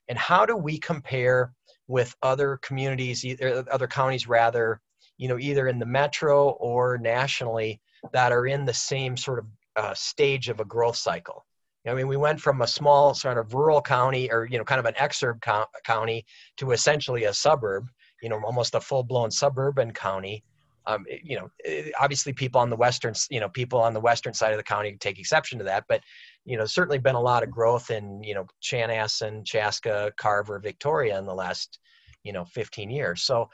and 0.09 0.17
how 0.17 0.45
do 0.45 0.57
we 0.57 0.79
compare 0.79 1.53
with 1.87 2.15
other 2.23 2.57
communities 2.63 3.23
either 3.23 3.63
other 3.71 3.87
counties 3.87 4.27
rather 4.27 4.81
you 5.17 5.27
know 5.27 5.37
either 5.39 5.67
in 5.67 5.79
the 5.79 5.85
metro 5.85 6.49
or 6.49 6.97
nationally 6.97 7.79
that 8.13 8.31
are 8.31 8.47
in 8.47 8.65
the 8.65 8.73
same 8.73 9.17
sort 9.17 9.39
of 9.39 9.45
uh, 9.75 9.93
stage 9.93 10.49
of 10.49 10.59
a 10.59 10.65
growth 10.65 10.95
cycle 10.97 11.45
I 11.87 11.93
mean, 11.93 12.07
we 12.07 12.17
went 12.17 12.41
from 12.41 12.63
a 12.63 12.67
small 12.67 13.13
sort 13.13 13.37
of 13.37 13.53
rural 13.53 13.79
county 13.79 14.31
or, 14.31 14.47
you 14.49 14.57
know, 14.57 14.63
kind 14.63 14.79
of 14.79 14.87
an 14.87 14.95
exurb 14.95 15.39
county 15.83 16.25
to 16.57 16.71
essentially 16.71 17.25
a 17.25 17.33
suburb, 17.33 17.89
you 18.23 18.29
know, 18.29 18.41
almost 18.43 18.73
a 18.73 18.81
full 18.81 19.03
blown 19.03 19.29
suburban 19.29 19.93
county 19.93 20.43
um, 20.87 21.05
you 21.23 21.37
know, 21.37 21.49
obviously 21.99 22.33
people 22.33 22.61
on 22.61 22.69
the 22.69 22.75
western, 22.75 23.13
you 23.29 23.39
know, 23.39 23.49
people 23.49 23.79
on 23.79 23.93
the 23.93 23.99
western 23.99 24.33
side 24.33 24.51
of 24.51 24.57
the 24.57 24.63
county 24.63 24.95
take 24.99 25.19
exception 25.19 25.57
to 25.59 25.65
that, 25.65 25.85
but 25.87 26.01
you 26.45 26.57
know, 26.57 26.65
certainly 26.65 26.99
been 26.99 27.15
a 27.15 27.21
lot 27.21 27.43
of 27.43 27.49
growth 27.49 27.89
in 27.89 28.21
you 28.23 28.35
know 28.35 28.45
Chanhassen, 28.61 29.45
Chaska, 29.45 30.11
Carver, 30.17 30.59
Victoria 30.59 31.17
in 31.17 31.25
the 31.25 31.33
last 31.33 31.79
you 32.23 32.33
know 32.33 32.45
15 32.45 32.89
years. 32.89 33.23
So 33.23 33.49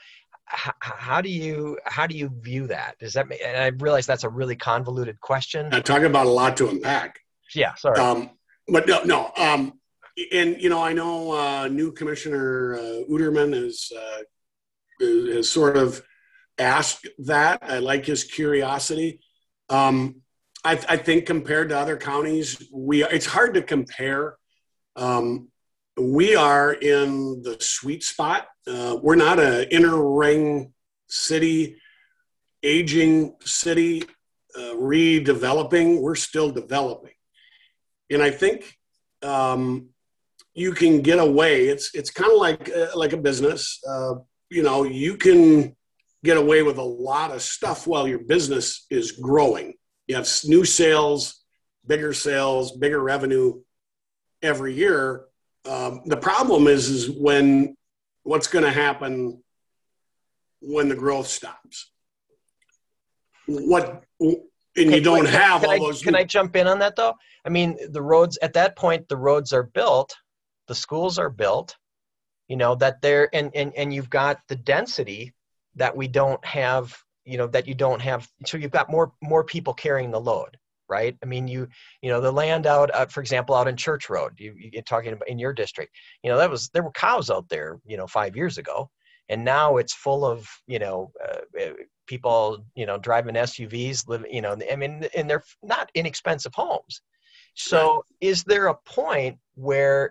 h- 0.52 0.74
how 0.80 1.20
do 1.20 1.28
you 1.28 1.78
how 1.84 2.06
do 2.06 2.16
you 2.16 2.30
view 2.40 2.66
that? 2.68 2.98
Does 2.98 3.14
that? 3.14 3.26
And 3.44 3.56
I 3.56 3.68
realize 3.82 4.06
that's 4.06 4.24
a 4.24 4.28
really 4.28 4.56
convoluted 4.56 5.20
question. 5.20 5.68
I'm 5.72 5.82
talking 5.82 6.06
about 6.06 6.26
a 6.26 6.30
lot 6.30 6.56
to 6.58 6.68
unpack. 6.68 7.18
Yeah, 7.54 7.74
sorry. 7.74 7.98
Um, 7.98 8.30
but 8.68 8.86
no, 8.86 9.02
no. 9.04 9.32
Um, 9.36 9.74
and 10.32 10.60
you 10.60 10.68
know, 10.68 10.82
I 10.82 10.92
know 10.92 11.32
uh, 11.32 11.68
new 11.68 11.92
commissioner 11.92 12.74
uh, 12.74 13.04
Udermann 13.10 13.54
is 13.54 13.90
uh, 13.96 14.22
is 15.00 15.50
sort 15.50 15.76
of 15.76 16.02
asked 16.58 17.08
that. 17.18 17.60
I 17.62 17.78
like 17.78 18.06
his 18.06 18.24
curiosity. 18.24 19.20
Um, 19.68 20.22
I, 20.64 20.72
I, 20.88 20.96
think 20.96 21.26
compared 21.26 21.70
to 21.70 21.78
other 21.78 21.96
counties, 21.96 22.68
we 22.72 23.04
it's 23.04 23.26
hard 23.26 23.54
to 23.54 23.62
compare. 23.62 24.36
Um, 24.96 25.48
we 25.96 26.34
are 26.36 26.72
in 26.72 27.42
the 27.42 27.56
sweet 27.60 28.02
spot. 28.02 28.46
Uh, 28.66 28.96
we're 29.02 29.16
not 29.16 29.38
an 29.38 29.66
inner 29.70 30.10
ring 30.10 30.72
city, 31.08 31.76
aging 32.62 33.34
city, 33.40 34.02
uh, 34.56 34.74
redeveloping. 34.74 36.00
We're 36.00 36.14
still 36.14 36.50
developing, 36.50 37.14
and 38.10 38.22
I 38.22 38.30
think 38.30 38.76
um, 39.22 39.88
you 40.54 40.72
can 40.72 41.02
get 41.02 41.18
away. 41.18 41.66
It's 41.66 41.94
it's 41.94 42.10
kind 42.10 42.30
of 42.30 42.38
like 42.38 42.70
uh, 42.70 42.88
like 42.94 43.12
a 43.12 43.18
business. 43.18 43.80
Uh, 43.86 44.14
you 44.50 44.62
know, 44.62 44.84
you 44.84 45.16
can 45.16 45.76
get 46.24 46.36
away 46.36 46.62
with 46.62 46.78
a 46.78 46.82
lot 46.82 47.32
of 47.32 47.42
stuff 47.42 47.86
while 47.86 48.06
your 48.06 48.20
business 48.20 48.86
is 48.90 49.12
growing. 49.12 49.74
You 50.06 50.16
have 50.16 50.28
new 50.44 50.64
sales, 50.64 51.42
bigger 51.86 52.12
sales, 52.12 52.76
bigger 52.76 53.00
revenue 53.00 53.60
every 54.42 54.74
year. 54.74 55.24
Um, 55.68 56.02
the 56.06 56.16
problem 56.16 56.66
is, 56.66 56.88
is 56.88 57.10
when 57.10 57.76
what's 58.24 58.46
going 58.46 58.64
to 58.64 58.70
happen 58.70 59.42
when 60.62 60.88
the 60.88 60.94
growth 60.94 61.26
stops. 61.26 61.90
What 63.46 64.04
and 64.20 64.38
okay, 64.76 64.96
you 64.96 65.02
don't 65.02 65.26
have 65.26 65.60
can 65.62 65.70
all 65.70 65.74
I, 65.74 65.78
those. 65.78 66.02
Can 66.02 66.14
I 66.14 66.24
jump 66.24 66.56
in 66.56 66.66
on 66.66 66.78
that 66.78 66.96
though? 66.96 67.14
I 67.44 67.48
mean, 67.48 67.76
the 67.90 68.00
roads 68.00 68.38
at 68.40 68.54
that 68.54 68.76
point, 68.76 69.08
the 69.08 69.16
roads 69.16 69.52
are 69.52 69.64
built, 69.64 70.14
the 70.68 70.74
schools 70.74 71.18
are 71.18 71.30
built. 71.30 71.76
You 72.48 72.56
know 72.56 72.74
that 72.76 73.02
they're 73.02 73.28
and 73.34 73.50
and 73.54 73.72
and 73.76 73.92
you've 73.92 74.10
got 74.10 74.38
the 74.48 74.56
density 74.56 75.34
that 75.76 75.96
we 75.96 76.06
don't 76.06 76.44
have 76.44 76.96
you 77.24 77.38
know 77.38 77.46
that 77.48 77.66
you 77.66 77.74
don't 77.74 78.00
have 78.00 78.28
so 78.44 78.56
you've 78.56 78.70
got 78.70 78.90
more 78.90 79.12
more 79.22 79.44
people 79.44 79.72
carrying 79.72 80.10
the 80.10 80.20
load 80.20 80.58
right 80.92 81.16
i 81.22 81.26
mean 81.26 81.48
you 81.48 81.66
you 82.02 82.10
know 82.10 82.20
the 82.20 82.30
land 82.30 82.66
out 82.66 82.94
uh, 82.94 83.06
for 83.06 83.20
example 83.20 83.54
out 83.54 83.68
in 83.68 83.76
church 83.76 84.10
road 84.10 84.32
you, 84.38 84.54
you're 84.56 84.82
talking 84.82 85.12
about 85.12 85.28
in 85.28 85.38
your 85.38 85.52
district 85.52 85.94
you 86.22 86.30
know 86.30 86.36
that 86.36 86.50
was 86.50 86.68
there 86.70 86.82
were 86.82 86.92
cows 86.92 87.30
out 87.30 87.48
there 87.48 87.78
you 87.86 87.96
know 87.96 88.06
five 88.06 88.36
years 88.36 88.58
ago 88.58 88.90
and 89.28 89.42
now 89.44 89.78
it's 89.78 89.94
full 89.94 90.24
of 90.24 90.46
you 90.66 90.78
know 90.78 91.10
uh, 91.26 91.60
uh 91.60 91.72
people 92.06 92.64
you 92.74 92.86
know 92.86 92.98
driving 92.98 93.34
suvs 93.34 94.06
living 94.08 94.32
you 94.32 94.42
know 94.42 94.56
i 94.70 94.76
mean 94.76 95.06
and 95.16 95.28
they're 95.28 95.44
not 95.62 95.90
inexpensive 95.94 96.54
homes 96.54 97.00
so 97.54 98.04
is 98.20 98.44
there 98.44 98.68
a 98.68 98.78
point 98.86 99.38
where 99.54 100.10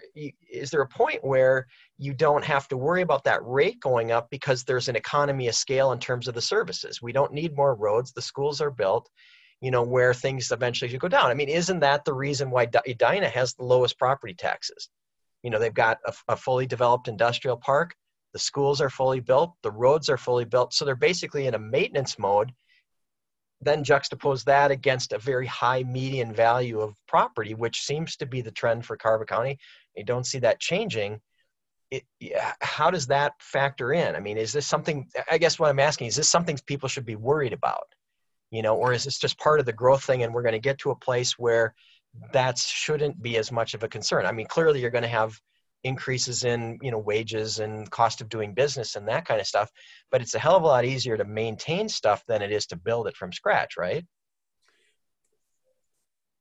is 0.52 0.70
there 0.70 0.82
a 0.82 0.88
point 0.88 1.24
where 1.24 1.66
you 1.98 2.14
don't 2.14 2.44
have 2.44 2.68
to 2.68 2.78
worry 2.78 3.02
about 3.02 3.24
that 3.24 3.44
rate 3.44 3.80
going 3.80 4.12
up 4.12 4.30
because 4.30 4.64
there's 4.64 4.90
an 4.90 4.96
economy 4.96 5.48
of 5.48 5.56
scale 5.56 5.92
in 5.92 6.00
terms 6.00 6.28
of 6.28 6.36
the 6.36 6.42
services. 6.42 7.02
We 7.02 7.12
don't 7.12 7.34
need 7.34 7.56
more 7.56 7.76
roads. 7.76 8.12
The 8.12 8.22
schools 8.22 8.62
are 8.62 8.72
built, 8.72 9.10
you 9.62 9.72
know, 9.72 9.84
where 9.84 10.14
things 10.14 10.52
eventually 10.52 10.90
should 10.90 11.00
go 11.00 11.08
down. 11.08 11.30
I 11.30 11.34
mean, 11.34 11.50
isn't 11.50 11.80
that 11.80 12.04
the 12.04 12.14
reason 12.14 12.52
why 12.52 12.68
Edina 12.88 13.30
has 13.30 13.54
the 13.54 13.64
lowest 13.64 13.98
property 13.98 14.34
taxes? 14.34 14.90
You 15.44 15.50
know, 15.50 15.60
they've 15.60 15.74
got 15.74 16.00
a, 16.06 16.14
a 16.30 16.36
fully 16.36 16.66
developed 16.66 17.08
industrial 17.08 17.58
park. 17.58 17.96
The 18.34 18.40
schools 18.40 18.82
are 18.82 18.90
fully 18.90 19.20
built. 19.20 19.54
The 19.62 19.72
roads 19.72 20.10
are 20.10 20.18
fully 20.18 20.46
built. 20.46 20.74
So 20.74 20.86
they're 20.86 20.96
basically 20.96 21.48
in 21.48 21.56
a 21.56 21.60
maintenance 21.60 22.18
mode 22.18 22.52
then 23.62 23.84
juxtapose 23.84 24.44
that 24.46 24.72
against 24.72 25.14
a 25.14 25.20
very 25.20 25.46
high 25.46 25.84
median 25.84 26.34
value 26.34 26.82
of 26.82 26.96
property, 27.08 27.54
which 27.54 27.82
seems 27.82 28.16
to 28.18 28.26
be 28.26 28.42
the 28.42 28.52
trend 28.52 28.86
for 28.86 28.98
Carver 28.98 29.26
County. 29.26 29.60
You 29.96 30.04
don't 30.04 30.26
see 30.26 30.40
that 30.40 30.60
changing. 30.60 31.22
It, 31.92 32.04
how 32.62 32.90
does 32.90 33.08
that 33.08 33.34
factor 33.40 33.94
in? 33.94 34.16
I 34.16 34.20
mean, 34.20 34.38
is 34.38 34.54
this 34.54 34.66
something? 34.66 35.08
I 35.30 35.38
guess 35.38 35.60
what 35.60 35.70
I'm 35.70 35.80
asking 35.80 36.08
is 36.08 36.16
this 36.16 36.30
something 36.30 36.58
people 36.66 36.90
should 36.90 37.06
be 37.06 37.18
worried 37.18 37.54
about, 37.54 37.84
you 38.52 38.62
know, 38.62 38.76
or 38.76 38.94
is 38.94 39.06
this 39.06 39.18
just 39.18 39.40
part 39.40 39.60
of 39.60 39.66
the 39.66 39.74
growth 39.74 40.04
thing, 40.04 40.24
and 40.24 40.34
we're 40.34 40.44
going 40.44 40.54
to 40.54 40.60
get 40.60 40.78
to 40.80 40.92
a 40.92 40.96
place 40.96 41.40
where 41.40 41.74
that 42.34 42.58
shouldn't 42.58 43.22
be 43.22 43.38
as 43.38 43.52
much 43.52 43.74
of 43.74 43.84
a 43.84 43.88
concern? 43.88 44.26
I 44.26 44.32
mean, 44.32 44.48
clearly 44.48 44.82
you're 44.82 44.92
going 44.92 45.04
to 45.04 45.08
have 45.08 45.40
increases 45.84 46.44
in 46.44 46.78
you 46.82 46.92
know 46.92 47.00
wages 47.00 47.60
and 47.60 47.90
cost 47.90 48.22
of 48.22 48.30
doing 48.30 48.54
business 48.54 48.96
and 48.96 49.08
that 49.08 49.26
kind 49.26 49.42
of 49.42 49.48
stuff 49.48 49.72
but 50.12 50.22
it's 50.22 50.36
a 50.36 50.40
hell 50.40 50.56
of 50.56 50.64
a 50.64 50.68
lot 50.68 50.86
easier 50.86 51.18
to 51.18 51.26
maintain 51.26 51.90
stuff 51.90 52.24
than 52.28 52.42
it 52.42 52.52
is 52.52 52.68
to 52.68 52.76
build 52.76 53.08
it 53.08 53.18
from 53.18 53.34
scratch 53.34 53.78
right 53.78 54.06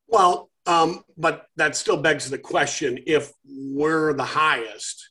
well 0.08 0.50
um, 0.66 1.02
but 1.16 1.46
that 1.56 1.74
still 1.74 1.96
begs 1.96 2.28
the 2.28 2.38
question 2.38 2.98
if 3.06 3.32
we're 3.46 4.12
the 4.12 4.24
highest 4.24 5.08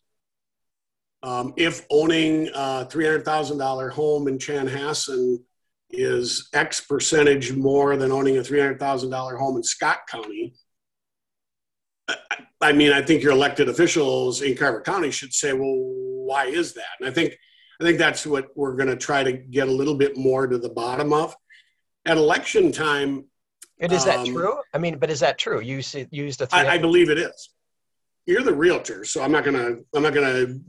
um, 1.21 1.53
if 1.57 1.85
owning 1.89 2.47
a 2.49 2.87
$300000 2.89 3.91
home 3.91 4.27
in 4.27 4.37
chanhassen 4.37 5.39
is 5.89 6.49
x 6.53 6.81
percentage 6.81 7.53
more 7.53 7.97
than 7.97 8.11
owning 8.11 8.37
a 8.37 8.41
$300000 8.41 9.37
home 9.37 9.57
in 9.57 9.63
scott 9.63 9.99
county 10.09 10.53
I 12.61 12.73
mean, 12.73 12.91
I 12.91 13.01
think 13.01 13.23
your 13.23 13.31
elected 13.31 13.69
officials 13.69 14.41
in 14.41 14.55
Carver 14.55 14.81
County 14.81 15.11
should 15.11 15.33
say, 15.33 15.53
well, 15.53 15.75
why 15.75 16.45
is 16.45 16.73
that? 16.73 16.99
And 16.99 17.07
I 17.07 17.11
think 17.11 17.37
I 17.79 17.85
think 17.85 17.97
that's 17.97 18.25
what 18.25 18.47
we're 18.55 18.75
going 18.75 18.89
to 18.89 18.97
try 18.97 19.23
to 19.23 19.31
get 19.31 19.69
a 19.69 19.71
little 19.71 19.95
bit 19.95 20.17
more 20.17 20.47
to 20.47 20.57
the 20.57 20.69
bottom 20.69 21.13
of. 21.13 21.35
At 22.05 22.17
election 22.17 22.71
time, 22.71 23.25
and 23.79 23.91
is 23.93 24.03
that 24.05 24.19
um, 24.19 24.25
true? 24.25 24.57
I 24.73 24.77
mean, 24.77 24.97
but 24.97 25.09
is 25.09 25.21
that 25.21 25.37
true? 25.37 25.61
You 25.61 25.81
used 26.11 26.41
a. 26.41 26.47
I, 26.51 26.71
I 26.71 26.77
believe 26.77 27.09
it 27.09 27.17
is. 27.17 27.49
You're 28.25 28.41
the 28.41 28.53
realtor, 28.53 29.05
so 29.05 29.21
I'm 29.21 29.31
not 29.31 29.45
gonna 29.45 29.77
I'm 29.93 30.03
not 30.03 30.13
gonna 30.13 30.59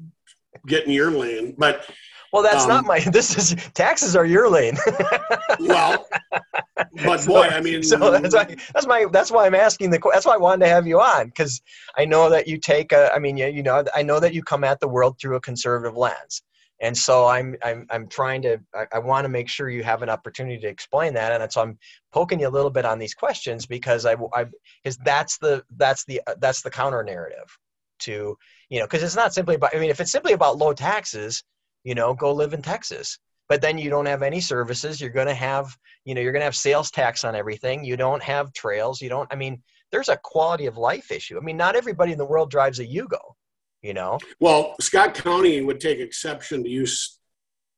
get 0.67 0.87
in 0.87 0.93
your 0.93 1.11
lane, 1.11 1.55
but 1.57 1.89
well, 2.33 2.43
that's 2.43 2.65
um, 2.65 2.69
not 2.69 2.85
my. 2.85 3.01
This 3.11 3.37
is 3.37 3.57
taxes 3.75 4.15
are 4.15 4.25
your 4.25 4.49
lane. 4.49 4.77
well, 5.61 6.07
but 7.05 7.25
boy, 7.27 7.49
I 7.51 7.61
mean, 7.61 7.83
so 7.83 7.97
that's 8.11 8.35
why 8.35 8.57
that's 8.73 8.87
my 8.87 9.07
that's 9.11 9.31
why 9.31 9.47
I'm 9.47 9.55
asking 9.55 9.91
the. 9.91 10.01
That's 10.13 10.27
why 10.27 10.35
I 10.35 10.39
wanted 10.39 10.65
to 10.65 10.71
have 10.71 10.87
you 10.87 11.01
on 11.01 11.27
because 11.27 11.61
I 11.97 12.05
know 12.05 12.31
that 12.31 12.47
you 12.47 12.59
take 12.59 12.93
a. 12.93 13.13
I 13.13 13.19
mean, 13.19 13.37
you, 13.37 13.47
you 13.47 13.63
know, 13.63 13.85
I 13.95 14.03
know 14.03 14.21
that 14.21 14.35
you 14.35 14.43
come 14.43 14.65
at 14.65 14.81
the 14.81 14.89
world 14.89 15.19
through 15.21 15.37
a 15.37 15.41
conservative 15.41 15.97
lens, 15.97 16.43
and 16.81 16.97
so 16.97 17.27
I'm 17.27 17.57
I'm 17.65 17.87
I'm 17.91 18.09
trying 18.09 18.43
to. 18.43 18.59
I, 18.75 18.87
I 18.93 18.99
want 19.01 19.25
to 19.25 19.29
make 19.29 19.49
sure 19.49 19.69
you 19.69 19.83
have 19.83 20.03
an 20.03 20.09
opportunity 20.09 20.59
to 20.59 20.69
explain 20.69 21.15
that, 21.15 21.41
and 21.41 21.53
so 21.53 21.63
I'm 21.63 21.79
poking 22.13 22.41
you 22.41 22.49
a 22.49 22.51
little 22.51 22.71
bit 22.71 22.85
on 22.85 22.99
these 22.99 23.15
questions 23.15 23.67
because 23.67 24.07
I 24.07 24.15
I 24.35 24.47
because 24.83 24.97
that's 24.99 25.39
the 25.39 25.65
that's 25.77 26.05
the 26.05 26.21
that's 26.39 26.63
the 26.63 26.71
counter 26.71 27.03
narrative 27.03 27.59
to 28.01 28.37
you 28.69 28.79
know 28.79 28.87
because 28.87 29.03
it's 29.03 29.17
not 29.17 29.35
simply 29.35 29.57
about. 29.57 29.75
I 29.75 29.81
mean, 29.81 29.91
if 29.91 30.01
it's 30.01 30.13
simply 30.13 30.33
about 30.33 30.59
low 30.59 30.73
taxes 30.73 31.43
you 31.85 31.95
know 31.95 32.15
go 32.15 32.33
live 32.33 32.55
in 32.55 32.63
texas. 32.63 33.19
But 33.49 33.61
then 33.61 33.79
you 33.79 33.91
don't 33.91 34.07
have 34.07 34.23
any 34.23 34.41
services. 34.41 35.01
You're 35.01 35.11
going 35.11 35.27
to 35.27 35.35
have 35.35 35.77
you 36.05 36.15
know 36.15 36.21
you're 36.21 36.33
going 36.33 36.41
to 36.41 36.47
have 36.47 36.57
sales 36.57 36.91
tax 36.91 37.25
on 37.25 37.35
everything. 37.35 37.85
You 37.85 37.97
don't 37.97 38.23
have 38.23 38.53
trails. 38.53 39.01
You 39.01 39.09
don't 39.09 39.29
i 39.33 39.37
mean 39.37 39.63
there's 39.93 40.09
a 40.09 40.17
quality 40.23 40.67
of 40.67 40.77
life 40.77 41.11
issue. 41.11 41.37
I 41.37 41.41
mean 41.41 41.57
not 41.57 41.77
everybody 41.77 42.13
in 42.13 42.19
the 42.19 42.27
world 42.27 42.51
drives 42.51 42.79
a 42.79 42.87
yugo 42.87 43.19
you 43.83 43.95
know? 43.95 44.19
Well 44.41 44.75
scott 44.81 45.15
county 45.15 45.61
would 45.61 45.81
take 45.81 45.99
exception 45.99 46.63
to 46.65 46.69
you 46.69 46.87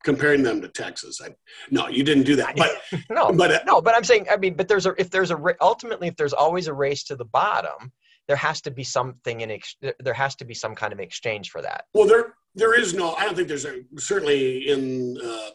comparing 0.05 0.43
them 0.43 0.61
to 0.61 0.69
texas. 0.69 1.21
I, 1.23 1.29
no 1.71 1.89
you 1.89 2.03
didn't 2.03 2.25
do 2.25 2.37
that 2.37 2.57
but 2.57 2.71
no 3.11 3.33
but 3.33 3.53
uh, 3.53 3.61
no 3.67 3.81
but 3.81 3.95
i'm 3.95 4.05
saying 4.05 4.27
i 4.31 4.37
mean 4.37 4.55
but 4.55 4.67
there's 4.67 4.87
a 4.87 4.95
if 4.99 5.11
there's 5.11 5.31
a 5.31 5.41
ultimately 5.61 6.09
if 6.09 6.17
there's 6.17 6.33
always 6.33 6.67
a 6.67 6.75
race 6.75 7.05
to 7.05 7.15
the 7.15 7.25
bottom 7.25 7.93
there 8.27 8.37
has 8.37 8.61
to 8.63 8.71
be 8.71 8.85
something 8.85 9.43
in 9.43 9.51
ex- 9.51 9.77
there 10.01 10.15
has 10.15 10.35
to 10.37 10.45
be 10.45 10.55
some 10.55 10.75
kind 10.75 10.93
of 10.93 11.01
exchange 11.01 11.51
for 11.51 11.61
that. 11.63 11.85
Well 11.95 12.07
there 12.07 12.35
there 12.55 12.79
is 12.79 12.95
no. 12.95 13.15
I 13.15 13.25
don't 13.25 13.35
think 13.35 13.49
there's 13.49 13.65
a 13.65 13.83
certainly 13.99 14.69
in 14.69 15.19
uh, 15.23 15.51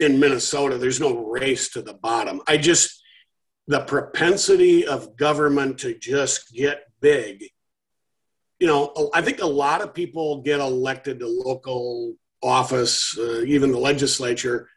in 0.00 0.18
Minnesota. 0.18 0.78
There's 0.78 1.00
no 1.00 1.26
race 1.26 1.70
to 1.70 1.82
the 1.82 1.94
bottom. 1.94 2.40
I 2.46 2.56
just 2.56 3.02
the 3.66 3.80
propensity 3.80 4.86
of 4.86 5.16
government 5.16 5.78
to 5.78 5.94
just 5.94 6.52
get 6.52 6.84
big. 7.00 7.44
You 8.58 8.66
know, 8.66 9.10
I 9.14 9.22
think 9.22 9.40
a 9.40 9.46
lot 9.46 9.82
of 9.82 9.94
people 9.94 10.42
get 10.42 10.58
elected 10.58 11.20
to 11.20 11.28
local 11.28 12.14
office, 12.42 13.16
uh, 13.18 13.42
even 13.42 13.70
the 13.70 13.78
legislature, 13.78 14.68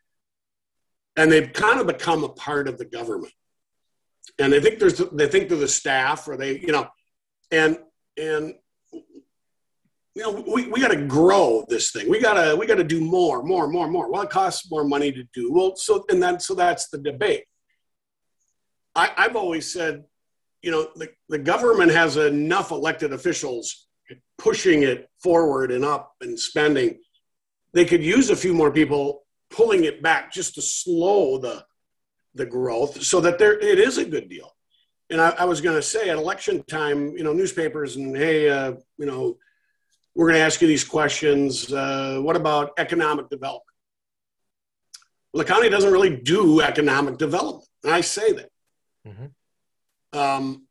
and 1.16 1.32
they've 1.32 1.52
kind 1.52 1.80
of 1.80 1.88
become 1.88 2.24
a 2.24 2.30
part 2.30 2.68
of 2.68 2.78
the 2.78 2.86
government. 2.86 3.34
And 4.38 4.54
they 4.54 4.60
think 4.60 4.80
there's 4.80 4.98
they 4.98 5.28
think 5.28 5.50
they're 5.50 5.58
the 5.58 5.68
staff, 5.68 6.28
or 6.28 6.38
they, 6.38 6.60
you 6.60 6.72
know, 6.72 6.90
and 7.50 7.78
and 8.18 8.56
you 10.16 10.24
know, 10.24 10.44
we, 10.48 10.68
we 10.68 10.82
got 10.82 10.90
to 10.90 11.06
grow 11.06 11.66
this 11.70 11.92
thing. 11.92 12.10
We 12.10 12.20
gotta 12.20 12.56
we 12.56 12.66
gotta 12.66 12.84
do 12.84 13.00
more, 13.00 13.44
more, 13.44 13.68
more, 13.68 13.88
more. 13.88 14.12
Well, 14.12 14.24
it 14.24 14.30
costs 14.30 14.70
more 14.70 14.84
money 14.84 15.12
to 15.12 15.24
do. 15.34 15.52
Well, 15.52 15.76
so 15.76 16.04
and 16.10 16.22
then 16.22 16.40
so 16.40 16.54
that's 16.54 16.90
the 16.90 16.98
debate. 16.98 17.46
I, 18.94 19.12
I've 19.16 19.38
always 19.38 19.72
said, 19.72 20.04
you 20.62 20.72
know, 20.72 20.90
the, 20.96 21.10
the 21.30 21.40
government 21.40 21.92
has 21.92 22.18
enough 22.18 22.72
elected 22.72 23.14
officials 23.14 23.88
pushing 24.38 24.84
it 24.84 25.10
forward 25.24 25.72
and 25.72 25.86
up 25.86 26.14
and 26.20 26.38
spending. 26.38 27.00
They 27.74 27.86
could 27.86 28.04
use 28.04 28.30
a 28.30 28.36
few 28.36 28.54
more 28.54 28.72
people 28.72 29.24
pulling 29.50 29.86
it 29.86 30.02
back 30.02 30.34
just 30.34 30.56
to 30.56 30.62
slow 30.62 31.38
the 31.38 31.66
the 32.34 32.46
growth 32.46 33.02
so 33.04 33.20
that 33.22 33.38
there 33.38 33.58
it 33.60 33.80
is 33.80 33.98
a 33.98 34.06
good 34.06 34.30
deal. 34.30 34.52
And 35.10 35.20
I, 35.20 35.30
I 35.40 35.46
was 35.46 35.60
going 35.60 35.76
to 35.76 35.82
say 35.82 36.10
at 36.10 36.18
election 36.18 36.64
time, 36.64 37.16
you 37.18 37.24
know, 37.24 37.34
newspapers 37.34 37.98
and 37.98 38.16
hey, 38.16 38.50
uh, 38.50 38.74
you 38.98 39.06
know, 39.06 39.38
we're 40.16 40.28
going 40.28 40.40
to 40.40 40.46
ask 40.46 40.62
you 40.62 40.68
these 40.68 40.84
questions. 40.84 41.72
Uh, 41.72 42.20
what 42.22 42.36
about 42.36 42.72
economic 42.78 43.30
development? 43.30 43.64
Well, 45.34 45.44
the 45.44 45.52
county 45.52 45.70
doesn't 45.70 45.92
really 45.92 46.18
do 46.18 46.62
economic 46.62 47.18
development, 47.18 47.68
and 47.84 47.94
I 47.94 48.02
say 48.02 48.34
that. 48.34 48.50
Mm-hmm. 49.08 50.20
Um, 50.20 50.68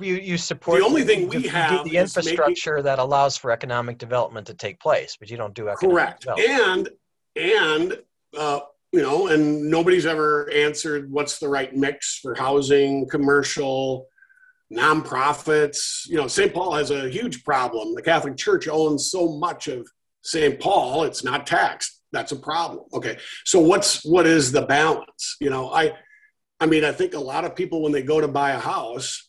you, 0.00 0.14
you 0.14 0.38
support 0.38 0.80
the 0.80 0.86
only 0.86 1.02
thing 1.02 1.28
we 1.28 1.42
have 1.48 1.84
the 1.84 1.96
infrastructure 1.96 2.74
making, 2.74 2.84
that 2.84 2.98
allows 2.98 3.36
for 3.36 3.50
economic 3.50 3.98
development 3.98 4.46
to 4.46 4.54
take 4.54 4.80
place, 4.80 5.16
but 5.18 5.30
you 5.30 5.36
don't 5.36 5.54
do 5.54 5.68
economic 5.68 6.20
correct. 6.20 6.26
And 6.38 6.88
and 7.36 7.98
uh, 8.36 8.60
you 8.92 9.02
know, 9.02 9.26
and 9.26 9.70
nobody's 9.70 10.06
ever 10.06 10.50
answered 10.50 11.10
what's 11.10 11.38
the 11.38 11.48
right 11.48 11.74
mix 11.74 12.18
for 12.18 12.34
housing, 12.34 13.08
commercial, 13.08 14.06
nonprofits. 14.72 16.06
You 16.06 16.16
know, 16.16 16.28
St. 16.28 16.52
Paul 16.52 16.74
has 16.74 16.90
a 16.90 17.08
huge 17.08 17.44
problem. 17.44 17.94
The 17.94 18.02
Catholic 18.02 18.36
Church 18.36 18.68
owns 18.68 19.10
so 19.10 19.38
much 19.38 19.68
of 19.68 19.88
St. 20.22 20.60
Paul, 20.60 21.04
it's 21.04 21.24
not 21.24 21.46
taxed. 21.46 22.02
That's 22.12 22.32
a 22.32 22.36
problem. 22.36 22.84
Okay. 22.92 23.18
So 23.44 23.60
what's 23.60 24.04
what 24.04 24.26
is 24.26 24.52
the 24.52 24.62
balance? 24.62 25.36
You 25.40 25.50
know, 25.50 25.70
I 25.70 25.92
I 26.60 26.66
mean, 26.66 26.84
I 26.84 26.92
think 26.92 27.14
a 27.14 27.20
lot 27.20 27.44
of 27.44 27.54
people 27.54 27.82
when 27.82 27.92
they 27.92 28.02
go 28.02 28.20
to 28.20 28.28
buy 28.28 28.52
a 28.52 28.58
house, 28.58 29.28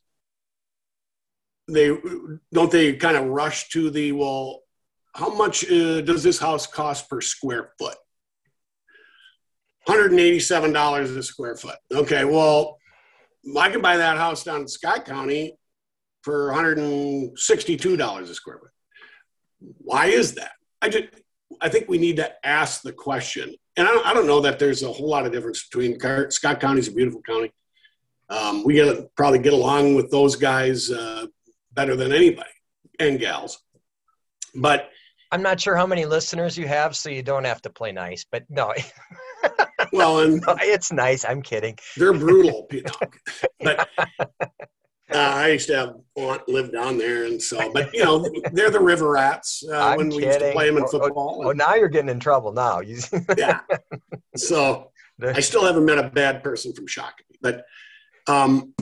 they 1.67 1.95
don't 2.53 2.71
they 2.71 2.93
kind 2.93 3.17
of 3.17 3.27
rush 3.27 3.69
to 3.69 3.89
the 3.89 4.11
well, 4.13 4.61
how 5.13 5.33
much 5.33 5.69
uh, 5.69 6.01
does 6.01 6.23
this 6.23 6.39
house 6.39 6.67
cost 6.67 7.09
per 7.09 7.21
square 7.21 7.71
foot? 7.77 7.95
$187 9.87 11.17
a 11.17 11.23
square 11.23 11.55
foot. 11.55 11.77
Okay, 11.91 12.23
well, 12.23 12.77
I 13.57 13.69
can 13.69 13.81
buy 13.81 13.97
that 13.97 14.17
house 14.17 14.43
down 14.43 14.61
in 14.61 14.67
Scott 14.67 15.05
County 15.05 15.57
for 16.23 16.49
$162 16.51 18.21
a 18.21 18.35
square 18.35 18.59
foot. 18.59 18.71
Why 19.79 20.07
is 20.07 20.35
that? 20.35 20.51
I 20.81 20.89
just 20.89 21.05
I 21.61 21.69
think 21.69 21.89
we 21.89 21.97
need 21.97 22.17
to 22.17 22.31
ask 22.45 22.81
the 22.81 22.93
question. 22.93 23.53
And 23.75 23.87
I 23.87 23.91
don't, 23.91 24.05
I 24.05 24.13
don't 24.13 24.27
know 24.27 24.41
that 24.41 24.59
there's 24.59 24.83
a 24.83 24.91
whole 24.91 25.09
lot 25.09 25.25
of 25.25 25.31
difference 25.31 25.67
between 25.67 25.99
Scott 26.31 26.59
County 26.59 26.79
is 26.79 26.87
a 26.87 26.91
beautiful 26.91 27.21
county. 27.21 27.51
Um, 28.29 28.63
we 28.63 28.75
get 28.75 29.15
probably 29.15 29.39
get 29.39 29.53
along 29.53 29.95
with 29.95 30.11
those 30.11 30.35
guys 30.35 30.91
uh, 30.91 31.25
better 31.73 31.95
than 31.95 32.11
anybody 32.11 32.49
and 32.99 33.19
gals. 33.19 33.59
But 34.53 34.89
I'm 35.31 35.41
not 35.41 35.59
sure 35.59 35.75
how 35.75 35.87
many 35.87 36.05
listeners 36.05 36.57
you 36.57 36.67
have, 36.67 36.95
so 36.95 37.09
you 37.09 37.23
don't 37.23 37.45
have 37.45 37.61
to 37.63 37.69
play 37.69 37.91
nice. 37.91 38.25
But 38.29 38.45
no. 38.49 38.73
well, 39.93 40.19
and 40.19 40.43
it's 40.61 40.91
nice. 40.91 41.25
I'm 41.25 41.41
kidding. 41.41 41.77
They're 41.97 42.13
brutal, 42.13 42.67
but 43.59 43.89
uh, 43.99 44.07
I 45.13 45.47
used 45.49 45.67
to 45.67 45.75
have 45.75 45.95
aunt 46.15 46.47
live 46.47 46.71
down 46.71 46.97
there, 46.97 47.25
and 47.25 47.41
so, 47.41 47.71
but 47.73 47.93
you 47.93 48.03
know, 48.03 48.25
they're 48.51 48.69
the 48.69 48.79
river 48.79 49.11
rats 49.11 49.63
uh, 49.71 49.95
when 49.95 50.11
kidding. 50.11 50.17
we 50.17 50.27
used 50.27 50.39
to 50.39 50.51
play 50.51 50.67
them 50.67 50.77
in 50.77 50.87
football. 50.87 51.41
Oh, 51.41 51.45
oh, 51.45 51.49
oh 51.49 51.51
now 51.51 51.75
you're 51.75 51.89
getting 51.89 52.09
in 52.09 52.19
trouble. 52.19 52.51
Now, 52.51 52.81
yeah. 53.37 53.61
So 54.35 54.91
I 55.21 55.39
still 55.39 55.65
haven't 55.65 55.85
met 55.85 55.97
a 55.97 56.09
bad 56.09 56.43
person 56.43 56.73
from 56.73 56.87
Shakopee, 56.87 57.37
but 57.41 57.65
um, 58.27 58.73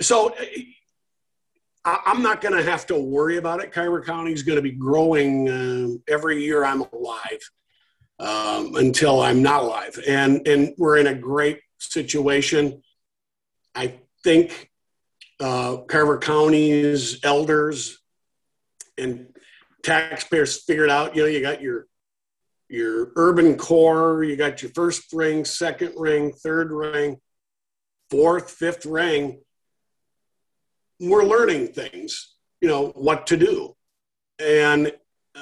so 0.00 0.34
I, 1.84 2.00
am 2.06 2.22
not 2.22 2.40
going 2.40 2.56
to 2.56 2.68
have 2.68 2.86
to 2.86 2.98
worry 2.98 3.36
about 3.36 3.62
it. 3.62 3.72
Carver 3.72 4.02
County 4.02 4.32
is 4.32 4.42
going 4.42 4.56
to 4.56 4.62
be 4.62 4.72
growing 4.72 5.48
uh, 5.48 6.12
every 6.12 6.42
year 6.42 6.64
I'm 6.64 6.80
alive 6.80 7.40
um, 8.18 8.74
until 8.76 9.20
I'm 9.20 9.42
not 9.42 9.62
alive. 9.62 9.98
And, 10.06 10.46
and 10.46 10.74
we're 10.78 10.98
in 10.98 11.06
a 11.06 11.14
great 11.14 11.60
situation. 11.78 12.82
I 13.74 13.94
think 14.24 14.70
uh, 15.40 15.78
Carver 15.88 16.18
County's 16.18 17.22
elders 17.22 17.98
and 18.96 19.28
taxpayers 19.82 20.62
figured 20.64 20.90
out, 20.90 21.14
you 21.14 21.22
know, 21.22 21.28
you 21.28 21.40
got 21.40 21.60
your 21.60 21.86
your 22.68 23.12
urban 23.14 23.56
core, 23.56 24.24
you 24.24 24.34
got 24.36 24.60
your 24.60 24.72
first 24.72 25.12
ring, 25.12 25.44
second 25.44 25.92
ring, 25.96 26.32
third 26.32 26.72
ring, 26.72 27.18
fourth, 28.10 28.50
fifth 28.50 28.84
ring. 28.84 29.40
We're 30.98 31.22
learning 31.22 31.68
things, 31.68 32.34
you 32.60 32.68
know, 32.68 32.88
what 32.88 33.28
to 33.28 33.36
do. 33.36 33.76
And 34.40 34.92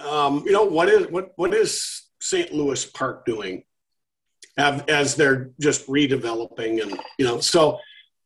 um, 0.06 0.42
you 0.44 0.52
know, 0.52 0.64
what 0.64 0.88
is 0.88 1.06
what 1.08 1.32
what 1.36 1.54
is 1.54 2.02
St. 2.24 2.52
Louis 2.52 2.84
Park 2.86 3.26
doing 3.26 3.64
as 4.56 5.14
they're 5.14 5.50
just 5.60 5.86
redeveloping 5.88 6.80
and 6.80 6.98
you 7.18 7.24
know 7.24 7.40
so 7.40 7.78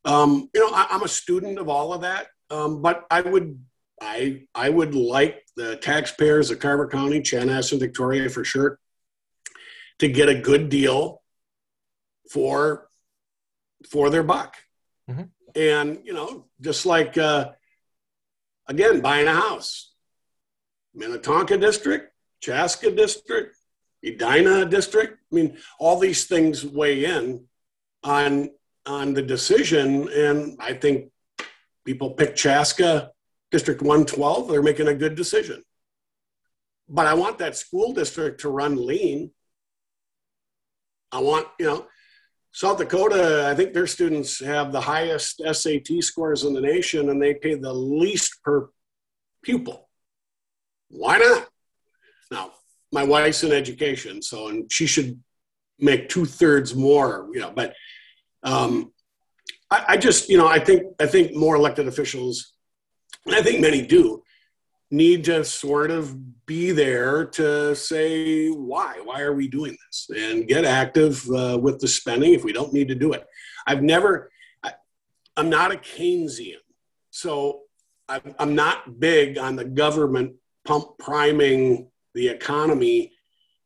um, 0.04 0.48
you 0.54 0.60
know 0.60 0.74
I, 0.74 0.94
am 0.94 1.02
a 1.02 1.08
student 1.08 1.58
of 1.58 1.68
all 1.68 1.92
of 1.92 2.02
that 2.02 2.28
um, 2.50 2.82
but 2.82 3.06
I 3.10 3.22
would 3.22 3.58
I 4.00 4.42
I 4.54 4.68
would 4.68 4.94
like 4.94 5.44
the 5.56 5.76
taxpayers 5.76 6.50
of 6.50 6.60
Carver 6.60 6.88
County, 6.88 7.20
Chanhassen, 7.20 7.72
and 7.72 7.80
Victoria 7.80 8.28
for 8.28 8.44
sure 8.44 8.78
to 9.98 10.08
get 10.08 10.28
a 10.28 10.34
good 10.34 10.68
deal 10.68 11.22
for 12.30 12.88
for 13.90 14.10
their 14.10 14.22
buck. 14.22 14.56
Mm-hmm. 15.10 15.22
And 15.56 15.98
you 16.04 16.12
know, 16.12 16.46
just 16.60 16.86
like 16.86 17.18
uh, 17.18 17.50
again, 18.66 19.00
buying 19.00 19.26
a 19.26 19.34
house, 19.34 19.92
Minnetonka 20.94 21.58
district, 21.58 22.12
Chaska 22.40 22.90
district, 22.90 23.56
Edina 24.04 24.64
district. 24.64 25.18
I 25.30 25.34
mean, 25.34 25.56
all 25.78 25.98
these 25.98 26.26
things 26.26 26.64
weigh 26.64 27.04
in 27.04 27.44
on 28.04 28.50
on 28.86 29.12
the 29.12 29.22
decision, 29.22 30.08
and 30.08 30.56
I 30.60 30.72
think 30.72 31.10
people 31.84 32.10
pick 32.12 32.34
Chaska 32.34 33.10
District 33.50 33.82
112. 33.82 34.48
They're 34.48 34.62
making 34.62 34.88
a 34.88 34.94
good 34.94 35.14
decision. 35.14 35.62
But 36.88 37.06
I 37.06 37.14
want 37.14 37.38
that 37.38 37.56
school 37.56 37.92
district 37.92 38.40
to 38.40 38.48
run 38.48 38.86
lean. 38.86 39.30
I 41.12 41.20
want, 41.20 41.48
you 41.58 41.66
know, 41.66 41.86
South 42.52 42.78
Dakota, 42.78 43.48
I 43.50 43.54
think 43.54 43.72
their 43.72 43.86
students 43.86 44.40
have 44.40 44.72
the 44.72 44.80
highest 44.80 45.40
SAT 45.40 46.02
scores 46.02 46.44
in 46.44 46.54
the 46.54 46.60
nation 46.60 47.10
and 47.10 47.20
they 47.20 47.34
pay 47.34 47.54
the 47.54 47.72
least 47.72 48.42
per 48.42 48.70
pupil. 49.42 49.88
Why 50.88 51.18
not? 51.18 51.48
Now, 52.30 52.52
my 52.92 53.04
wife's 53.04 53.44
in 53.44 53.52
education, 53.52 54.22
so 54.22 54.48
and 54.48 54.70
she 54.70 54.86
should 54.86 55.20
make 55.78 56.08
two 56.08 56.24
thirds 56.24 56.74
more, 56.74 57.28
you 57.32 57.40
know. 57.40 57.52
But 57.54 57.74
um, 58.42 58.92
I, 59.70 59.84
I, 59.88 59.96
just, 59.96 60.28
you 60.28 60.38
know, 60.38 60.48
I 60.48 60.58
think 60.58 60.82
I 60.98 61.06
think 61.06 61.34
more 61.34 61.56
elected 61.56 61.86
officials, 61.86 62.54
and 63.26 63.34
I 63.34 63.42
think 63.42 63.60
many 63.60 63.86
do, 63.86 64.22
need 64.90 65.24
to 65.24 65.44
sort 65.44 65.90
of 65.90 66.46
be 66.46 66.70
there 66.72 67.26
to 67.26 67.74
say 67.76 68.48
why, 68.48 69.00
why 69.04 69.20
are 69.20 69.34
we 69.34 69.48
doing 69.48 69.76
this, 69.86 70.10
and 70.16 70.48
get 70.48 70.64
active 70.64 71.28
uh, 71.30 71.58
with 71.60 71.78
the 71.78 71.88
spending 71.88 72.32
if 72.32 72.44
we 72.44 72.52
don't 72.52 72.72
need 72.72 72.88
to 72.88 72.94
do 72.94 73.12
it. 73.12 73.24
I've 73.66 73.82
never, 73.82 74.30
I, 74.62 74.72
I'm 75.36 75.50
not 75.50 75.72
a 75.72 75.76
Keynesian, 75.76 76.56
so 77.10 77.62
I'm, 78.08 78.34
I'm 78.38 78.54
not 78.54 78.98
big 78.98 79.36
on 79.36 79.56
the 79.56 79.64
government 79.64 80.36
pump 80.64 80.98
priming 80.98 81.90
the 82.18 82.28
economy 82.28 83.12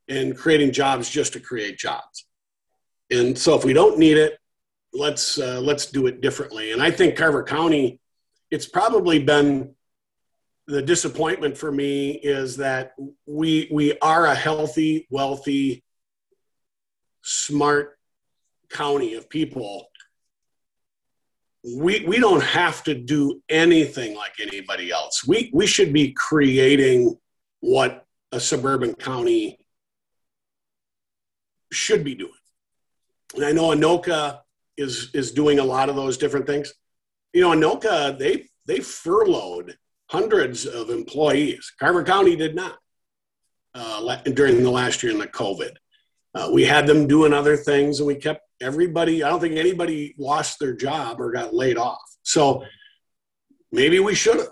and 0.09 0.37
creating 0.37 0.73
jobs 0.73 1.09
just 1.09 1.33
to 1.33 1.41
create 1.41 1.79
jobs. 1.79 2.27
And 3.11 3.37
so 3.37 3.57
if 3.57 3.65
we 3.65 3.73
don't 3.73 3.99
need 3.99 4.19
it, 4.19 4.39
let's 4.93 5.39
uh, 5.39 5.59
let's 5.61 5.87
do 5.87 6.07
it 6.07 6.21
differently. 6.21 6.73
And 6.73 6.83
I 6.83 6.91
think 6.91 7.17
Carver 7.17 7.45
County, 7.45 7.99
it's 8.51 8.67
probably 8.67 9.25
been 9.25 9.75
the 10.67 10.83
disappointment 10.83 11.57
for 11.57 11.73
me 11.73 12.11
is 12.11 12.59
that 12.59 12.93
we 13.27 13.69
we 13.73 13.99
are 14.01 14.27
a 14.27 14.35
healthy, 14.35 15.07
wealthy, 15.11 15.83
smart 17.23 17.99
county 18.69 19.15
of 19.15 19.31
people. 19.31 19.89
We 21.65 22.05
we 22.07 22.19
don't 22.19 22.43
have 22.43 22.85
to 22.85 22.95
do 22.95 23.41
anything 23.49 24.15
like 24.15 24.35
anybody 24.41 24.91
else. 24.91 25.27
We 25.27 25.51
we 25.55 25.67
should 25.67 25.95
be 25.95 26.13
creating 26.13 27.17
what 27.61 28.02
a 28.33 28.41
suburban 28.41 28.95
county 28.95 29.59
should 31.73 32.05
be 32.05 32.15
doing. 32.15 32.33
And 33.37 33.45
I 33.45 33.53
know 33.53 33.71
Anoka 33.71 34.41
is 34.77 35.11
is 35.15 35.33
doing 35.33 35.59
a 35.59 35.65
lot 35.65 35.89
of 35.89 35.97
those 35.97 36.19
different 36.19 36.47
things. 36.47 36.73
You 37.33 37.43
know, 37.43 37.51
Anoka 37.51 38.19
they 38.19 38.47
they 38.67 38.81
furloughed 38.81 39.77
hundreds 40.11 40.67
of 40.67 40.91
employees. 40.91 41.73
Carver 41.79 42.05
County 42.05 42.37
did 42.37 42.55
not. 42.55 42.79
uh, 43.75 44.17
during 44.35 44.63
the 44.63 44.71
last 44.71 45.03
year 45.03 45.13
in 45.13 45.19
the 45.19 45.27
COVID. 45.27 45.73
Uh, 46.35 46.51
we 46.53 46.65
had 46.65 46.87
them 46.87 47.07
doing 47.07 47.33
other 47.33 47.57
things, 47.57 48.01
and 48.01 48.07
we 48.07 48.15
kept 48.15 48.43
everybody. 48.61 49.23
I 49.23 49.31
don't 49.31 49.41
think 49.41 49.57
anybody 49.57 50.15
lost 50.19 50.59
their 50.59 50.75
job 50.75 51.21
or 51.21 51.33
got 51.33 51.55
laid 51.55 51.79
off. 51.79 52.03
So 52.23 52.65
maybe 53.71 53.99
we 54.01 54.15
should 54.15 54.37
have. 54.39 54.49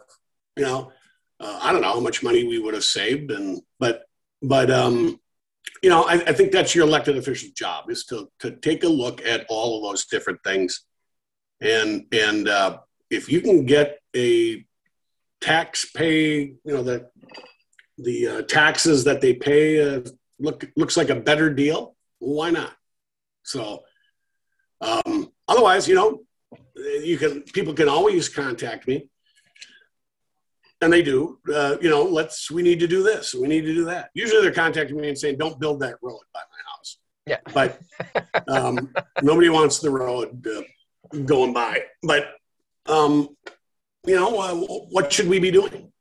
You 0.56 0.64
know, 0.64 0.92
uh, 1.38 1.60
I 1.62 1.72
don't 1.72 1.82
know 1.82 1.92
how 1.92 2.00
much 2.00 2.22
money 2.22 2.44
we 2.44 2.58
would 2.58 2.74
have 2.74 2.84
saved, 2.84 3.30
and 3.30 3.60
but 3.80 4.02
but 4.42 4.70
um, 4.70 5.18
you 5.82 5.90
know, 5.90 6.04
I, 6.04 6.14
I 6.14 6.32
think 6.32 6.52
that's 6.52 6.74
your 6.74 6.86
elected 6.86 7.16
official's 7.16 7.52
job 7.52 7.90
is 7.90 8.04
to 8.06 8.28
to 8.40 8.52
take 8.52 8.84
a 8.84 8.88
look 8.88 9.24
at 9.26 9.46
all 9.48 9.78
of 9.78 9.90
those 9.90 10.06
different 10.06 10.40
things, 10.44 10.84
and 11.60 12.04
and 12.12 12.48
uh, 12.48 12.78
if 13.10 13.30
you 13.32 13.40
can 13.40 13.64
get 13.64 13.98
a 14.14 14.64
tax 15.40 15.90
pay, 15.90 16.40
you 16.40 16.58
know, 16.64 16.82
the 16.82 17.10
the 17.98 18.28
uh, 18.28 18.42
taxes 18.42 19.04
that 19.04 19.20
they 19.20 19.34
pay 19.34 19.96
uh, 19.96 20.02
look 20.38 20.64
looks 20.76 20.96
like 20.96 21.10
a 21.10 21.16
better 21.16 21.52
deal. 21.52 21.96
Why 22.18 22.50
not? 22.50 22.74
So, 23.42 23.82
um, 24.80 25.32
otherwise, 25.48 25.88
you 25.88 25.94
know, 25.94 26.20
you 26.76 27.16
can 27.18 27.42
people 27.42 27.74
can 27.74 27.88
always 27.88 28.28
contact 28.28 28.86
me, 28.86 29.08
and 30.80 30.92
they 30.92 31.02
do. 31.02 31.38
Uh, 31.52 31.76
you 31.80 31.90
know, 31.90 32.02
let's 32.02 32.50
we 32.50 32.62
need 32.62 32.80
to 32.80 32.86
do 32.86 33.02
this, 33.02 33.34
we 33.34 33.48
need 33.48 33.62
to 33.62 33.74
do 33.74 33.84
that. 33.86 34.10
Usually, 34.14 34.42
they're 34.42 34.52
contacting 34.52 35.00
me 35.00 35.08
and 35.08 35.18
saying, 35.18 35.38
"Don't 35.38 35.60
build 35.60 35.80
that 35.80 35.96
road 36.02 36.20
by 36.32 36.40
my 36.40 36.72
house." 36.72 36.98
Yeah, 37.26 37.38
but 37.52 37.80
um, 38.48 38.92
nobody 39.22 39.48
wants 39.48 39.78
the 39.78 39.90
road 39.90 40.46
uh, 40.46 41.18
going 41.24 41.52
by. 41.52 41.82
But 42.02 42.30
um, 42.86 43.28
you 44.06 44.16
know, 44.16 44.38
uh, 44.38 44.54
what 44.90 45.12
should 45.12 45.28
we 45.28 45.38
be 45.38 45.50
doing? 45.50 45.92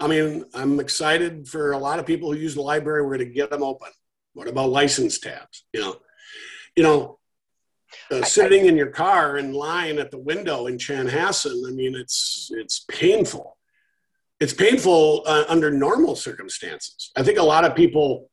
I 0.00 0.08
mean, 0.08 0.44
I'm 0.54 0.80
excited 0.80 1.46
for 1.46 1.72
a 1.72 1.78
lot 1.78 1.98
of 1.98 2.06
people 2.06 2.32
who 2.32 2.38
use 2.38 2.54
the 2.54 2.62
library. 2.62 3.02
We're 3.02 3.16
going 3.16 3.28
to 3.28 3.34
get 3.34 3.50
them 3.50 3.62
open. 3.62 3.90
What 4.32 4.48
about 4.48 4.70
license 4.70 5.20
tabs? 5.20 5.64
You 5.72 5.80
know, 5.80 5.96
you 6.74 6.82
know, 6.82 7.18
uh, 8.10 8.22
sitting 8.22 8.66
in 8.66 8.76
your 8.76 8.90
car 8.90 9.38
in 9.38 9.52
line 9.52 9.98
at 9.98 10.10
the 10.10 10.18
window 10.18 10.66
in 10.66 10.78
Chanhassen. 10.78 11.68
I 11.68 11.72
mean, 11.72 11.94
it's 11.94 12.50
it's 12.52 12.84
painful. 12.88 13.56
It's 14.40 14.52
painful 14.52 15.22
uh, 15.26 15.44
under 15.48 15.70
normal 15.70 16.16
circumstances. 16.16 17.10
I 17.16 17.22
think 17.22 17.38
a 17.38 17.42
lot 17.42 17.64
of 17.64 17.74
people 17.74 18.30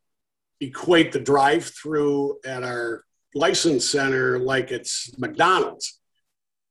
equate 0.59 1.11
the 1.11 1.19
drive-through 1.19 2.39
at 2.45 2.63
our 2.63 3.03
license 3.33 3.87
center 3.89 4.39
like 4.39 4.71
it's 4.71 5.17
McDonald's. 5.17 5.99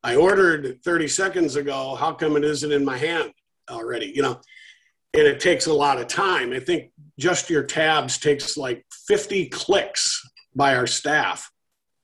I 0.03 0.17
ordered 0.17 0.83
30 0.85 1.09
seconds 1.09 1.57
ago. 1.57 1.95
How 1.95 2.13
come 2.13 2.37
it 2.37 2.45
isn't 2.45 2.73
in 2.73 2.85
my 2.85 2.97
hand 2.97 3.33
already? 3.69 4.13
You 4.15 4.23
know, 4.23 4.41
and 5.13 5.27
it 5.27 5.41
takes 5.41 5.67
a 5.67 5.73
lot 5.73 6.01
of 6.01 6.07
time. 6.07 6.53
I 6.53 6.61
think 6.61 6.93
just 7.19 7.51
your 7.51 7.65
tabs 7.65 8.19
takes 8.19 8.57
like 8.57 8.85
50 9.07 9.49
clicks 9.49 10.27
by 10.55 10.77
our 10.77 10.87
staff 10.87 11.51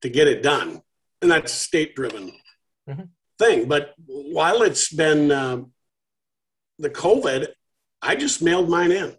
to 0.03 0.09
get 0.09 0.29
it 0.29 0.43
done, 0.43 0.83
and 1.23 1.31
that's 1.31 1.53
state 1.53 1.95
driven 1.95 2.33
mm-hmm. 2.89 3.05
thing. 3.39 3.69
But 3.69 3.95
while 4.07 4.63
it's 4.63 4.93
been 4.93 5.31
uh, 5.31 5.63
the 6.79 6.91
COVID, 6.91 7.49
I 8.03 8.17
just 8.17 8.43
mailed 8.43 8.69
mine 8.69 8.93
in. 8.93 9.17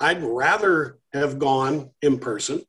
I'd 0.00 0.22
rather 0.22 0.98
have 1.12 1.38
gone 1.38 1.90
in 2.02 2.18
person. 2.18 2.62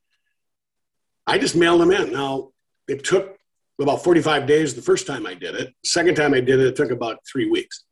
I 1.26 1.38
just 1.38 1.56
mailed 1.56 1.82
them 1.82 1.92
in. 1.92 2.14
Now 2.14 2.52
it 2.88 3.04
took 3.04 3.38
about 3.80 4.04
45 4.04 4.48
days 4.48 4.74
the 4.74 4.82
first 4.82 5.06
time 5.06 5.26
I 5.26 5.34
did 5.34 5.56
it. 5.56 5.74
Second 5.84 6.16
time 6.16 6.34
I 6.34 6.40
did 6.40 6.60
it, 6.60 6.68
it 6.68 6.76
took 6.76 6.92
about 6.92 7.20
three 7.30 7.50
weeks. 7.50 7.84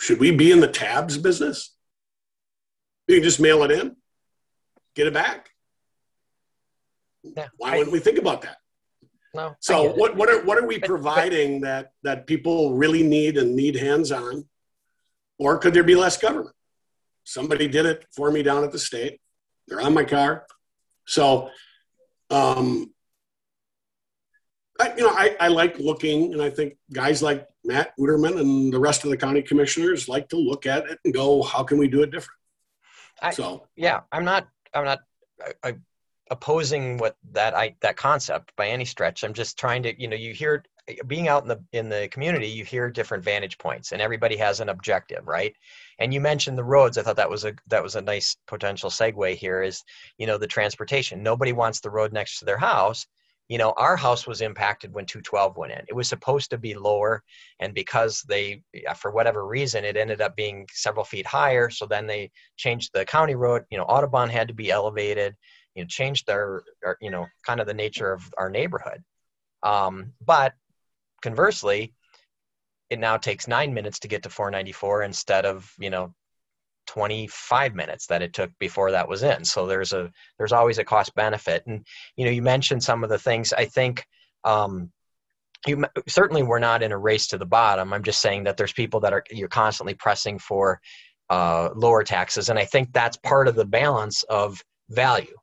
Should 0.00 0.18
we 0.18 0.32
be 0.32 0.50
in 0.50 0.60
the 0.60 0.68
tabs 0.68 1.16
business? 1.16 1.74
You 3.06 3.16
can 3.16 3.24
just 3.24 3.40
mail 3.40 3.62
it 3.62 3.70
in, 3.70 3.96
get 4.96 5.06
it 5.06 5.14
back. 5.14 5.50
Yeah, 7.22 7.48
Why 7.56 7.76
wouldn't 7.78 7.92
we 7.92 8.00
think 8.00 8.18
about 8.18 8.42
that? 8.42 8.56
No. 9.34 9.56
So 9.60 9.92
what 9.94 10.16
what 10.16 10.28
are 10.28 10.42
what 10.44 10.58
are 10.58 10.66
we 10.66 10.78
providing 10.92 11.62
that 11.62 11.92
that 12.02 12.26
people 12.26 12.74
really 12.74 13.02
need 13.02 13.36
and 13.36 13.56
need 13.56 13.76
hands 13.76 14.12
on, 14.12 14.46
or 15.38 15.58
could 15.58 15.74
there 15.74 15.84
be 15.84 15.94
less 15.94 16.16
government? 16.16 16.54
Somebody 17.24 17.68
did 17.68 17.86
it 17.86 18.04
for 18.14 18.30
me 18.30 18.42
down 18.42 18.64
at 18.64 18.72
the 18.72 18.78
state. 18.78 19.20
They're 19.68 19.80
on 19.80 19.94
my 19.94 20.04
car, 20.04 20.46
so 21.06 21.50
um, 22.30 22.92
I, 24.80 24.94
you 24.96 25.04
know 25.04 25.10
I, 25.10 25.36
I 25.40 25.48
like 25.48 25.78
looking, 25.78 26.32
and 26.32 26.42
I 26.42 26.50
think 26.50 26.76
guys 26.92 27.22
like 27.22 27.46
Matt 27.64 27.92
Udermann 27.98 28.40
and 28.40 28.72
the 28.72 28.78
rest 28.78 29.04
of 29.04 29.10
the 29.10 29.16
county 29.16 29.42
commissioners 29.42 30.08
like 30.08 30.28
to 30.30 30.36
look 30.36 30.66
at 30.66 30.86
it 30.90 30.98
and 31.04 31.14
go, 31.14 31.42
how 31.42 31.62
can 31.62 31.78
we 31.78 31.88
do 31.88 32.02
it 32.02 32.10
different? 32.10 32.38
I, 33.20 33.30
so 33.30 33.66
yeah, 33.76 34.00
I'm 34.10 34.24
not 34.24 34.48
I'm 34.74 34.84
not 34.84 35.00
I, 35.40 35.68
I, 35.68 35.74
opposing 36.32 36.96
what 36.96 37.16
that 37.32 37.54
I 37.54 37.76
that 37.82 37.96
concept 37.98 38.56
by 38.56 38.68
any 38.68 38.86
stretch. 38.86 39.22
I'm 39.22 39.34
just 39.34 39.58
trying 39.58 39.82
to 39.82 40.00
you 40.00 40.08
know 40.08 40.16
you 40.16 40.32
hear 40.32 40.64
being 41.06 41.28
out 41.28 41.42
in 41.42 41.48
the 41.48 41.62
in 41.72 41.88
the 41.90 42.08
community 42.08 42.48
you 42.48 42.64
hear 42.64 42.90
different 42.90 43.22
vantage 43.22 43.56
points 43.58 43.92
and 43.92 44.02
everybody 44.02 44.36
has 44.36 44.58
an 44.58 44.70
objective 44.70 45.28
right? 45.28 45.54
And 45.98 46.12
you 46.12 46.20
mentioned 46.20 46.56
the 46.56 46.64
roads. 46.64 46.96
I 46.96 47.02
thought 47.02 47.16
that 47.16 47.30
was 47.30 47.44
a 47.44 47.52
that 47.68 47.82
was 47.82 47.96
a 47.96 48.00
nice 48.00 48.36
potential 48.46 48.88
segue 48.88 49.36
here 49.36 49.62
is 49.62 49.84
you 50.16 50.26
know 50.26 50.38
the 50.38 50.46
transportation. 50.46 51.22
Nobody 51.22 51.52
wants 51.52 51.80
the 51.80 51.90
road 51.90 52.14
next 52.14 52.38
to 52.38 52.46
their 52.46 52.58
house. 52.58 53.06
You 53.48 53.58
know 53.58 53.74
our 53.76 53.96
house 53.96 54.26
was 54.26 54.40
impacted 54.40 54.94
when 54.94 55.04
212 55.04 55.58
went 55.58 55.72
in. 55.72 55.84
It 55.86 55.94
was 55.94 56.08
supposed 56.08 56.48
to 56.50 56.58
be 56.58 56.74
lower 56.74 57.22
and 57.60 57.74
because 57.74 58.22
they 58.22 58.62
for 58.96 59.10
whatever 59.10 59.46
reason 59.46 59.84
it 59.84 59.98
ended 59.98 60.22
up 60.22 60.34
being 60.34 60.66
several 60.72 61.04
feet 61.04 61.26
higher. 61.26 61.68
So 61.68 61.84
then 61.84 62.06
they 62.06 62.30
changed 62.56 62.92
the 62.94 63.04
county 63.04 63.34
road. 63.34 63.64
You 63.70 63.76
know 63.76 63.84
Audubon 63.84 64.30
had 64.30 64.48
to 64.48 64.54
be 64.54 64.70
elevated 64.70 65.36
you 65.74 65.82
know 65.82 65.88
changed 65.88 66.26
their, 66.26 66.62
their 66.82 66.96
you 67.00 67.10
know 67.10 67.26
kind 67.44 67.60
of 67.60 67.66
the 67.66 67.74
nature 67.74 68.12
of 68.12 68.32
our 68.36 68.50
neighborhood. 68.50 69.02
Um, 69.62 70.12
but 70.24 70.54
conversely 71.22 71.94
it 72.90 72.98
now 72.98 73.16
takes 73.16 73.48
nine 73.48 73.72
minutes 73.72 74.00
to 74.00 74.08
get 74.08 74.24
to 74.24 74.30
494 74.30 75.02
instead 75.04 75.46
of 75.46 75.72
you 75.78 75.90
know 75.90 76.14
25 76.88 77.74
minutes 77.74 78.06
that 78.08 78.22
it 78.22 78.34
took 78.34 78.50
before 78.58 78.90
that 78.90 79.08
was 79.08 79.22
in. 79.22 79.44
So 79.44 79.66
there's 79.66 79.92
a 79.92 80.10
there's 80.38 80.52
always 80.52 80.78
a 80.78 80.84
cost 80.84 81.14
benefit. 81.14 81.64
And 81.66 81.86
you 82.16 82.24
know 82.24 82.30
you 82.30 82.42
mentioned 82.42 82.82
some 82.82 83.04
of 83.04 83.10
the 83.10 83.18
things. 83.18 83.52
I 83.52 83.66
think 83.66 84.04
um, 84.44 84.90
you 85.66 85.84
certainly 86.08 86.42
we're 86.42 86.58
not 86.58 86.82
in 86.82 86.92
a 86.92 86.98
race 86.98 87.28
to 87.28 87.38
the 87.38 87.46
bottom. 87.46 87.92
I'm 87.92 88.02
just 88.02 88.20
saying 88.20 88.44
that 88.44 88.56
there's 88.56 88.72
people 88.72 89.00
that 89.00 89.12
are 89.12 89.24
you're 89.30 89.48
constantly 89.48 89.94
pressing 89.94 90.38
for 90.38 90.80
uh, 91.30 91.70
lower 91.74 92.04
taxes. 92.04 92.50
And 92.50 92.58
i 92.58 92.64
think 92.64 92.92
that's 92.92 93.16
part 93.16 93.48
of 93.48 93.54
the 93.54 93.64
balance 93.64 94.22
of 94.24 94.62
value 94.90 95.36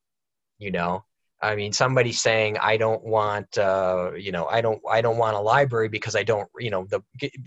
you 0.60 0.72
know 0.72 1.04
I 1.42 1.56
mean, 1.56 1.72
somebody 1.72 2.12
saying, 2.12 2.58
"I 2.58 2.76
don't 2.76 3.04
want, 3.04 3.58
uh, 3.58 4.12
you 4.18 4.32
know, 4.32 4.46
I 4.48 4.60
don't, 4.60 4.82
I 4.90 5.02
don't 5.02 5.18
want 5.18 5.38
a 5.38 5.40
library 5.40 5.88
because 5.88 6.16
I 6.16 6.24
don't, 6.24 6.50
you 6.60 6.70
know, 6.70 6.86
the, 6.90 7.02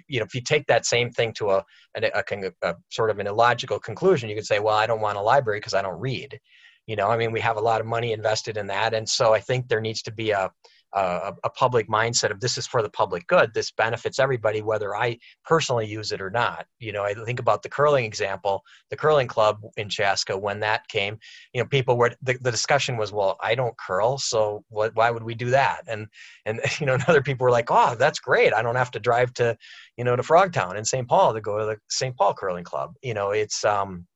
you 0.08 0.18
know, 0.18 0.24
if 0.24 0.34
you 0.34 0.40
take 0.40 0.66
that 0.68 0.86
same 0.86 1.10
thing 1.10 1.34
to 1.34 1.50
a, 1.50 1.64
a, 1.96 2.10
a, 2.14 2.52
a 2.62 2.74
sort 2.90 3.10
of 3.10 3.18
an 3.18 3.26
illogical 3.26 3.78
conclusion, 3.78 4.30
you 4.30 4.34
could 4.34 4.46
say, 4.46 4.60
well, 4.60 4.76
I 4.76 4.86
don't 4.86 5.02
want 5.02 5.18
a 5.18 5.20
library 5.20 5.60
because 5.60 5.74
I 5.74 5.82
don't 5.82 6.00
read. 6.00 6.40
You 6.86 6.96
know, 6.96 7.08
I 7.08 7.18
mean, 7.18 7.32
we 7.32 7.40
have 7.40 7.58
a 7.58 7.60
lot 7.60 7.80
of 7.82 7.86
money 7.86 8.12
invested 8.12 8.56
in 8.56 8.66
that, 8.68 8.94
and 8.94 9.06
so 9.08 9.34
I 9.34 9.40
think 9.40 9.68
there 9.68 9.80
needs 9.80 10.02
to 10.02 10.12
be 10.12 10.30
a, 10.30 10.50
a, 10.95 11.34
a, 11.45 11.51
public 11.51 11.88
mindset 11.88 12.30
of 12.30 12.40
this 12.40 12.59
is 12.59 12.66
for 12.66 12.82
the 12.82 12.90
public 12.90 13.26
good. 13.26 13.53
This 13.55 13.70
benefits 13.70 14.18
everybody, 14.18 14.62
whether 14.62 14.95
I 14.95 15.18
personally 15.45 15.86
use 15.86 16.12
it 16.12 16.20
or 16.20 16.30
not. 16.30 16.66
You 16.78 16.93
know, 16.93 17.03
I 17.03 17.14
think 17.14 17.40
about 17.40 17.62
the 17.62 17.68
curling 17.68 18.05
example, 18.05 18.62
the 18.90 18.97
curling 18.97 19.26
club 19.26 19.61
in 19.76 19.88
Chaska 19.88 20.36
when 20.36 20.61
that 20.61 20.86
came. 20.88 21.18
You 21.53 21.62
know, 21.62 21.68
people 21.68 21.97
were 21.97 22.12
the, 22.22 22.36
the 22.40 22.51
discussion 22.51 22.97
was, 22.97 23.12
well, 23.12 23.36
I 23.40 23.55
don't 23.55 23.76
curl, 23.78 24.18
so 24.18 24.64
what, 24.68 24.95
why 24.95 25.11
would 25.11 25.22
we 25.22 25.34
do 25.34 25.51
that? 25.51 25.82
And 25.88 26.09
and 26.45 26.61
you 26.80 26.86
know, 26.86 26.95
and 26.95 27.05
other 27.09 27.22
people 27.22 27.45
were 27.45 27.51
like, 27.51 27.70
oh, 27.70 27.95
that's 27.95 28.18
great. 28.18 28.53
I 28.53 28.62
don't 28.62 28.76
have 28.76 28.90
to 28.93 29.01
drive 29.01 29.32
to, 29.34 29.57
you 29.97 30.05
know, 30.05 30.16
to 30.16 30.22
Frogtown 30.22 30.76
in 30.76 30.84
St. 30.84 31.09
Paul 31.09 31.34
to 31.34 31.40
go 31.40 31.59
to 31.59 31.66
the 31.66 31.76
St. 31.88 32.16
Paul 32.16 32.34
curling 32.34 32.64
club. 32.64 32.95
You 33.03 33.14
know, 33.14 33.30
it's 33.30 33.64
um. 33.64 34.07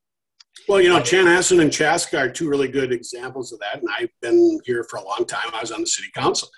Well, 0.68 0.80
you 0.80 0.88
know, 0.88 1.00
Chanhassen 1.00 1.60
and 1.60 1.70
Chaska 1.70 2.16
are 2.16 2.30
two 2.30 2.48
really 2.48 2.68
good 2.68 2.90
examples 2.90 3.52
of 3.52 3.58
that. 3.58 3.80
And 3.80 3.88
I've 3.98 4.08
been 4.22 4.58
here 4.64 4.86
for 4.88 4.96
a 4.96 5.04
long 5.04 5.26
time. 5.26 5.50
I 5.52 5.60
was 5.60 5.70
on 5.70 5.82
the 5.82 5.86
city 5.86 6.08
council. 6.14 6.48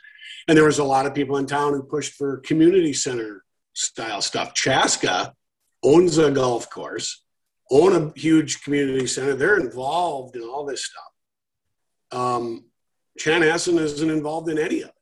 And 0.49 0.57
there 0.57 0.64
was 0.64 0.78
a 0.78 0.84
lot 0.84 1.05
of 1.05 1.14
people 1.14 1.36
in 1.36 1.46
town 1.46 1.74
who 1.74 1.82
pushed 1.82 2.14
for 2.14 2.38
community 2.38 2.94
center 2.94 3.44
style 3.74 4.22
stuff. 4.22 4.55
Chaska 4.55 5.34
owns 5.84 6.16
a 6.16 6.30
golf 6.30 6.70
course, 6.70 7.22
own 7.70 7.94
a 7.94 8.18
huge 8.18 8.62
community 8.62 9.07
center. 9.07 9.34
They're 9.34 9.61
involved 9.61 10.36
in 10.36 10.42
all 10.42 10.64
this 10.64 10.86
stuff. 10.86 12.18
Um, 12.20 12.64
Chanhassen 13.20 13.78
isn't 13.78 14.11
involved 14.11 14.49
in 14.49 14.59
any 14.59 14.82
of 14.82 14.88
it. 14.88 14.94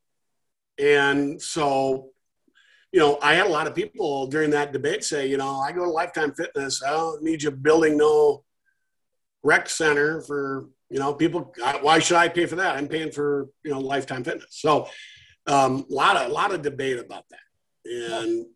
And 0.84 1.40
so, 1.40 2.10
you 2.92 2.98
know, 2.98 3.18
I 3.22 3.34
had 3.34 3.46
a 3.46 3.50
lot 3.50 3.68
of 3.68 3.74
people 3.74 4.26
during 4.26 4.50
that 4.50 4.72
debate 4.72 5.04
say, 5.04 5.28
you 5.28 5.36
know, 5.36 5.60
I 5.60 5.70
go 5.70 5.84
to 5.84 5.90
Lifetime 5.90 6.34
Fitness. 6.34 6.82
I 6.82 6.90
don't 6.90 7.22
need 7.22 7.42
you 7.42 7.52
building 7.52 7.96
no 7.96 8.42
rec 9.42 9.68
center 9.68 10.22
for, 10.22 10.68
you 10.90 10.98
know, 10.98 11.14
people. 11.14 11.54
Why 11.80 12.00
should 12.00 12.16
I 12.16 12.28
pay 12.28 12.46
for 12.46 12.56
that? 12.56 12.76
I'm 12.76 12.88
paying 12.88 13.12
for, 13.12 13.48
you 13.64 13.70
know, 13.70 13.80
Lifetime 13.80 14.24
Fitness. 14.24 14.48
So, 14.50 14.88
um, 15.46 15.86
a 15.90 15.94
lot 15.94 16.16
of 16.16 16.30
lot 16.30 16.52
of 16.52 16.62
debate 16.62 16.98
about 16.98 17.24
that, 17.30 17.90
and 17.90 18.46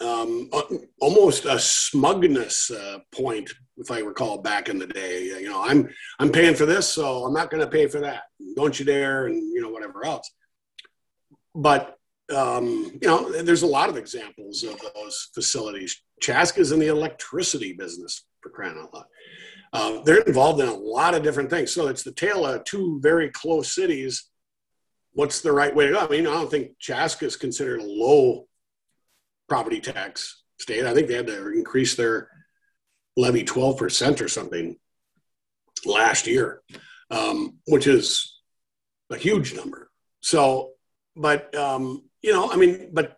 um, 0.00 0.48
uh, 0.52 0.62
almost 1.00 1.44
a 1.44 1.58
smugness 1.58 2.70
uh, 2.70 2.98
point, 3.12 3.50
if 3.76 3.90
I 3.90 4.00
recall 4.00 4.38
back 4.38 4.68
in 4.68 4.78
the 4.78 4.86
day. 4.86 5.24
You 5.24 5.50
know, 5.50 5.62
I'm 5.64 5.88
I'm 6.18 6.30
paying 6.30 6.54
for 6.54 6.66
this, 6.66 6.88
so 6.88 7.24
I'm 7.24 7.34
not 7.34 7.50
going 7.50 7.62
to 7.62 7.70
pay 7.70 7.86
for 7.86 8.00
that. 8.00 8.22
Don't 8.56 8.78
you 8.78 8.84
dare, 8.84 9.26
and 9.26 9.36
you 9.36 9.60
know 9.60 9.70
whatever 9.70 10.04
else. 10.04 10.30
But 11.54 11.96
um, 12.34 12.98
you 13.00 13.08
know, 13.08 13.30
there's 13.42 13.62
a 13.62 13.66
lot 13.66 13.88
of 13.88 13.96
examples 13.96 14.62
of 14.62 14.80
those 14.94 15.30
facilities. 15.34 16.02
Chaska's 16.20 16.72
in 16.72 16.78
the 16.78 16.88
electricity 16.88 17.72
business 17.72 18.24
for 18.40 18.50
crying 18.50 18.78
out 18.78 18.94
loud. 18.94 19.04
Uh, 19.72 20.02
they're 20.02 20.22
involved 20.22 20.60
in 20.60 20.68
a 20.68 20.74
lot 20.74 21.14
of 21.14 21.22
different 21.22 21.50
things. 21.50 21.72
So 21.72 21.88
it's 21.88 22.02
the 22.02 22.12
tale 22.12 22.46
of 22.46 22.64
two 22.64 23.00
very 23.02 23.30
close 23.30 23.74
cities. 23.74 24.27
What's 25.18 25.40
the 25.40 25.50
right 25.50 25.74
way 25.74 25.86
to 25.86 25.94
go? 25.94 25.98
I 25.98 26.08
mean, 26.08 26.28
I 26.28 26.34
don't 26.34 26.48
think 26.48 26.78
Chaska 26.78 27.26
is 27.26 27.34
considered 27.34 27.80
a 27.80 27.84
low 27.84 28.46
property 29.48 29.80
tax 29.80 30.44
state. 30.60 30.86
I 30.86 30.94
think 30.94 31.08
they 31.08 31.14
had 31.14 31.26
to 31.26 31.50
increase 31.50 31.96
their 31.96 32.30
levy 33.16 33.42
12% 33.42 34.20
or 34.20 34.28
something 34.28 34.76
last 35.84 36.28
year, 36.28 36.62
um, 37.10 37.58
which 37.66 37.88
is 37.88 38.38
a 39.10 39.16
huge 39.16 39.56
number. 39.56 39.90
So, 40.20 40.74
but, 41.16 41.52
um, 41.52 42.04
you 42.22 42.32
know, 42.32 42.52
I 42.52 42.54
mean, 42.54 42.90
but 42.92 43.16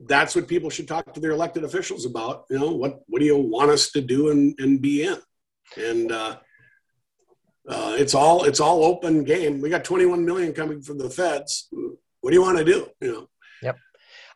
that's 0.00 0.34
what 0.34 0.48
people 0.48 0.68
should 0.68 0.88
talk 0.88 1.14
to 1.14 1.20
their 1.20 1.30
elected 1.30 1.62
officials 1.62 2.06
about. 2.06 2.46
You 2.50 2.58
know, 2.58 2.72
what, 2.72 3.02
what 3.06 3.20
do 3.20 3.24
you 3.24 3.38
want 3.38 3.70
us 3.70 3.92
to 3.92 4.00
do 4.00 4.30
and, 4.30 4.58
and 4.58 4.82
be 4.82 5.04
in? 5.04 5.18
And, 5.76 6.10
uh, 6.10 6.38
uh, 7.70 7.94
it's 7.98 8.14
all 8.14 8.44
it's 8.44 8.60
all 8.60 8.84
open 8.84 9.24
game. 9.24 9.60
We 9.60 9.70
got 9.70 9.84
21 9.84 10.24
million 10.24 10.52
coming 10.52 10.82
from 10.82 10.98
the 10.98 11.10
feds. 11.10 11.68
What 12.20 12.30
do 12.30 12.34
you 12.34 12.42
want 12.42 12.58
to 12.58 12.64
do? 12.64 12.88
You 13.00 13.12
know, 13.12 13.26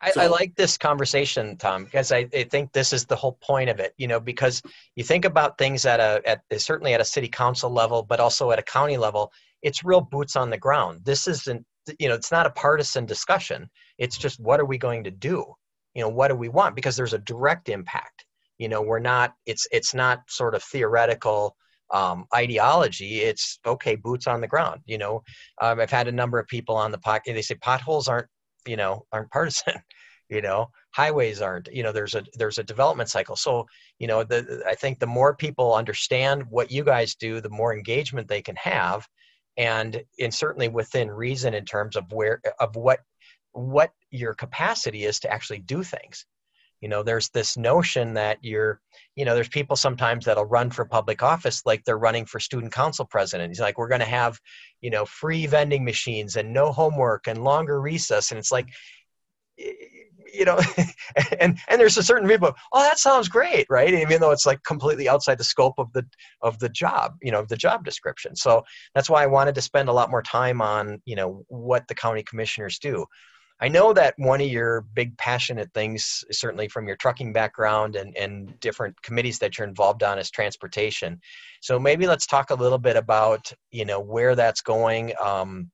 I, 0.04 0.10
so, 0.10 0.20
I, 0.20 0.26
like 0.26 0.54
this 0.54 0.76
conversation, 0.76 1.56
Tom, 1.56 1.84
because 1.84 2.12
I, 2.12 2.28
I, 2.34 2.44
think 2.44 2.72
this 2.72 2.92
is 2.92 3.06
the 3.06 3.16
whole 3.16 3.38
point 3.40 3.70
of 3.70 3.80
it. 3.80 3.94
You 3.96 4.06
know, 4.06 4.20
because 4.20 4.60
you 4.96 5.02
think 5.02 5.24
about 5.24 5.56
things 5.56 5.86
at 5.86 5.98
a 5.98 6.20
at 6.26 6.42
certainly 6.60 6.92
at 6.92 7.00
a 7.00 7.04
city 7.04 7.28
council 7.28 7.70
level, 7.70 8.02
but 8.02 8.20
also 8.20 8.50
at 8.50 8.58
a 8.58 8.62
county 8.62 8.98
level. 8.98 9.32
It's 9.62 9.82
real 9.82 10.02
boots 10.02 10.36
on 10.36 10.50
the 10.50 10.58
ground. 10.58 11.00
This 11.04 11.26
isn't 11.26 11.64
you 11.98 12.08
know 12.08 12.14
it's 12.14 12.30
not 12.30 12.46
a 12.46 12.50
partisan 12.50 13.06
discussion. 13.06 13.70
It's 13.96 14.18
just 14.18 14.38
what 14.38 14.60
are 14.60 14.66
we 14.66 14.76
going 14.76 15.04
to 15.04 15.10
do? 15.10 15.54
You 15.94 16.02
know, 16.02 16.10
what 16.10 16.28
do 16.28 16.34
we 16.34 16.50
want? 16.50 16.76
Because 16.76 16.96
there's 16.96 17.14
a 17.14 17.18
direct 17.18 17.70
impact. 17.70 18.26
You 18.58 18.68
know, 18.68 18.82
we're 18.82 18.98
not. 18.98 19.34
It's 19.46 19.66
it's 19.72 19.94
not 19.94 20.22
sort 20.28 20.54
of 20.54 20.62
theoretical 20.62 21.56
um, 21.94 22.26
ideology. 22.34 23.20
It's 23.20 23.58
okay, 23.64 23.94
boots 23.94 24.26
on 24.26 24.42
the 24.42 24.48
ground. 24.48 24.82
You 24.84 24.98
know, 24.98 25.22
um, 25.62 25.80
I've 25.80 25.90
had 25.90 26.08
a 26.08 26.12
number 26.12 26.38
of 26.38 26.46
people 26.48 26.76
on 26.76 26.90
the 26.90 26.98
podcast. 26.98 27.34
They 27.34 27.42
say 27.42 27.54
potholes 27.54 28.08
aren't 28.08 28.28
you 28.66 28.76
know 28.76 29.06
aren't 29.12 29.30
partisan 29.30 29.74
you 30.28 30.40
know 30.40 30.70
highways 30.90 31.40
aren't 31.40 31.68
you 31.72 31.82
know 31.82 31.92
there's 31.92 32.14
a 32.14 32.24
there's 32.34 32.58
a 32.58 32.64
development 32.64 33.10
cycle 33.10 33.36
so 33.36 33.66
you 33.98 34.06
know 34.06 34.24
the 34.24 34.62
i 34.66 34.74
think 34.74 34.98
the 34.98 35.06
more 35.06 35.34
people 35.34 35.74
understand 35.74 36.42
what 36.48 36.70
you 36.70 36.82
guys 36.82 37.14
do 37.14 37.40
the 37.40 37.50
more 37.50 37.74
engagement 37.74 38.28
they 38.28 38.42
can 38.42 38.56
have 38.56 39.06
and 39.56 40.02
and 40.18 40.32
certainly 40.32 40.68
within 40.68 41.10
reason 41.10 41.54
in 41.54 41.64
terms 41.64 41.96
of 41.96 42.10
where 42.10 42.40
of 42.58 42.74
what 42.76 43.00
what 43.52 43.92
your 44.10 44.34
capacity 44.34 45.04
is 45.04 45.20
to 45.20 45.30
actually 45.30 45.60
do 45.60 45.82
things 45.82 46.26
you 46.84 46.90
know 46.90 47.02
there's 47.02 47.30
this 47.30 47.56
notion 47.56 48.12
that 48.12 48.36
you're 48.42 48.78
you 49.16 49.24
know 49.24 49.34
there's 49.34 49.48
people 49.48 49.74
sometimes 49.74 50.26
that'll 50.26 50.44
run 50.44 50.70
for 50.70 50.84
public 50.84 51.22
office 51.22 51.62
like 51.64 51.82
they're 51.82 51.96
running 51.96 52.26
for 52.26 52.38
student 52.38 52.74
council 52.74 53.06
president. 53.06 53.48
He's 53.48 53.58
like 53.58 53.78
we're 53.78 53.88
going 53.88 54.02
to 54.02 54.06
have 54.20 54.38
you 54.82 54.90
know 54.90 55.06
free 55.06 55.46
vending 55.46 55.82
machines 55.82 56.36
and 56.36 56.52
no 56.52 56.72
homework 56.72 57.26
and 57.26 57.42
longer 57.42 57.80
recess. 57.80 58.30
And 58.30 58.38
it's 58.38 58.52
like 58.52 58.68
you 59.56 60.44
know 60.44 60.58
and 61.40 61.58
and 61.68 61.80
there's 61.80 61.96
a 61.96 62.02
certain 62.02 62.28
people 62.28 62.52
oh 62.74 62.82
that 62.82 62.98
sounds 62.98 63.28
great 63.28 63.64
right? 63.70 63.94
Even 63.94 64.20
though 64.20 64.32
it's 64.32 64.44
like 64.44 64.62
completely 64.64 65.08
outside 65.08 65.38
the 65.38 65.44
scope 65.44 65.78
of 65.78 65.90
the 65.94 66.04
of 66.42 66.58
the 66.58 66.68
job 66.68 67.14
you 67.22 67.32
know 67.32 67.46
the 67.48 67.56
job 67.56 67.82
description. 67.82 68.36
So 68.36 68.62
that's 68.94 69.08
why 69.08 69.22
i 69.22 69.26
wanted 69.26 69.54
to 69.54 69.62
spend 69.62 69.88
a 69.88 69.92
lot 69.94 70.10
more 70.10 70.22
time 70.22 70.60
on 70.60 71.00
you 71.06 71.16
know 71.16 71.46
what 71.48 71.88
the 71.88 71.94
county 71.94 72.22
commissioners 72.22 72.78
do 72.78 73.06
I 73.60 73.68
know 73.68 73.92
that 73.92 74.14
one 74.18 74.40
of 74.40 74.48
your 74.48 74.82
big 74.94 75.16
passionate 75.16 75.72
things, 75.72 76.24
certainly 76.32 76.68
from 76.68 76.88
your 76.88 76.96
trucking 76.96 77.32
background 77.32 77.94
and, 77.94 78.16
and 78.16 78.58
different 78.60 79.00
committees 79.02 79.38
that 79.38 79.56
you're 79.56 79.66
involved 79.66 80.02
on, 80.02 80.18
is 80.18 80.30
transportation. 80.30 81.20
So 81.60 81.78
maybe 81.78 82.06
let's 82.06 82.26
talk 82.26 82.50
a 82.50 82.54
little 82.54 82.78
bit 82.78 82.96
about 82.96 83.52
you 83.70 83.84
know 83.84 84.00
where 84.00 84.34
that's 84.34 84.60
going, 84.60 85.12
um, 85.22 85.70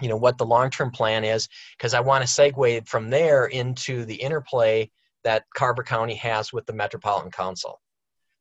you 0.00 0.08
know 0.08 0.16
what 0.16 0.36
the 0.36 0.44
long-term 0.44 0.90
plan 0.90 1.22
is, 1.22 1.48
because 1.78 1.94
I 1.94 2.00
want 2.00 2.26
to 2.26 2.28
segue 2.28 2.88
from 2.88 3.08
there 3.08 3.46
into 3.46 4.04
the 4.04 4.16
interplay 4.16 4.90
that 5.22 5.44
Carver 5.54 5.84
County 5.84 6.16
has 6.16 6.52
with 6.52 6.66
the 6.66 6.72
Metropolitan 6.72 7.30
Council. 7.30 7.80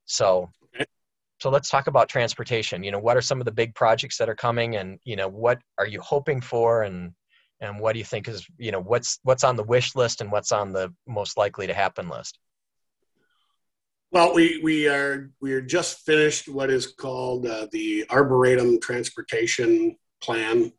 So. 0.06 0.50
So 1.40 1.50
let's 1.50 1.72
talk 1.72 1.88
about 1.88 2.08
transportation. 2.08 2.84
You 2.84 2.92
know, 2.92 3.00
what 3.00 3.18
are 3.18 3.22
some 3.22 3.42
of 3.42 3.46
the 3.46 3.52
big 3.52 3.74
projects 3.74 4.16
that 4.20 4.30
are 4.30 4.36
coming, 4.36 4.76
and 4.76 5.00
you 5.06 5.16
know, 5.16 5.28
what 5.28 5.58
are 5.80 5.88
you 5.88 6.00
hoping 6.00 6.40
for, 6.40 6.84
and 6.84 7.14
and 7.62 7.80
what 7.80 7.93
do 7.93 7.99
you 7.99 8.05
think 8.05 8.28
is 8.28 8.45
you 8.57 8.72
know 8.72 8.82
what's 8.82 9.20
what's 9.24 9.43
on 9.43 9.55
the 9.55 9.64
wish 9.64 9.95
list 9.95 10.22
and 10.22 10.32
what's 10.32 10.51
on 10.51 10.74
the 10.74 10.93
most 11.07 11.38
likely 11.38 11.68
to 11.68 11.74
happen 11.74 12.09
list? 12.09 12.39
Well 14.12 14.34
we 14.34 14.59
we 14.62 14.88
are 14.88 15.32
we 15.39 15.53
are 15.53 15.62
just 15.62 15.99
finished 16.05 16.49
what 16.49 16.70
is 16.70 16.88
called 16.88 17.45
uh, 17.45 17.68
the 17.72 18.05
arboretum 18.09 18.80
transportation 18.82 19.95
plan. 20.22 20.74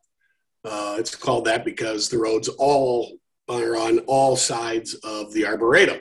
Uh, 0.64 0.96
it's 0.98 1.14
called 1.14 1.46
that 1.46 1.64
because 1.64 2.08
the 2.08 2.18
roads 2.18 2.48
all 2.48 3.16
are 3.48 3.76
on 3.76 4.00
all 4.00 4.36
sides 4.36 4.94
of 5.02 5.32
the 5.32 5.44
arboretum 5.44 6.00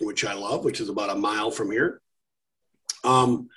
which 0.00 0.24
i 0.24 0.32
love 0.32 0.64
which 0.64 0.80
is 0.80 0.88
about 0.88 1.10
a 1.10 1.14
mile 1.14 1.50
from 1.50 1.70
here. 1.70 2.00
Um, 3.04 3.48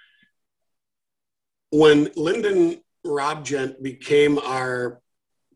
when 1.71 2.11
Lyndon 2.15 2.81
Robjent 3.05 3.81
became 3.81 4.37
our 4.37 5.01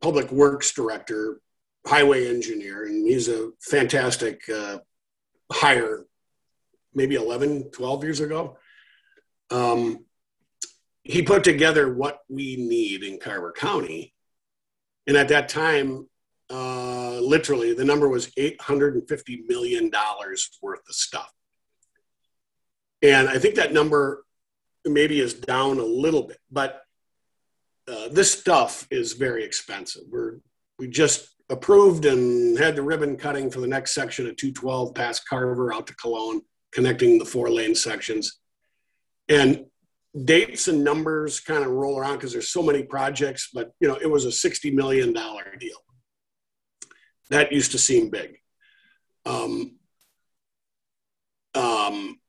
public 0.01 0.31
works 0.31 0.73
director, 0.73 1.39
highway 1.85 2.27
engineer, 2.27 2.85
and 2.85 3.07
he's 3.07 3.27
a 3.27 3.51
fantastic 3.61 4.41
uh, 4.49 4.79
hire 5.51 6.05
maybe 6.93 7.15
11, 7.15 7.71
12 7.71 8.03
years 8.03 8.19
ago. 8.21 8.57
Um, 9.51 10.05
he 11.03 11.21
put 11.21 11.43
together 11.43 11.93
what 11.93 12.21
we 12.29 12.55
need 12.55 13.03
in 13.03 13.19
Carver 13.19 13.51
County. 13.51 14.13
And 15.05 15.17
at 15.17 15.27
that 15.27 15.49
time, 15.49 16.07
uh, 16.49 17.19
literally, 17.19 17.73
the 17.73 17.85
number 17.85 18.07
was 18.07 18.27
$850 18.31 19.45
million 19.47 19.91
worth 20.61 20.79
of 20.87 20.95
stuff. 20.95 21.31
And 23.01 23.29
I 23.29 23.37
think 23.37 23.55
that 23.55 23.73
number 23.73 24.25
maybe 24.83 25.19
is 25.19 25.33
down 25.33 25.79
a 25.79 25.83
little 25.83 26.23
bit, 26.23 26.39
but 26.51 26.81
uh, 27.87 28.07
this 28.09 28.31
stuff 28.31 28.87
is 28.91 29.13
very 29.13 29.43
expensive. 29.43 30.03
We're 30.09 30.39
we 30.77 30.87
just 30.87 31.35
approved 31.49 32.05
and 32.05 32.57
had 32.57 32.75
the 32.75 32.81
ribbon 32.81 33.15
cutting 33.15 33.49
for 33.49 33.61
the 33.61 33.67
next 33.67 33.93
section 33.93 34.27
of 34.27 34.35
212 34.35 34.93
past 34.95 35.27
Carver 35.27 35.73
out 35.73 35.87
to 35.87 35.95
Cologne, 35.95 36.41
connecting 36.71 37.17
the 37.17 37.25
four 37.25 37.49
lane 37.49 37.75
sections. 37.75 38.39
And 39.29 39.65
dates 40.23 40.67
and 40.67 40.83
numbers 40.83 41.39
kind 41.39 41.63
of 41.63 41.71
roll 41.71 41.97
around 41.97 42.15
because 42.15 42.31
there's 42.31 42.49
so 42.49 42.63
many 42.63 42.83
projects, 42.83 43.49
but 43.53 43.71
you 43.79 43.87
know, 43.87 43.95
it 43.95 44.09
was 44.09 44.25
a 44.25 44.29
$60 44.29 44.73
million 44.73 45.13
deal. 45.13 45.77
That 47.29 47.51
used 47.51 47.71
to 47.71 47.77
seem 47.77 48.09
big. 48.09 48.37
Um, 49.25 49.77
um, 51.53 52.19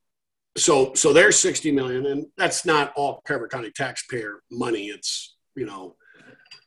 so, 0.56 0.94
so 0.94 1.12
there's 1.12 1.38
60 1.38 1.70
million, 1.72 2.06
and 2.06 2.26
that's 2.36 2.64
not 2.64 2.92
all 2.96 3.20
Carver 3.26 3.48
County 3.48 3.70
taxpayer 3.70 4.42
money. 4.50 4.86
It's 4.86 5.35
you 5.56 5.66
know, 5.66 5.96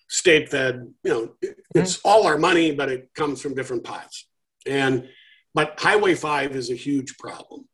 state 0.07 0.49
fed, 0.49 0.91
you 1.03 1.11
know, 1.11 1.33
it's 1.75 1.97
mm-hmm. 1.97 2.07
all 2.07 2.27
our 2.27 2.37
money, 2.37 2.71
but 2.71 2.89
it 2.89 3.09
comes 3.15 3.41
from 3.41 3.55
different 3.55 3.83
pots. 3.83 4.27
And, 4.65 5.07
but 5.53 5.79
Highway 5.79 6.15
5 6.15 6.55
is 6.55 6.71
a 6.71 6.75
huge 6.75 7.17
problem. 7.17 7.67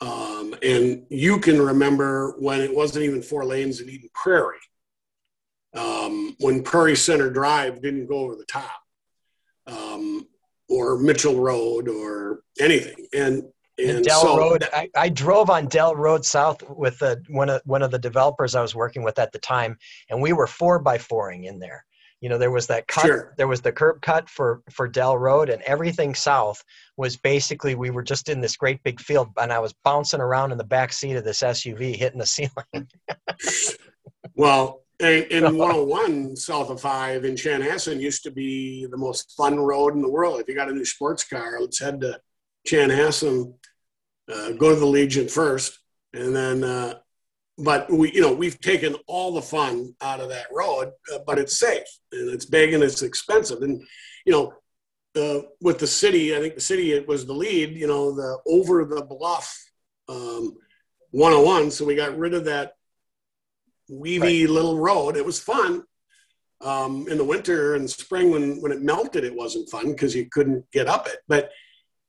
Um, 0.00 0.54
and 0.62 1.04
you 1.10 1.38
can 1.38 1.60
remember 1.60 2.36
when 2.38 2.60
it 2.60 2.74
wasn't 2.74 3.04
even 3.04 3.20
four 3.20 3.44
lanes 3.44 3.80
in 3.80 3.90
Eden 3.90 4.08
Prairie, 4.14 4.56
um, 5.74 6.36
when 6.40 6.62
Prairie 6.62 6.96
Center 6.96 7.30
Drive 7.30 7.82
didn't 7.82 8.06
go 8.06 8.20
over 8.20 8.36
the 8.36 8.46
top, 8.46 8.80
um, 9.66 10.26
or 10.68 10.98
Mitchell 10.98 11.40
Road, 11.40 11.88
or 11.88 12.42
anything. 12.58 13.08
And 13.12 13.42
and 13.88 14.04
Dell 14.04 14.20
so 14.22 14.36
Road. 14.36 14.64
I, 14.72 14.90
I, 14.96 15.08
drove 15.08 15.50
on 15.50 15.66
Dell 15.66 15.94
Road 15.94 16.24
South 16.24 16.62
with 16.68 16.98
the, 16.98 17.22
one 17.28 17.48
of 17.48 17.62
one 17.64 17.82
of 17.82 17.90
the 17.90 17.98
developers 17.98 18.54
I 18.54 18.62
was 18.62 18.74
working 18.74 19.02
with 19.02 19.18
at 19.18 19.32
the 19.32 19.38
time, 19.38 19.76
and 20.08 20.20
we 20.20 20.32
were 20.32 20.46
four 20.46 20.78
by 20.78 20.98
fouring 20.98 21.44
in 21.44 21.58
there. 21.58 21.84
You 22.20 22.28
know, 22.28 22.36
there 22.36 22.50
was 22.50 22.66
that 22.66 22.86
cut. 22.86 23.06
Sure. 23.06 23.34
There 23.38 23.48
was 23.48 23.62
the 23.62 23.72
curb 23.72 24.02
cut 24.02 24.28
for 24.28 24.62
for 24.70 24.86
Dell 24.86 25.16
Road, 25.16 25.48
and 25.48 25.62
everything 25.62 26.14
south 26.14 26.62
was 26.96 27.16
basically 27.16 27.74
we 27.74 27.90
were 27.90 28.02
just 28.02 28.28
in 28.28 28.40
this 28.40 28.56
great 28.56 28.82
big 28.82 29.00
field, 29.00 29.28
and 29.38 29.52
I 29.52 29.58
was 29.58 29.74
bouncing 29.84 30.20
around 30.20 30.52
in 30.52 30.58
the 30.58 30.64
back 30.64 30.92
seat 30.92 31.16
of 31.16 31.24
this 31.24 31.40
SUV, 31.40 31.96
hitting 31.96 32.18
the 32.18 32.26
ceiling. 32.26 32.88
well, 34.34 34.82
in, 35.00 35.24
in 35.30 35.56
101 35.56 36.36
south 36.36 36.68
of 36.68 36.80
five 36.80 37.24
in 37.24 37.34
Chanhassen 37.34 38.00
used 38.00 38.22
to 38.24 38.30
be 38.30 38.86
the 38.86 38.98
most 38.98 39.32
fun 39.36 39.58
road 39.58 39.94
in 39.94 40.02
the 40.02 40.10
world. 40.10 40.40
If 40.40 40.48
you 40.48 40.54
got 40.54 40.68
a 40.68 40.74
new 40.74 40.84
sports 40.84 41.24
car, 41.24 41.58
let's 41.58 41.80
head 41.80 42.02
to 42.02 42.20
Chanhassen, 42.68 43.54
uh, 44.28 44.52
go 44.52 44.70
to 44.70 44.76
the 44.76 44.86
Legion 44.86 45.28
first, 45.28 45.78
and 46.12 46.34
then. 46.34 46.64
Uh, 46.64 46.94
but 47.62 47.92
we, 47.92 48.10
you 48.12 48.22
know, 48.22 48.32
we've 48.32 48.58
taken 48.58 48.96
all 49.06 49.34
the 49.34 49.42
fun 49.42 49.94
out 50.00 50.20
of 50.20 50.30
that 50.30 50.46
road, 50.50 50.92
uh, 51.12 51.18
but 51.26 51.38
it's 51.38 51.58
safe 51.58 51.84
and 52.10 52.30
it's 52.30 52.46
big 52.46 52.72
and 52.72 52.82
it's 52.82 53.02
expensive. 53.02 53.60
And 53.60 53.82
you 54.24 54.32
know, 54.32 54.54
uh, 55.14 55.42
with 55.60 55.78
the 55.78 55.86
city, 55.86 56.34
I 56.34 56.40
think 56.40 56.54
the 56.54 56.62
city 56.62 56.92
it 56.92 57.06
was 57.06 57.26
the 57.26 57.34
lead. 57.34 57.76
You 57.76 57.86
know, 57.86 58.12
the 58.12 58.38
over 58.46 58.86
the 58.86 59.02
bluff 59.02 59.54
um, 60.08 60.56
101. 61.10 61.70
So 61.70 61.84
we 61.84 61.94
got 61.94 62.16
rid 62.16 62.32
of 62.32 62.46
that 62.46 62.72
weavy 63.90 64.44
right. 64.44 64.50
little 64.50 64.78
road. 64.78 65.18
It 65.18 65.26
was 65.26 65.38
fun, 65.38 65.84
um, 66.62 67.06
in 67.08 67.16
the 67.16 67.24
winter 67.24 67.74
and 67.74 67.88
spring 67.88 68.30
when 68.30 68.60
when 68.60 68.72
it 68.72 68.82
melted 68.82 69.24
it 69.24 69.34
wasn't 69.34 69.68
fun 69.70 69.92
because 69.92 70.14
you 70.14 70.26
couldn't 70.30 70.70
get 70.72 70.88
up 70.88 71.06
it 71.06 71.18
but 71.28 71.50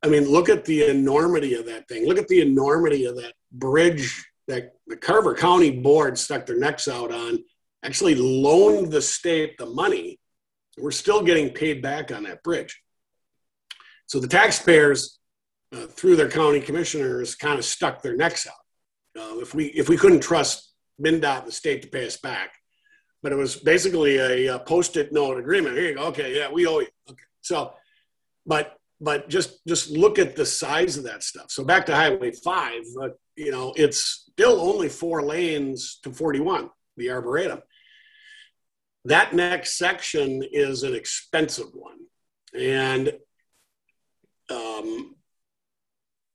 i 0.03 0.07
mean 0.07 0.25
look 0.25 0.49
at 0.49 0.65
the 0.65 0.89
enormity 0.89 1.55
of 1.55 1.65
that 1.65 1.87
thing 1.87 2.07
look 2.07 2.17
at 2.17 2.27
the 2.27 2.41
enormity 2.41 3.05
of 3.05 3.15
that 3.15 3.33
bridge 3.51 4.25
that 4.47 4.73
the 4.87 4.97
carver 4.97 5.35
county 5.35 5.71
board 5.71 6.17
stuck 6.17 6.45
their 6.45 6.59
necks 6.59 6.87
out 6.87 7.11
on 7.11 7.37
actually 7.83 8.15
loaned 8.15 8.91
the 8.91 9.01
state 9.01 9.57
the 9.57 9.65
money 9.65 10.19
we're 10.77 10.91
still 10.91 11.21
getting 11.21 11.49
paid 11.49 11.81
back 11.81 12.11
on 12.11 12.23
that 12.23 12.43
bridge 12.43 12.81
so 14.05 14.19
the 14.19 14.27
taxpayers 14.27 15.19
uh, 15.73 15.85
through 15.87 16.15
their 16.15 16.29
county 16.29 16.59
commissioners 16.59 17.35
kind 17.35 17.57
of 17.57 17.65
stuck 17.65 18.01
their 18.01 18.15
necks 18.15 18.47
out 18.47 19.21
uh, 19.21 19.39
if 19.39 19.53
we 19.53 19.65
if 19.67 19.89
we 19.89 19.97
couldn't 19.97 20.21
trust 20.21 20.71
MnDOT, 21.01 21.45
the 21.45 21.51
state, 21.51 21.81
to 21.81 21.87
pay 21.87 22.05
us 22.05 22.17
back, 22.17 22.53
but 23.23 23.31
it 23.31 23.35
was 23.35 23.55
basically 23.55 24.17
a, 24.17 24.55
a 24.55 24.59
post-it 24.59 25.11
note 25.11 25.37
agreement. 25.37 25.75
Here 25.75 25.89
you 25.89 25.95
go. 25.95 26.03
Okay, 26.07 26.37
yeah, 26.37 26.51
we 26.51 26.67
owe 26.67 26.79
you. 26.79 26.87
Okay, 27.09 27.23
so, 27.41 27.73
but 28.45 28.77
but 29.01 29.27
just 29.27 29.65
just 29.67 29.89
look 29.89 30.19
at 30.19 30.35
the 30.35 30.45
size 30.45 30.95
of 30.95 31.03
that 31.05 31.23
stuff. 31.23 31.49
So 31.49 31.65
back 31.65 31.87
to 31.87 31.95
Highway 31.95 32.31
Five, 32.31 32.83
uh, 33.01 33.09
you 33.35 33.51
know, 33.51 33.73
it's 33.75 34.29
still 34.31 34.61
only 34.61 34.87
four 34.87 35.23
lanes 35.23 35.99
to 36.03 36.13
41, 36.13 36.69
the 36.97 37.09
Arboretum. 37.09 37.61
That 39.05 39.33
next 39.33 39.77
section 39.79 40.43
is 40.51 40.83
an 40.83 40.93
expensive 40.93 41.73
one, 41.73 41.97
and 42.57 43.11
um, 44.51 45.15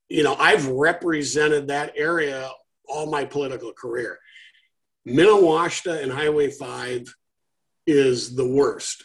you 0.09 0.25
know, 0.25 0.35
I've 0.35 0.67
represented 0.67 1.69
that 1.69 1.93
area 1.97 2.51
all 2.89 3.11
my 3.11 3.25
political 3.25 3.73
career. 3.73 4.19
Minnewashta 5.07 6.03
and 6.03 6.11
Highway 6.11 6.51
5 6.51 7.15
is 7.87 8.35
the 8.35 8.47
worst. 8.47 9.05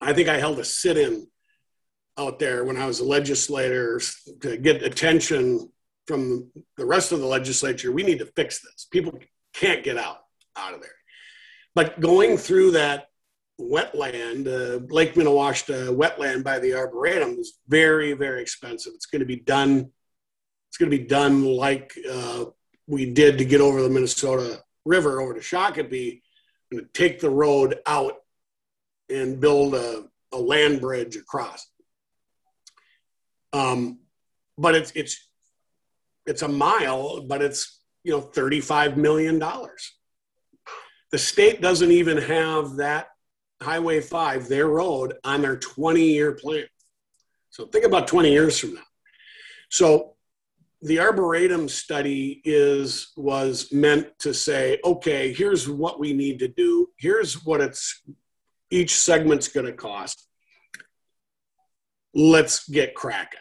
I 0.00 0.12
think 0.12 0.28
I 0.28 0.38
held 0.38 0.58
a 0.58 0.64
sit 0.64 0.96
in 0.96 1.26
out 2.20 2.38
there 2.38 2.64
when 2.64 2.76
I 2.76 2.86
was 2.86 3.00
a 3.00 3.04
legislator 3.04 4.00
to 4.42 4.56
get 4.58 4.82
attention 4.82 5.70
from 6.06 6.50
the 6.76 6.84
rest 6.84 7.12
of 7.12 7.20
the 7.20 7.26
legislature. 7.26 7.92
We 7.92 8.02
need 8.02 8.18
to 8.18 8.26
fix 8.26 8.60
this. 8.60 8.86
People 8.90 9.18
can't 9.54 9.82
get 9.82 9.96
out 9.96 10.18
out 10.56 10.74
of 10.74 10.80
there. 10.80 10.90
But 11.74 12.00
going 12.00 12.36
through 12.36 12.72
that 12.72 13.08
wetland, 13.60 14.46
uh, 14.46 14.84
Lake 14.92 15.14
Minnewashta 15.14 15.96
wetland 15.96 16.42
by 16.44 16.58
the 16.58 16.74
Arboretum 16.74 17.38
is 17.38 17.58
very, 17.68 18.12
very 18.12 18.42
expensive. 18.42 18.92
It's 18.94 19.06
going 19.06 19.20
to 19.20 19.26
be 19.26 19.36
done. 19.36 19.90
It's 20.68 20.76
going 20.76 20.90
to 20.90 20.98
be 20.98 21.04
done 21.04 21.44
like 21.44 21.92
uh, 22.10 22.46
we 22.86 23.12
did 23.12 23.38
to 23.38 23.44
get 23.44 23.60
over 23.60 23.82
the 23.82 23.88
Minnesota 23.88 24.62
River 24.84 25.20
over 25.20 25.34
to 25.34 25.40
Shakopee 25.40 26.22
and 26.70 26.92
take 26.92 27.20
the 27.20 27.30
road 27.30 27.78
out 27.86 28.14
and 29.08 29.40
build 29.40 29.74
a, 29.74 30.04
a 30.32 30.38
land 30.38 30.80
bridge 30.80 31.16
across. 31.16 31.69
Um, 33.52 34.00
but 34.56 34.74
it's 34.74 34.92
it's 34.92 35.28
it's 36.26 36.42
a 36.42 36.48
mile, 36.48 37.22
but 37.22 37.42
it's 37.42 37.80
you 38.04 38.12
know 38.12 38.20
thirty-five 38.20 38.96
million 38.96 39.38
dollars. 39.38 39.92
The 41.10 41.18
state 41.18 41.60
doesn't 41.60 41.90
even 41.90 42.18
have 42.18 42.76
that 42.76 43.08
Highway 43.62 44.00
Five, 44.00 44.48
their 44.48 44.68
road, 44.68 45.14
on 45.24 45.42
their 45.42 45.56
twenty-year 45.56 46.32
plan. 46.32 46.66
So 47.50 47.66
think 47.66 47.84
about 47.84 48.06
twenty 48.06 48.30
years 48.30 48.58
from 48.58 48.74
now. 48.74 48.82
So 49.70 50.14
the 50.82 51.00
arboretum 51.00 51.68
study 51.68 52.40
is 52.44 53.12
was 53.16 53.70
meant 53.72 54.06
to 54.18 54.32
say 54.32 54.78
okay 54.84 55.32
here's 55.32 55.68
what 55.68 56.00
we 56.00 56.12
need 56.12 56.38
to 56.38 56.48
do 56.48 56.88
here's 56.96 57.44
what 57.44 57.60
it's 57.60 58.02
each 58.70 58.96
segment's 58.96 59.48
going 59.48 59.66
to 59.66 59.72
cost 59.72 60.26
let's 62.14 62.68
get 62.68 62.94
cracking 62.94 63.38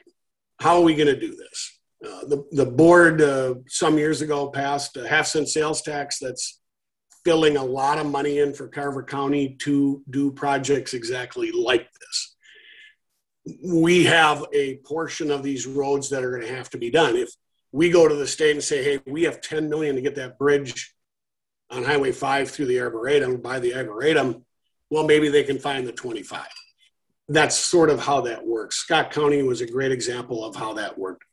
how 0.59 0.78
are 0.78 0.84
we 0.84 0.95
going 0.95 1.13
to 1.13 1.20
do 1.20 1.36
this 1.36 1.80
uh, 2.05 2.26
the, 2.28 2.45
the 2.51 2.65
board 2.65 3.22
uh, 3.22 3.55
some 3.67 3.97
years 3.97 4.22
ago 4.22 4.49
passed 4.49 4.97
a 4.97 5.07
half 5.07 5.28
cent 5.28 5.47
sales 5.47 5.82
tax 5.82 6.20
that's 6.20 6.59
filling 7.26 7.57
a 7.57 7.63
lot 7.63 7.97
of 7.97 8.05
money 8.05 8.39
in 8.39 8.53
for 8.53 8.67
carver 8.67 9.03
county 9.03 9.55
to 9.59 10.01
do 10.09 10.32
projects 10.32 10.93
exactly 10.93 11.51
like 11.51 11.88
this 11.99 12.36
we 13.63 14.05
have 14.05 14.45
a 14.53 14.78
portion 14.78 15.32
of 15.32 15.43
these 15.43 15.65
roads 15.65 16.09
that 16.09 16.24
are 16.24 16.32
going 16.32 16.47
to 16.47 16.55
have 16.55 16.70
to 16.72 16.78
be 16.78 16.89
done. 16.89 17.15
If 17.15 17.30
we 17.72 17.89
go 17.89 18.07
to 18.07 18.15
the 18.15 18.28
state 18.28 18.51
and 18.51 18.63
say, 18.63 18.84
hey, 18.84 18.99
we 19.07 19.24
have 19.24 19.41
10 19.41 19.70
million 19.70 19.95
to 19.95 20.01
get 20.01 20.15
that 20.15 20.38
bridge 20.38 20.93
on 21.70 21.84
Highway 21.84 22.11
5 22.11 22.49
through 22.49 22.65
the 22.65 22.82
Arboretum, 22.82 23.41
by 23.41 23.59
the 23.59 23.76
Arboretum, 23.76 24.45
well, 24.89 25.05
maybe 25.05 25.30
they 25.30 25.43
can 25.43 25.59
find 25.59 25.86
the 25.86 25.91
25. 25.91 26.45
That's 27.30 27.55
sort 27.55 27.89
of 27.89 27.99
how 27.99 28.21
that 28.21 28.45
works. 28.45 28.77
Scott 28.77 29.11
County 29.11 29.43
was 29.43 29.61
a 29.61 29.67
great 29.67 29.91
example 29.91 30.43
of 30.43 30.55
how 30.55 30.73
that 30.73 30.97
worked. 30.97 31.23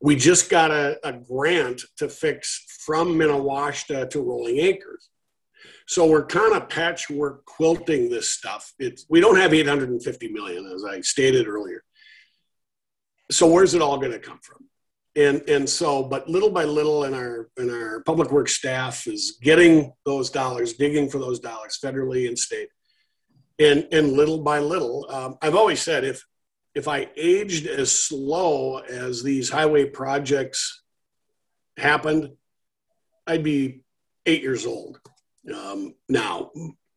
We 0.00 0.16
just 0.16 0.50
got 0.50 0.70
a, 0.70 0.98
a 1.06 1.12
grant 1.12 1.82
to 1.98 2.08
fix 2.08 2.64
from 2.84 3.14
Minnewashta 3.16 4.10
to 4.10 4.20
Rolling 4.20 4.58
Acres. 4.58 5.10
So 5.86 6.06
we're 6.06 6.26
kind 6.26 6.54
of 6.54 6.68
patchwork 6.68 7.44
quilting 7.44 8.08
this 8.08 8.32
stuff. 8.32 8.72
It's, 8.78 9.04
we 9.08 9.20
don't 9.20 9.36
have 9.36 9.52
850 9.52 10.28
million, 10.28 10.66
as 10.74 10.84
I 10.84 11.02
stated 11.02 11.46
earlier. 11.46 11.84
So 13.30 13.46
where's 13.46 13.74
it 13.74 13.82
all 13.82 13.98
going 13.98 14.12
to 14.12 14.18
come 14.18 14.40
from? 14.42 14.68
And 15.14 15.42
and 15.46 15.68
so, 15.68 16.02
but 16.02 16.26
little 16.26 16.50
by 16.50 16.64
little, 16.64 17.04
in 17.04 17.12
our 17.12 17.50
our 17.58 18.02
public 18.04 18.32
works 18.32 18.56
staff 18.56 19.06
is 19.06 19.38
getting 19.42 19.92
those 20.06 20.30
dollars, 20.30 20.72
digging 20.72 21.10
for 21.10 21.18
those 21.18 21.38
dollars 21.38 21.78
federally 21.84 22.28
and 22.28 22.38
state, 22.38 22.68
and 23.62 23.88
and 23.92 24.12
little 24.12 24.42
by 24.42 24.58
little. 24.58 25.06
Um, 25.10 25.38
I've 25.40 25.54
always 25.54 25.80
said 25.80 26.04
if 26.04 26.24
if 26.74 26.88
I 26.88 27.08
aged 27.16 27.66
as 27.66 27.92
slow 27.92 28.78
as 28.78 29.22
these 29.22 29.50
highway 29.50 29.84
projects 29.84 30.82
happened, 31.76 32.30
I'd 33.26 33.44
be 33.44 33.82
eight 34.26 34.42
years 34.42 34.66
old 34.66 35.00
um, 35.54 35.94
now. 36.08 36.50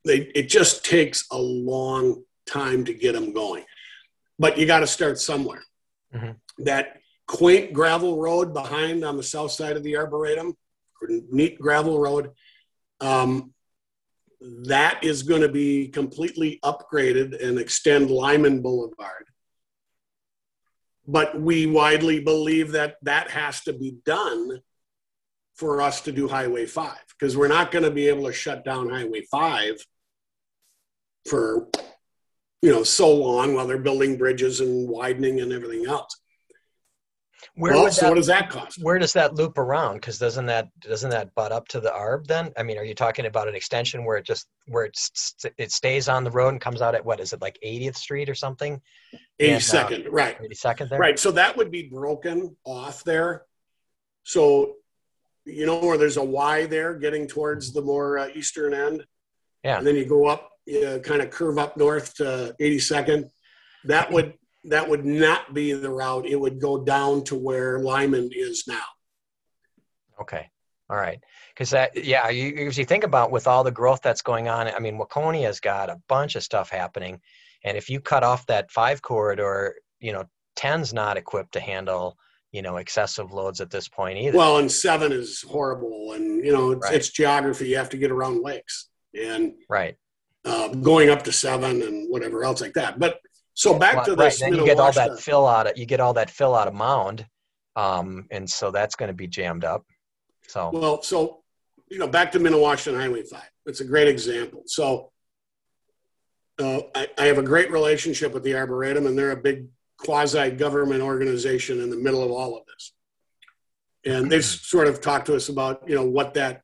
They, 0.06 0.20
it 0.36 0.50
just 0.50 0.86
takes 0.86 1.26
a 1.32 1.38
long 1.38 2.24
time 2.46 2.86
to 2.86 2.94
get 2.94 3.14
them 3.14 3.34
going, 3.34 3.66
but 4.38 4.58
you 4.58 4.66
got 4.66 4.80
to 4.82 4.88
start 4.88 5.20
somewhere. 5.20 5.64
Mm-hmm. 6.14 6.64
That 6.64 7.00
quaint 7.28 7.74
gravel 7.74 8.22
road 8.22 8.54
behind 8.54 9.04
on 9.04 9.18
the 9.18 9.24
south 9.24 9.52
side 9.52 9.76
of 9.76 9.84
the 9.84 9.98
Arboretum, 9.98 10.56
neat 11.32 11.60
gravel 11.60 12.00
road, 12.00 12.32
um, 13.02 13.55
that 14.42 15.04
is 15.04 15.24
going 15.24 15.42
to 15.42 15.50
be 15.50 15.88
completely 15.88 16.60
upgraded 16.64 17.44
and 17.44 17.60
extend 17.60 18.10
Lyman 18.10 18.62
Boulevard. 18.62 19.26
But 21.08 21.40
we 21.40 21.66
widely 21.66 22.20
believe 22.20 22.72
that 22.72 22.96
that 23.04 23.30
has 23.32 23.62
to 23.62 23.74
be 23.74 23.98
done 24.06 24.60
for 25.56 25.82
us 25.82 26.02
to 26.02 26.12
do 26.12 26.28
Highway 26.28 26.66
5 26.66 26.98
because 27.18 27.38
we're 27.38 27.48
not 27.48 27.72
going 27.72 27.86
to 27.86 27.92
be 27.92 28.08
able 28.08 28.26
to 28.26 28.34
shut 28.34 28.66
down 28.66 28.90
Highway 28.90 29.22
5 29.32 29.76
for 31.26 31.68
you 32.62 32.72
know 32.72 32.84
so 32.84 33.14
long 33.14 33.54
while 33.54 33.68
they're 33.68 33.78
building 33.78 34.18
bridges 34.18 34.60
and 34.60 34.90
widening 34.90 35.40
and 35.42 35.52
everything 35.52 35.86
else. 35.88 36.20
Where 37.58 37.74
well, 37.74 37.90
so 37.90 38.02
that, 38.02 38.10
what 38.10 38.16
does 38.16 38.28
that 38.28 38.50
cost? 38.50 38.84
Where 38.84 39.00
does 39.00 39.14
that 39.14 39.36
loop 39.36 39.58
around? 39.58 39.96
Because 39.96 40.20
doesn't 40.20 40.46
that 40.48 40.68
doesn't 40.82 41.10
that 41.12 41.34
butt 41.36 41.54
up 41.54 41.70
to 41.70 41.80
the 41.80 41.90
ARB 41.90 42.28
then? 42.28 42.52
I 42.58 42.64
mean, 42.64 42.78
are 42.78 42.84
you 42.84 42.94
talking 42.94 43.28
about 43.28 43.48
an 43.48 43.56
extension 43.56 44.04
where 44.04 44.18
it 44.18 44.26
just 44.26 44.48
where 44.68 44.84
it 44.84 45.00
it 45.58 45.72
stays 45.72 46.10
on 46.10 46.26
the 46.26 46.32
road 46.32 46.50
and 46.50 46.60
comes 46.60 46.82
out 46.82 46.96
at 46.96 47.06
what 47.06 47.22
is 47.22 47.32
it 47.32 47.42
like 47.42 47.58
80th 47.66 47.96
Street 47.96 48.30
or 48.30 48.36
something? 48.36 48.82
82nd, 49.40 50.08
uh, 50.08 50.12
right? 50.12 50.38
82nd 50.42 50.90
there, 50.90 51.00
right? 51.00 51.18
So 51.18 51.32
that 51.32 51.56
would 51.56 51.72
be 51.72 51.84
broken 51.84 52.58
off 52.66 53.06
there. 53.06 53.44
So 54.24 54.76
you 55.46 55.66
know 55.66 55.80
where 55.80 55.98
there's 55.98 56.18
a 56.18 56.24
Y 56.24 56.66
there, 56.66 56.96
getting 56.96 57.26
towards 57.26 57.72
the 57.72 57.82
more 57.82 58.18
uh, 58.18 58.28
eastern 58.36 58.74
end. 58.74 59.06
Yeah. 59.64 59.78
And 59.78 59.88
then 59.88 59.96
you 59.96 60.06
go 60.06 60.26
up, 60.26 60.52
you 60.66 61.00
kind 61.04 61.22
of 61.22 61.30
curve 61.30 61.58
up 61.58 61.78
north 61.78 62.16
to 62.16 62.54
82nd. 62.60 63.30
That 63.86 64.12
would 64.12 64.34
that 64.70 64.90
would 64.90 65.06
not 65.06 65.54
be 65.54 65.74
the 65.74 65.90
route. 65.90 66.26
It 66.26 66.40
would 66.40 66.60
go 66.60 66.84
down 66.84 67.24
to 67.26 67.36
where 67.36 67.80
Lyman 67.80 68.30
is 68.34 68.66
now. 68.68 68.84
Okay. 70.20 70.50
All 70.90 70.98
right. 70.98 71.20
Because 71.54 71.72
that, 71.72 72.04
yeah, 72.06 72.30
you, 72.30 72.68
as 72.68 72.78
you 72.78 72.86
think 72.86 73.04
about 73.04 73.32
with 73.32 73.48
all 73.48 73.64
the 73.64 73.72
growth 73.72 74.02
that's 74.02 74.22
going 74.22 74.48
on, 74.48 74.68
I 74.68 74.80
mean, 74.80 74.98
Waconia's 75.00 75.60
got 75.60 75.90
a 75.90 76.00
bunch 76.08 76.36
of 76.36 76.44
stuff 76.44 76.70
happening. 76.70 77.20
And 77.64 77.76
if 77.78 77.90
you 77.90 78.00
cut 78.00 78.24
off 78.24 78.46
that 78.46 78.72
five 78.72 79.02
corridor, 79.02 79.76
you 80.00 80.14
know 80.14 80.24
10's 80.58 80.94
not 80.94 81.18
equipped 81.18 81.54
to 81.54 81.60
handle 81.60 82.18
you 82.52 82.62
know 82.62 82.78
excessive 82.78 83.32
loads 83.32 83.60
at 83.60 83.70
this 83.70 83.88
point 83.88 84.18
either 84.18 84.38
Well, 84.38 84.58
and 84.58 84.72
seven 84.72 85.12
is 85.12 85.42
horrible, 85.42 86.14
and 86.14 86.46
you 86.46 86.54
know 86.54 86.72
it's, 86.72 86.84
Right. 86.84 86.96
it's 86.96 87.10
geography. 87.10 87.70
You 87.70 87.78
have 87.78 87.90
to 87.90 87.98
get 87.98 88.12
around 88.12 88.44
lakes 88.44 88.90
and 89.14 89.54
right 89.70 89.96
uh, 90.46 90.70
going 90.70 91.10
up 91.10 91.24
to 91.24 91.32
seven 91.32 91.82
and 91.82 92.10
whatever 92.10 92.44
else 92.44 92.62
like 92.62 92.74
that. 92.74 93.00
But 93.00 93.20
so 93.56 93.78
back 93.80 93.96
Well, 93.96 94.06
to 94.06 94.16
right 94.16 94.26
this. 94.26 94.40
then 94.40 94.54
you 94.54 94.64
get 94.66 94.80
all 94.80 94.92
that 94.92 95.20
fill 95.20 95.48
out 95.48 95.66
of 95.68 95.78
you 95.78 95.86
get 95.88 96.00
all 96.00 96.14
that 96.14 96.30
fill 96.30 96.54
out 96.54 96.68
of 96.68 96.74
mound 96.76 97.26
um 97.76 98.28
and 98.30 98.48
so 98.48 98.70
that's 98.70 98.96
going 98.96 99.08
to 99.08 99.14
be 99.14 99.28
jammed 99.28 99.66
up 99.66 99.84
so 100.48 100.70
Well, 100.72 101.02
so 101.02 101.42
you 101.90 102.00
know, 102.00 102.08
back 102.08 102.32
to 102.32 102.40
Minnewashta 102.40 102.96
Highway 102.96 103.24
Five. 103.24 103.50
It's 103.66 103.80
a 103.82 103.86
great 103.86 104.08
example. 104.08 104.64
So 104.66 105.12
uh, 106.60 106.82
I, 106.96 107.08
I 107.18 107.26
have 107.26 107.38
a 107.38 107.44
great 107.44 107.72
relationship 107.72 108.34
with 108.34 108.44
the 108.44 108.56
Arboretum, 108.56 109.06
and 109.08 109.18
they're 109.18 109.32
a 109.32 109.38
big 109.38 109.68
quasi-government 109.98 111.02
organization 111.02 111.82
in 111.82 111.90
the 111.90 111.96
middle 111.96 112.24
of 112.24 112.32
all 112.32 112.58
of 112.58 112.64
this. 112.66 112.94
And 114.06 114.32
they've 114.32 114.44
sort 114.44 114.88
of 114.88 115.02
talked 115.02 115.28
to 115.28 115.36
us 115.36 115.50
about 115.50 115.84
you 115.88 115.96
know 115.96 116.06
what 116.06 116.34
that 116.36 116.62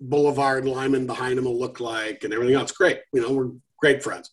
boulevard 0.00 0.66
Lyman 0.66 1.06
behind 1.06 1.38
them 1.38 1.44
will 1.44 1.58
look 1.58 1.80
like 1.80 2.24
and 2.24 2.32
everything 2.32 2.54
else. 2.56 2.72
Great, 2.72 3.00
you 3.12 3.20
know, 3.20 3.32
we're 3.32 3.50
great 3.78 4.02
friends. 4.02 4.30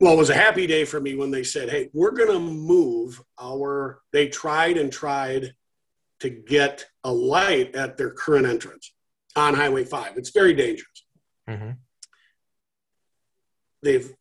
Well, 0.00 0.14
it 0.14 0.16
was 0.16 0.30
a 0.30 0.34
happy 0.34 0.66
day 0.66 0.86
for 0.86 0.98
me 0.98 1.14
when 1.14 1.30
they 1.30 1.44
said, 1.44 1.68
"Hey, 1.68 1.90
we're 1.92 2.12
going 2.12 2.32
to 2.32 2.40
move 2.40 3.22
our." 3.38 4.00
They 4.12 4.28
tried 4.28 4.78
and 4.78 4.90
tried 4.90 5.54
to 6.20 6.30
get 6.30 6.86
a 7.04 7.12
light 7.12 7.74
at 7.74 7.96
their 7.96 8.10
current 8.10 8.46
entrance 8.46 8.92
on 9.36 9.54
Highway 9.54 9.84
5. 9.84 10.16
It's 10.16 10.30
very 10.30 10.54
dangerous. 10.54 11.04
mhm. 11.48 11.78
They've 13.82 14.14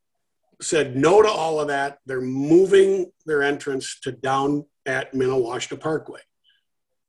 said 0.62 0.96
no 0.96 1.22
to 1.22 1.30
all 1.30 1.60
of 1.60 1.68
that. 1.68 2.00
They're 2.06 2.22
moving 2.22 3.12
their 3.26 3.44
entrance 3.44 4.00
to 4.02 4.12
down 4.12 4.66
at 4.86 5.14
Minnewashta 5.14 5.80
Parkway. 5.80 6.22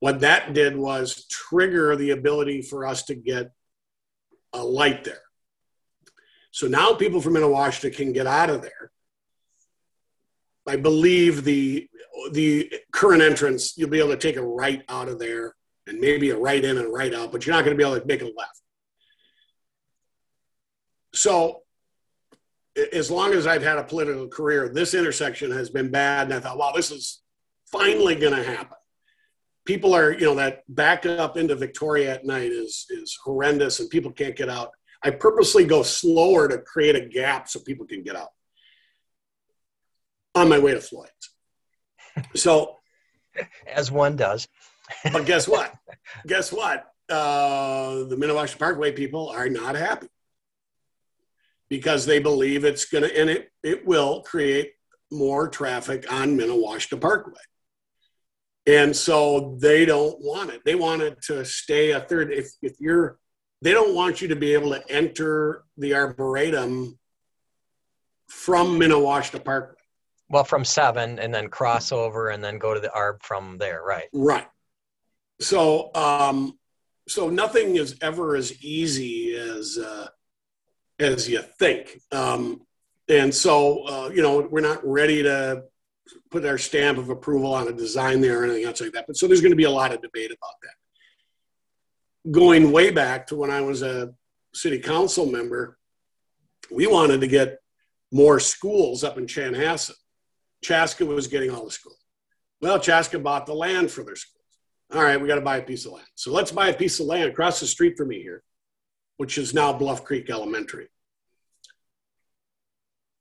What 0.01 0.21
that 0.21 0.53
did 0.53 0.77
was 0.77 1.27
trigger 1.29 1.97
the 1.97 2.11
ability 2.11 2.63
for 2.63 2.87
us 2.87 3.05
to 3.05 3.15
get 3.15 3.53
a 4.53 4.63
light 4.65 5.05
there. 5.05 5.23
So 6.51 6.67
now 6.67 6.95
people 6.95 7.21
from 7.21 7.35
Minnewashta 7.35 7.95
can 7.95 8.13
get 8.13 8.27
out 8.27 8.51
of 8.51 8.63
there. 8.63 8.91
I 10.67 10.77
believe 10.77 11.45
the 11.45 11.89
the 12.33 12.73
current 12.93 13.23
entrance, 13.23 13.77
you'll 13.79 13.89
be 13.89 13.99
able 13.99 14.11
to 14.11 14.17
take 14.17 14.37
a 14.37 14.43
right 14.43 14.83
out 14.89 15.09
of 15.09 15.19
there 15.19 15.55
and 15.87 16.01
maybe 16.01 16.31
a 16.31 16.37
right 16.37 16.63
in 16.63 16.79
and 16.79 16.93
right 16.93 17.15
out, 17.15 17.33
but 17.33 17.47
you're 17.47 17.55
not 17.55 17.65
going 17.65 17.77
to 17.77 17.83
be 17.83 17.89
able 17.89 17.99
to 17.99 18.07
make 18.07 18.23
a 18.23 18.27
left. 18.27 18.61
So, 21.15 21.63
as 22.93 23.11
long 23.11 23.33
as 23.33 23.47
I've 23.47 23.63
had 23.63 23.79
a 23.79 23.85
political 23.85 24.29
career, 24.29 24.69
this 24.69 24.95
intersection 24.95 25.51
has 25.51 25.71
been 25.71 25.91
bad, 25.91 26.27
and 26.27 26.35
I 26.35 26.41
thought, 26.41 26.59
wow, 26.59 26.73
this 26.75 26.91
is 26.91 27.21
finally 27.67 28.15
going 28.15 28.35
to 28.35 28.45
happen. 28.45 28.77
People 29.65 29.95
are, 29.95 30.13
you 30.13 30.27
know, 30.27 30.37
that 30.37 30.63
back 30.69 31.05
up 31.05 31.37
into 31.37 31.55
Victoria 31.57 32.15
at 32.15 32.25
night 32.25 32.53
is 32.53 32.87
is 32.91 33.19
horrendous, 33.25 33.81
and 33.81 33.91
people 33.91 34.13
can't 34.13 34.37
get 34.37 34.49
out. 34.49 34.71
I 35.03 35.11
purposely 35.11 35.65
go 35.65 35.83
slower 35.83 36.49
to 36.49 36.59
create 36.59 36.97
a 36.97 37.07
gap 37.07 37.49
so 37.49 37.61
people 37.61 37.87
can 37.87 38.03
get 38.03 38.17
out 38.17 38.31
on 40.35 40.49
my 40.49 40.59
way 40.59 40.75
to 40.75 40.81
Floyd's. 40.81 41.11
So 42.35 42.77
as 43.67 43.91
one 43.91 44.17
does 44.17 44.47
but 45.13 45.27
guess 45.27 45.49
what? 45.49 45.75
guess 46.27 46.53
what? 46.53 46.87
Uh, 47.09 48.05
the 48.05 48.17
Minnewashta 48.17 48.59
Parkway 48.59 48.93
people 48.93 49.29
are 49.31 49.49
not 49.49 49.75
happy 49.75 50.09
because 51.69 52.07
they 52.07 52.19
believe 52.19 52.65
it's 52.65 52.85
going 52.85 53.05
to, 53.05 53.21
and 53.21 53.31
it, 53.31 53.51
it 53.63 53.87
will 53.87 54.23
create 54.23 54.73
more 55.11 55.49
traffic 55.49 56.11
on 56.13 56.37
Minnewashta 56.37 57.01
Parkway. 57.01 57.41
And 58.67 58.95
so 58.95 59.57
they 59.61 59.85
don't 59.85 60.21
want 60.21 60.51
it. 60.51 60.63
They 60.65 60.75
want 60.75 61.03
it 61.03 61.23
to 61.23 61.45
stay 61.45 61.91
a 61.93 62.01
third. 62.01 62.33
If, 62.33 62.51
if 62.63 62.75
you're, 62.79 63.19
they 63.63 63.73
don't 63.73 63.95
want 63.95 64.23
you 64.23 64.29
to 64.29 64.37
be 64.37 64.55
able 64.55 64.71
to 64.71 64.91
enter 64.91 65.65
the 65.77 65.95
Arboretum 65.95 66.99
from 68.29 68.79
Minnewashta 68.79 69.45
Parkway. 69.45 69.75
well 70.29 70.45
from 70.45 70.65
seven 70.65 71.19
and 71.19 71.35
then 71.35 71.49
cross 71.49 71.93
over 71.93 72.31
and 72.31 72.43
then 72.43 72.59
go 72.59 72.73
to 72.75 72.81
the 72.81 72.89
arb 72.97 73.23
from 73.23 73.59
there 73.59 73.83
right 73.83 74.09
Right. 74.13 74.47
So, 75.41 75.91
um, 75.95 76.59
so 77.09 77.31
nothing 77.31 77.77
is 77.77 77.97
ever 78.03 78.37
as 78.37 78.63
easy 78.63 79.35
as 79.35 79.79
uh, 79.79 80.09
as 80.99 81.29
you 81.29 81.41
think. 81.59 81.99
Um, 82.13 82.61
and 83.09 83.35
so, 83.35 83.85
uh, 83.87 84.11
you 84.15 84.23
know, 84.23 84.47
we're 84.51 84.61
not 84.61 84.87
ready 84.87 85.23
to 85.23 85.65
put 86.31 86.45
our 86.45 86.59
stamp 86.59 86.99
of 86.99 87.09
approval 87.09 87.55
on 87.55 87.69
a 87.69 87.73
design 87.73 88.21
there 88.21 88.41
or 88.41 88.45
anything 88.45 88.65
else 88.65 88.81
like 88.81 88.93
that. 88.93 89.07
But 89.07 89.17
so 89.17 89.27
there's 89.27 89.41
going 89.41 89.51
to 89.51 89.57
be 89.57 89.65
a 89.65 89.71
lot 89.71 89.93
of 89.93 90.03
debate 90.03 90.31
about 90.31 90.55
that. 90.63 90.75
Going 92.29 92.73
way 92.73 92.91
back 92.91 93.29
to 93.29 93.37
when 93.37 93.51
I 93.51 93.61
was 93.61 93.83
a 93.83 94.13
city 94.53 94.79
council 94.79 95.27
member, 95.27 95.79
we 96.71 96.87
wanted 96.87 97.21
to 97.21 97.27
get 97.27 97.59
more 98.13 98.41
schools 98.41 99.05
up 99.05 99.17
in 99.17 99.27
Chanhassen. 99.27 99.95
Chaska 100.63 101.07
was 101.07 101.29
getting 101.29 101.51
all 101.51 101.65
the 101.65 101.71
schools. 101.71 101.97
Well, 102.61 102.79
Chaska 102.79 103.19
bought 103.19 103.47
the 103.47 103.55
land 103.55 103.91
for 103.91 104.05
their 104.05 104.17
schools. 104.17 104.45
All 104.93 105.03
right, 105.03 105.21
we 105.21 105.29
got 105.29 105.37
to 105.37 105.41
buy 105.41 105.59
a 105.59 105.63
piece 105.63 105.87
of 105.87 105.93
land. 105.93 106.07
So 106.15 106.33
let's 106.33 106.51
buy 106.51 106.69
a 106.69 106.77
piece 106.77 107.01
of 107.01 107.07
land 107.07 107.31
across 107.31 107.61
the 107.61 107.67
street 107.67 107.97
from 107.97 108.09
me 108.09 108.21
here, 108.21 108.43
which 109.17 109.39
is 109.39 109.55
now 109.55 109.73
Bluff 109.73 110.05
Creek 110.05 110.29
Elementary. 110.29 110.89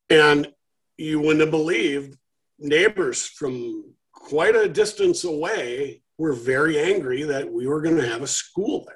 And 0.10 0.52
you 0.97 1.20
wouldn't 1.20 1.41
have 1.41 1.52
believed 1.52 2.18
neighbors 2.58 3.26
from 3.26 3.93
quite 4.12 4.56
a 4.56 4.68
distance 4.68 5.24
away 5.24 6.02
were 6.20 6.34
very 6.34 6.78
angry 6.78 7.24
that 7.24 7.52
we 7.52 7.66
were 7.66 7.82
going 7.82 7.96
to 7.96 8.08
have 8.08 8.22
a 8.22 8.28
school 8.28 8.84
there. 8.86 8.96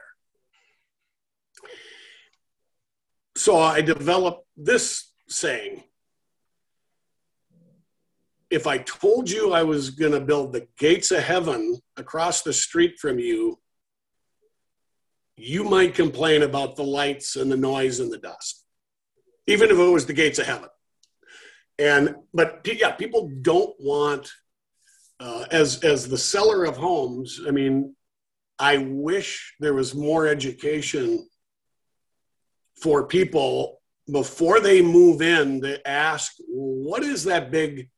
So 3.36 3.58
I 3.58 3.82
developed 3.82 4.46
this 4.58 5.10
saying 5.30 5.84
if 8.52 8.68
I 8.68 8.78
told 8.78 9.32
you 9.32 9.54
I 9.54 9.64
was 9.64 9.90
going 9.90 10.12
to 10.12 10.20
build 10.20 10.54
the 10.54 10.68
gates 10.78 11.10
of 11.10 11.24
heaven 11.24 11.80
across 11.98 12.44
the 12.44 12.54
street 12.54 13.00
from 13.00 13.18
you, 13.18 13.58
you 15.36 15.64
might 15.64 15.96
complain 15.96 16.44
about 16.44 16.76
the 16.76 16.84
lights 16.84 17.36
and 17.36 17.52
the 17.52 17.58
noise 17.58 18.00
and 18.00 18.12
the 18.12 18.20
dust, 18.20 18.64
even 19.48 19.72
if 19.72 19.78
it 19.78 19.84
was 19.90 20.06
the 20.06 20.14
gates 20.14 20.38
of 20.38 20.46
heaven. 20.46 20.70
And 21.80 22.16
but 22.34 22.68
yeah, 22.72 22.92
people 22.92 23.32
don't 23.42 23.74
want 23.80 24.32
uh, 25.24 25.46
as 25.52 25.82
as 25.84 26.08
the 26.08 26.18
seller 26.18 26.66
of 26.66 26.76
homes. 26.76 27.40
I 27.48 27.52
mean, 27.52 27.96
I 28.60 28.78
wish 28.78 29.56
there 29.60 29.74
was 29.74 29.96
more 29.96 30.28
education 30.28 31.28
for 32.82 33.08
people 33.08 33.82
before 34.12 34.60
they 34.60 34.82
move 34.82 35.22
in 35.22 35.62
to 35.62 35.88
ask, 35.88 36.34
what 36.50 37.04
is 37.04 37.24
that 37.24 37.52
big 37.52 37.90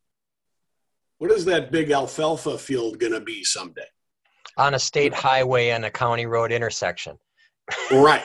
what 1.18 1.32
is 1.32 1.46
that 1.46 1.72
big 1.72 1.92
alfalfa 1.92 2.58
field 2.58 3.00
going 3.00 3.14
to 3.14 3.22
be 3.22 3.44
someday? 3.44 3.88
on 4.58 4.74
a 4.74 4.80
state 4.80 5.14
highway 5.14 5.70
and 5.70 5.84
a 5.84 5.92
county 5.92 6.26
road 6.26 6.50
intersection 6.50 7.18
Right. 7.92 8.24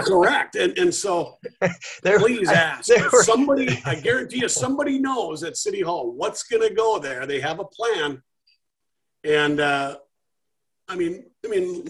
Correct. 0.00 0.56
And 0.56 0.76
and 0.78 0.94
so 0.94 1.38
there 2.02 2.18
please 2.18 2.48
ask. 2.48 2.90
were- 3.12 3.22
somebody, 3.22 3.80
I 3.84 3.94
guarantee 3.94 4.40
you, 4.40 4.48
somebody 4.48 4.98
knows 4.98 5.42
at 5.42 5.56
City 5.56 5.80
Hall 5.80 6.12
what's 6.12 6.42
going 6.42 6.66
to 6.68 6.74
go 6.74 6.98
there. 6.98 7.26
They 7.26 7.40
have 7.40 7.60
a 7.60 7.64
plan. 7.64 8.22
And 9.24 9.60
uh, 9.60 9.96
I 10.88 10.96
mean, 10.96 11.24
I 11.44 11.48
mean, 11.48 11.84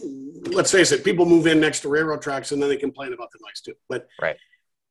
let's 0.53 0.71
face 0.71 0.93
it. 0.93 1.03
People 1.05 1.27
move 1.27 1.47
in 1.47 1.61
next 1.61 1.81
to 1.81 1.89
railroad 1.89 2.23
tracks, 2.23 2.53
and 2.53 2.63
then 2.63 2.69
they 2.69 2.77
complain 2.77 3.13
about 3.13 3.31
the 3.33 3.39
noise 3.43 3.61
too. 3.61 3.75
But 3.89 4.07
Right. 4.21 4.37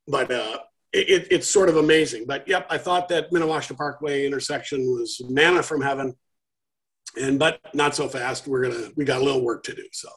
But 0.08 0.32
uh, 0.32 0.60
it, 0.92 1.10
it, 1.10 1.28
it's 1.32 1.50
sort 1.50 1.70
of 1.70 1.78
amazing. 1.78 2.26
But 2.28 2.46
yep, 2.48 2.68
I 2.70 2.78
thought 2.78 3.08
that 3.10 3.32
Minnewashta 3.32 3.78
Parkway 3.78 4.26
intersection 4.26 4.80
was 4.92 5.22
manna 5.30 5.64
from 5.64 5.82
heaven. 5.82 6.16
And 7.20 7.38
but 7.40 7.60
not 7.74 7.96
so 7.96 8.08
fast. 8.10 8.48
We're 8.48 8.64
gonna 8.64 8.90
we 8.96 9.06
got 9.06 9.22
a 9.22 9.24
little 9.24 9.42
work 9.44 9.64
to 9.66 9.74
do. 9.76 9.84
So 9.92 10.10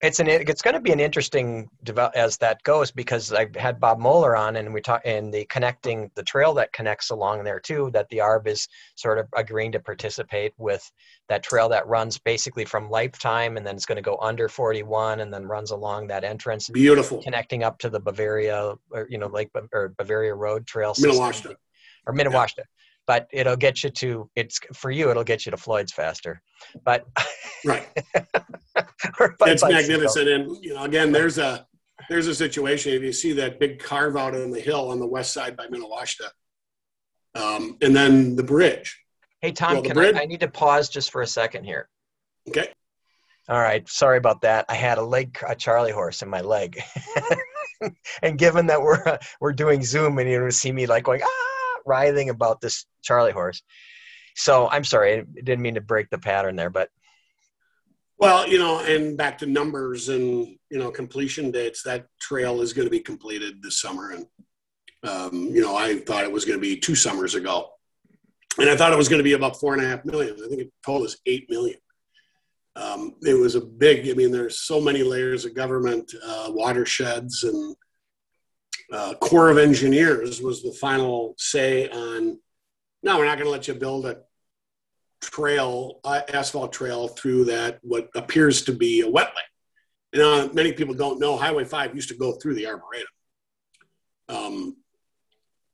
it's 0.00 0.20
an 0.20 0.28
it's 0.28 0.62
going 0.62 0.74
to 0.74 0.80
be 0.80 0.92
an 0.92 1.00
interesting 1.00 1.68
develop 1.82 2.12
as 2.14 2.36
that 2.36 2.62
goes 2.62 2.92
because 2.92 3.32
I've 3.32 3.54
had 3.56 3.80
Bob 3.80 3.98
Moeller 3.98 4.36
on 4.36 4.56
and 4.56 4.72
we 4.72 4.80
talk 4.80 5.02
and 5.04 5.34
the 5.34 5.44
connecting 5.46 6.10
the 6.14 6.22
trail 6.22 6.54
that 6.54 6.72
connects 6.72 7.10
along 7.10 7.42
there 7.42 7.58
too 7.58 7.90
that 7.94 8.08
the 8.10 8.18
ARB 8.18 8.46
is 8.46 8.68
sort 8.94 9.18
of 9.18 9.26
agreeing 9.34 9.72
to 9.72 9.80
participate 9.80 10.52
with 10.56 10.88
that 11.28 11.42
trail 11.42 11.68
that 11.70 11.86
runs 11.88 12.16
basically 12.16 12.64
from 12.64 12.88
Lifetime 12.88 13.56
and 13.56 13.66
then 13.66 13.74
it's 13.74 13.86
going 13.86 13.96
to 13.96 14.02
go 14.02 14.18
under 14.22 14.48
41 14.48 15.20
and 15.20 15.34
then 15.34 15.46
runs 15.46 15.72
along 15.72 16.06
that 16.08 16.22
entrance 16.22 16.68
beautiful. 16.68 17.20
connecting 17.22 17.64
up 17.64 17.78
to 17.78 17.90
the 17.90 17.98
Bavaria 17.98 18.74
or 18.90 19.08
you 19.10 19.18
know 19.18 19.26
Lake 19.26 19.50
or 19.72 19.94
Bavaria 19.98 20.34
Road 20.34 20.66
Trail 20.66 20.94
system. 20.94 21.56
Or 22.06 22.14
Minnewashta. 22.14 22.62
But 23.08 23.26
it'll 23.32 23.56
get 23.56 23.82
you 23.82 23.90
to 23.90 24.30
it's 24.36 24.60
for 24.74 24.92
you. 24.92 25.10
It'll 25.10 25.24
get 25.24 25.44
you 25.46 25.50
to 25.50 25.56
Floyd's 25.56 25.92
faster, 25.92 26.40
but 26.84 27.06
Right. 27.64 27.88
or 29.18 29.34
by 29.38 29.50
It's 29.50 29.62
bicycle. 29.62 29.70
magnificent. 29.72 30.28
And 30.28 30.64
you 30.64 30.74
know, 30.74 30.84
again, 30.84 31.10
there's 31.10 31.38
a 31.38 31.66
there's 32.08 32.28
a 32.28 32.34
situation. 32.34 32.92
If 32.92 33.02
you 33.02 33.12
see 33.12 33.32
that 33.32 33.58
big 33.58 33.80
carve 33.80 34.16
out 34.16 34.34
on 34.36 34.50
the 34.52 34.60
hill 34.60 34.90
on 34.90 35.00
the 35.00 35.06
west 35.06 35.32
side 35.32 35.56
by 35.56 35.66
Minnewashta, 35.66 36.28
Um, 37.34 37.76
and 37.82 37.96
then 37.96 38.36
the 38.36 38.42
bridge. 38.44 38.96
Hey, 39.40 39.52
Tom, 39.52 39.74
Well, 39.74 39.82
can 39.82 39.98
I, 39.98 40.22
I 40.22 40.26
need 40.26 40.40
to 40.40 40.48
pause 40.48 40.88
just 40.88 41.10
for 41.10 41.22
a 41.22 41.26
second 41.26 41.64
here. 41.64 41.88
Okay. 42.48 42.68
All 43.48 43.60
right. 43.60 43.88
Sorry 43.88 44.18
about 44.18 44.42
that. 44.42 44.66
I 44.68 44.74
had 44.74 44.98
a 44.98 45.02
leg, 45.02 45.38
a 45.46 45.54
Charlie 45.54 45.92
horse 45.92 46.20
in 46.22 46.28
my 46.28 46.40
leg. 46.42 46.80
and 48.22 48.36
given 48.38 48.66
that 48.66 48.82
we're, 48.82 49.02
uh, 49.06 49.16
we're 49.40 49.52
doing 49.52 49.82
Zoom 49.82 50.18
and 50.18 50.28
you're 50.28 50.40
going 50.40 50.50
to 50.50 50.56
see 50.56 50.72
me 50.72 50.86
like 50.86 51.04
going, 51.04 51.22
ah, 51.24 51.47
writhing 51.88 52.30
about 52.30 52.60
this 52.60 52.86
Charlie 53.02 53.32
horse. 53.32 53.62
So 54.36 54.68
I'm 54.70 54.84
sorry. 54.84 55.18
I 55.18 55.24
didn't 55.34 55.62
mean 55.62 55.74
to 55.74 55.80
break 55.80 56.10
the 56.10 56.18
pattern 56.18 56.54
there, 56.54 56.70
but 56.70 56.90
Well, 58.18 58.48
you 58.48 58.58
know, 58.58 58.80
and 58.80 59.16
back 59.16 59.38
to 59.38 59.46
numbers 59.46 60.08
and 60.08 60.46
you 60.70 60.78
know 60.78 60.90
completion 60.90 61.50
dates. 61.50 61.82
That 61.82 62.06
trail 62.20 62.60
is 62.60 62.72
going 62.72 62.86
to 62.86 62.90
be 62.90 63.00
completed 63.00 63.62
this 63.62 63.80
summer, 63.80 64.12
and 64.12 64.26
um, 65.02 65.50
you 65.54 65.60
know, 65.60 65.76
I 65.76 65.98
thought 65.98 66.24
it 66.24 66.32
was 66.32 66.44
going 66.44 66.58
to 66.58 66.62
be 66.62 66.76
two 66.76 66.94
summers 66.94 67.34
ago, 67.34 67.70
and 68.58 68.68
I 68.68 68.76
thought 68.76 68.92
it 68.92 68.98
was 68.98 69.08
going 69.08 69.20
to 69.20 69.30
be 69.30 69.34
about 69.34 69.58
four 69.58 69.74
and 69.74 69.82
a 69.82 69.88
half 69.88 70.04
million. 70.04 70.34
I 70.34 70.48
think 70.48 70.60
it 70.60 70.72
told 70.84 71.04
us 71.04 71.16
eight 71.26 71.48
million. 71.48 71.78
Um, 72.76 73.14
it 73.22 73.34
was 73.34 73.56
a 73.56 73.60
big. 73.60 74.08
I 74.08 74.14
mean, 74.14 74.30
there's 74.30 74.60
so 74.60 74.80
many 74.80 75.02
layers 75.02 75.44
of 75.44 75.54
government, 75.54 76.12
uh, 76.24 76.48
watersheds, 76.50 77.42
and 77.44 77.74
uh, 78.92 79.14
Corps 79.14 79.50
of 79.50 79.58
Engineers 79.58 80.40
was 80.40 80.62
the 80.62 80.72
final 80.72 81.34
say 81.36 81.88
on. 81.88 82.38
No, 83.02 83.18
we're 83.18 83.26
not 83.26 83.36
going 83.36 83.46
to 83.46 83.50
let 83.50 83.68
you 83.68 83.74
build 83.74 84.06
a 84.06 84.18
trail, 85.20 86.00
uh, 86.04 86.20
asphalt 86.32 86.72
trail 86.72 87.08
through 87.08 87.44
that 87.46 87.78
what 87.82 88.08
appears 88.14 88.62
to 88.62 88.72
be 88.72 89.02
a 89.02 89.06
wetland. 89.06 89.32
You 90.12 90.20
know, 90.20 90.50
many 90.52 90.72
people 90.72 90.94
don't 90.94 91.20
know 91.20 91.36
Highway 91.36 91.64
5 91.64 91.94
used 91.94 92.08
to 92.08 92.16
go 92.16 92.32
through 92.32 92.54
the 92.54 92.66
Arboretum. 92.66 93.06
Um, 94.28 94.76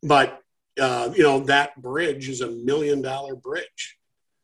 but, 0.03 0.41
uh, 0.81 1.11
you 1.15 1.23
know, 1.23 1.41
that 1.41 1.81
bridge 1.81 2.29
is 2.29 2.41
a 2.41 2.51
million 2.51 3.01
dollar 3.01 3.37
bridge. 3.37 3.97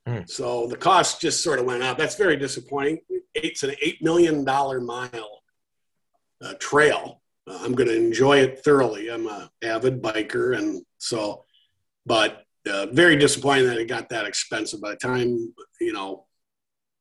Hmm. 0.06 0.20
So 0.26 0.68
the 0.68 0.76
cost 0.76 1.20
just 1.20 1.42
sort 1.42 1.58
of 1.58 1.66
went 1.66 1.82
up. 1.82 1.98
That's 1.98 2.16
very 2.16 2.36
disappointing. 2.36 3.00
It's 3.34 3.62
an 3.62 3.70
$8 3.70 4.00
million 4.00 4.44
mile 4.44 5.42
uh, 6.42 6.54
trail. 6.58 7.19
I'm 7.62 7.74
going 7.74 7.88
to 7.88 7.96
enjoy 7.96 8.38
it 8.38 8.64
thoroughly. 8.64 9.08
I'm 9.08 9.26
a 9.26 9.50
avid 9.62 10.02
biker. 10.02 10.56
And 10.56 10.84
so, 10.98 11.44
but 12.06 12.44
uh, 12.68 12.86
very 12.92 13.16
disappointed 13.16 13.64
that 13.64 13.78
it 13.78 13.88
got 13.88 14.08
that 14.10 14.26
expensive. 14.26 14.80
By 14.80 14.90
the 14.90 14.96
time 14.96 15.52
you 15.80 15.92
know 15.92 16.26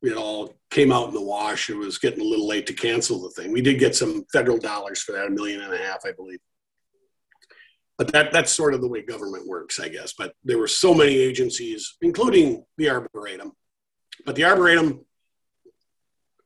it 0.02 0.16
all 0.16 0.54
came 0.70 0.92
out 0.92 1.08
in 1.08 1.14
the 1.14 1.22
wash, 1.22 1.68
it 1.68 1.76
was 1.76 1.98
getting 1.98 2.20
a 2.20 2.24
little 2.24 2.46
late 2.46 2.66
to 2.66 2.72
cancel 2.72 3.20
the 3.20 3.30
thing. 3.30 3.52
We 3.52 3.60
did 3.60 3.78
get 3.78 3.94
some 3.94 4.24
federal 4.32 4.58
dollars 4.58 5.02
for 5.02 5.12
that, 5.12 5.26
a 5.26 5.30
million 5.30 5.60
and 5.60 5.74
a 5.74 5.78
half, 5.78 5.98
I 6.06 6.12
believe. 6.12 6.38
But 7.98 8.12
that 8.12 8.32
that's 8.32 8.50
sort 8.50 8.72
of 8.72 8.80
the 8.80 8.88
way 8.88 9.02
government 9.02 9.46
works, 9.46 9.78
I 9.78 9.88
guess. 9.88 10.14
But 10.16 10.32
there 10.42 10.58
were 10.58 10.68
so 10.68 10.94
many 10.94 11.16
agencies, 11.16 11.96
including 12.00 12.64
the 12.78 12.88
Arboretum. 12.88 13.52
But 14.24 14.36
the 14.36 14.44
Arboretum, 14.44 15.04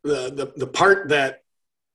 the 0.02 0.30
the, 0.34 0.52
the 0.56 0.66
part 0.66 1.10
that 1.10 1.43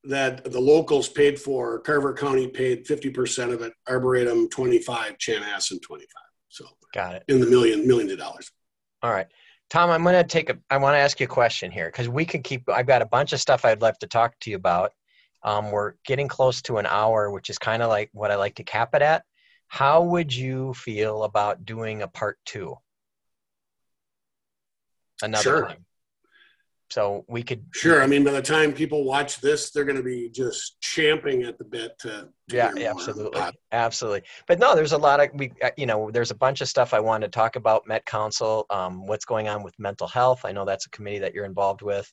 that 0.05 0.43
the 0.49 0.59
locals 0.59 1.09
paid 1.09 1.39
for, 1.39 1.79
Carver 1.79 2.13
County 2.13 2.47
paid 2.47 2.85
50% 2.85 3.53
of 3.53 3.61
it, 3.61 3.73
Arboretum 3.87 4.49
25, 4.49 5.17
Chanhassen 5.17 5.81
25. 5.81 6.07
So 6.47 6.65
got 6.93 7.15
it. 7.15 7.23
in 7.27 7.39
the 7.39 7.45
million 7.47 7.85
millions 7.87 8.11
of 8.11 8.17
dollars. 8.17 8.49
All 9.03 9.11
right. 9.11 9.27
Tom, 9.69 9.89
I'm 9.91 10.01
going 10.03 10.15
to 10.15 10.23
take 10.23 10.49
a, 10.49 10.57
I 10.69 10.77
want 10.77 10.95
to 10.95 10.99
ask 10.99 11.19
you 11.19 11.25
a 11.25 11.27
question 11.29 11.69
here 11.69 11.87
because 11.87 12.09
we 12.09 12.25
can 12.25 12.41
keep, 12.41 12.67
I've 12.69 12.87
got 12.87 13.01
a 13.01 13.05
bunch 13.05 13.33
of 13.33 13.39
stuff 13.39 13.65
I'd 13.65 13.81
love 13.81 13.99
to 13.99 14.07
talk 14.07 14.39
to 14.41 14.49
you 14.49 14.55
about. 14.55 14.93
Um, 15.43 15.71
we're 15.71 15.93
getting 16.05 16.27
close 16.27 16.61
to 16.63 16.77
an 16.77 16.85
hour, 16.85 17.29
which 17.29 17.49
is 17.49 17.57
kind 17.59 17.81
of 17.83 17.89
like 17.89 18.09
what 18.13 18.31
I 18.31 18.35
like 18.35 18.55
to 18.55 18.63
cap 18.63 18.95
it 18.95 19.01
at. 19.01 19.23
How 19.67 20.01
would 20.03 20.33
you 20.35 20.73
feel 20.73 21.23
about 21.23 21.65
doing 21.65 22.01
a 22.01 22.07
part 22.07 22.39
two? 22.45 22.75
Another 25.21 25.43
Sure. 25.43 25.67
time. 25.67 25.85
So 26.91 27.23
we 27.27 27.43
could. 27.43 27.63
Sure. 27.73 28.01
I 28.01 28.07
mean, 28.07 28.23
by 28.23 28.31
the 28.31 28.41
time 28.41 28.73
people 28.73 29.03
watch 29.03 29.41
this, 29.41 29.69
they're 29.69 29.85
going 29.85 29.97
to 29.97 30.03
be 30.03 30.29
just 30.29 30.81
champing 30.81 31.43
at 31.43 31.57
the 31.59 31.63
bit 31.63 31.97
to. 31.99 32.29
to 32.49 32.55
Yeah, 32.55 32.71
absolutely, 32.77 33.41
absolutely. 33.71 34.23
But 34.47 34.59
no, 34.59 34.75
there's 34.75 34.93
a 34.93 34.97
lot 34.97 35.19
of 35.19 35.29
we, 35.35 35.51
uh, 35.63 35.69
you 35.77 35.85
know, 35.85 36.09
there's 36.11 36.31
a 36.31 36.35
bunch 36.35 36.61
of 36.61 36.67
stuff 36.67 36.93
I 36.93 36.99
wanted 36.99 37.31
to 37.31 37.37
talk 37.37 37.55
about. 37.55 37.87
Met 37.87 38.05
Council, 38.05 38.65
um, 38.71 39.05
what's 39.05 39.25
going 39.25 39.47
on 39.47 39.61
with 39.61 39.75
mental 39.77 40.07
health. 40.07 40.41
I 40.45 40.51
know 40.51 40.65
that's 40.65 40.87
a 40.87 40.89
committee 40.89 41.19
that 41.19 41.33
you're 41.35 41.45
involved 41.45 41.83
with, 41.83 42.11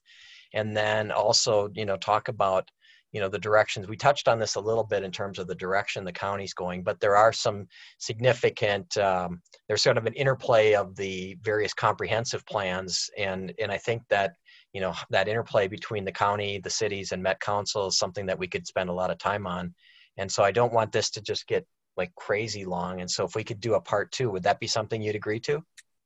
and 0.53 0.77
then 0.77 1.11
also, 1.11 1.70
you 1.74 1.87
know, 1.87 1.97
talk 1.97 2.29
about, 2.29 2.68
you 3.12 3.20
know, 3.22 3.31
the 3.31 3.39
directions. 3.39 3.89
We 3.89 3.97
touched 3.97 4.29
on 4.29 4.39
this 4.39 4.57
a 4.57 4.61
little 4.61 4.85
bit 4.85 5.05
in 5.05 5.11
terms 5.11 5.39
of 5.39 5.47
the 5.47 5.55
direction 5.55 6.05
the 6.05 6.12
county's 6.12 6.53
going, 6.53 6.83
but 6.83 7.01
there 7.01 7.16
are 7.16 7.33
some 7.33 7.66
significant. 7.97 8.95
Um, 8.99 9.41
there's 9.68 9.83
sort 9.83 9.97
of 9.97 10.05
an 10.05 10.12
interplay 10.12 10.74
of 10.74 10.97
the 10.97 11.39
various 11.43 11.72
comprehensive 11.72 12.45
plans, 12.45 13.09
and 13.16 13.55
and 13.59 13.72
I 13.72 13.79
think 13.79 14.03
that 14.11 14.35
you 14.77 14.83
know 14.83 14.93
that 15.09 15.27
interplay 15.27 15.66
between 15.66 16.05
the 16.05 16.12
county 16.12 16.59
the 16.59 16.68
cities 16.83 17.12
and 17.12 17.22
met 17.22 17.41
council 17.41 17.87
is 17.87 17.97
something 17.97 18.27
that 18.27 18.39
we 18.39 18.47
could 18.47 18.66
spend 18.66 18.91
a 18.91 18.99
lot 19.01 19.11
of 19.11 19.16
time 19.16 19.47
on. 19.47 19.74
And 20.18 20.31
so 20.31 20.41
i 20.49 20.53
don't 20.59 20.74
want 20.79 20.93
this 20.93 21.09
to 21.12 21.20
just 21.31 21.47
get 21.47 21.64
like 22.01 22.12
crazy 22.14 22.64
long. 22.66 23.01
And 23.01 23.11
so 23.11 23.24
if 23.24 23.35
we 23.35 23.43
could 23.49 23.59
do 23.68 23.72
a 23.74 23.81
part 23.81 24.12
two 24.12 24.29
would 24.33 24.43
that 24.43 24.61
be 24.61 24.66
something 24.66 25.01
you'd 25.01 25.16
agree 25.22 25.41
to? 25.49 25.55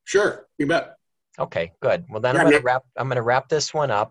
Sure, 0.05 0.47
you 0.59 0.67
bet. 0.69 0.85
okay 1.47 1.67
good. 1.83 2.05
Well 2.11 2.21
then 2.25 2.37
Yeah, 2.37 2.43
i'm 2.43 2.51
gonna 2.51 2.67
wrap 2.69 2.85
i'm 2.97 3.09
gonna 3.09 3.29
wrap 3.31 3.49
this 3.49 3.75
one 3.75 3.91
up. 3.91 4.11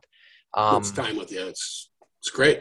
Um 0.57 0.81
it's 0.81 0.91
time 0.91 1.15
with 1.21 1.31
you. 1.31 1.43
It's 1.47 1.89
it's 2.19 2.31
great. 2.37 2.57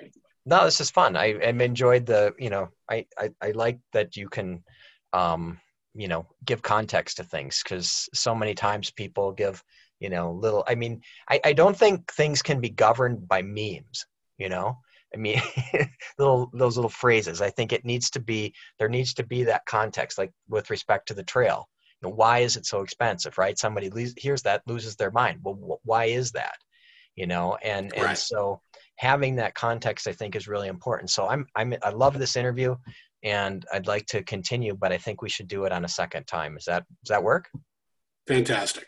no 0.46 0.58
this 0.68 0.80
is 0.80 0.90
fun. 0.98 1.16
I 1.16 1.26
i 1.48 1.50
enjoyed 1.70 2.06
the 2.06 2.32
you 2.38 2.50
know 2.54 2.64
i 2.94 2.96
i, 3.22 3.26
I 3.46 3.50
like 3.64 3.78
that 3.96 4.16
you 4.20 4.28
can 4.36 4.62
um 5.20 5.42
you 6.02 6.08
know 6.12 6.22
give 6.44 6.62
context 6.62 7.16
to 7.16 7.24
things 7.24 7.60
because 7.64 8.08
so 8.14 8.32
many 8.42 8.54
times 8.54 8.92
people 9.02 9.32
give 9.32 9.56
you 10.00 10.10
know 10.10 10.32
little 10.32 10.64
i 10.68 10.74
mean 10.74 11.00
I, 11.28 11.40
I 11.44 11.52
don't 11.52 11.76
think 11.76 12.12
things 12.12 12.42
can 12.42 12.60
be 12.60 12.70
governed 12.70 13.26
by 13.28 13.42
memes 13.42 14.06
you 14.38 14.48
know? 14.48 14.78
I 15.14 15.16
mean 15.16 15.40
little 16.18 16.50
those 16.52 16.76
little 16.76 16.90
phrases. 16.90 17.40
I 17.40 17.50
think 17.50 17.72
it 17.72 17.84
needs 17.84 18.10
to 18.10 18.20
be 18.20 18.54
there 18.78 18.88
needs 18.88 19.14
to 19.14 19.26
be 19.26 19.42
that 19.44 19.64
context 19.66 20.18
like 20.18 20.32
with 20.48 20.70
respect 20.70 21.08
to 21.08 21.14
the 21.14 21.22
trail. 21.22 21.68
You 22.00 22.08
know, 22.08 22.14
why 22.14 22.40
is 22.40 22.56
it 22.56 22.66
so 22.66 22.82
expensive 22.82 23.38
right? 23.38 23.58
Somebody 23.58 23.90
le- 23.90 24.14
hears 24.16 24.42
that 24.42 24.62
loses 24.66 24.96
their 24.96 25.10
mind. 25.10 25.40
Well 25.42 25.54
wh- 25.54 25.86
why 25.86 26.04
is 26.06 26.32
that? 26.32 26.56
You 27.16 27.26
know 27.26 27.56
and 27.62 27.92
and 27.94 28.04
Right. 28.04 28.18
so 28.18 28.60
having 28.96 29.36
that 29.36 29.54
context 29.54 30.06
i 30.08 30.12
think 30.12 30.36
is 30.36 30.46
really 30.46 30.68
important. 30.68 31.10
So 31.10 31.26
i'm 31.26 31.46
i'm 31.56 31.74
i 31.82 31.90
love 31.90 32.18
this 32.18 32.36
interview 32.36 32.76
and 33.24 33.64
i'd 33.72 33.88
like 33.88 34.06
to 34.06 34.22
continue 34.22 34.76
but 34.76 34.92
i 34.92 34.98
think 34.98 35.22
we 35.22 35.28
should 35.28 35.48
do 35.48 35.64
it 35.64 35.72
on 35.72 35.84
a 35.86 35.88
second 35.88 36.26
time. 36.26 36.56
Is 36.56 36.66
that 36.66 36.84
does 37.02 37.08
that 37.08 37.22
work? 37.22 37.48
Fantastic. 38.26 38.86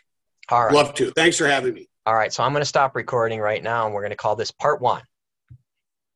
All 0.49 0.65
right 0.65 0.73
Love 0.73 0.93
to. 0.95 1.11
Thanks 1.11 1.37
for 1.37 1.47
having 1.47 1.73
me. 1.73 1.87
all 2.05 2.15
right 2.15 2.33
so 2.33 2.43
i'm 2.43 2.51
going 2.51 2.61
to 2.61 2.65
stop 2.65 2.95
recording 2.95 3.39
right 3.39 3.63
now 3.63 3.85
and 3.85 3.93
we're 3.93 4.01
going 4.01 4.09
to 4.11 4.15
call 4.17 4.35
this 4.35 4.51
part 4.51 4.81
one 4.81 5.01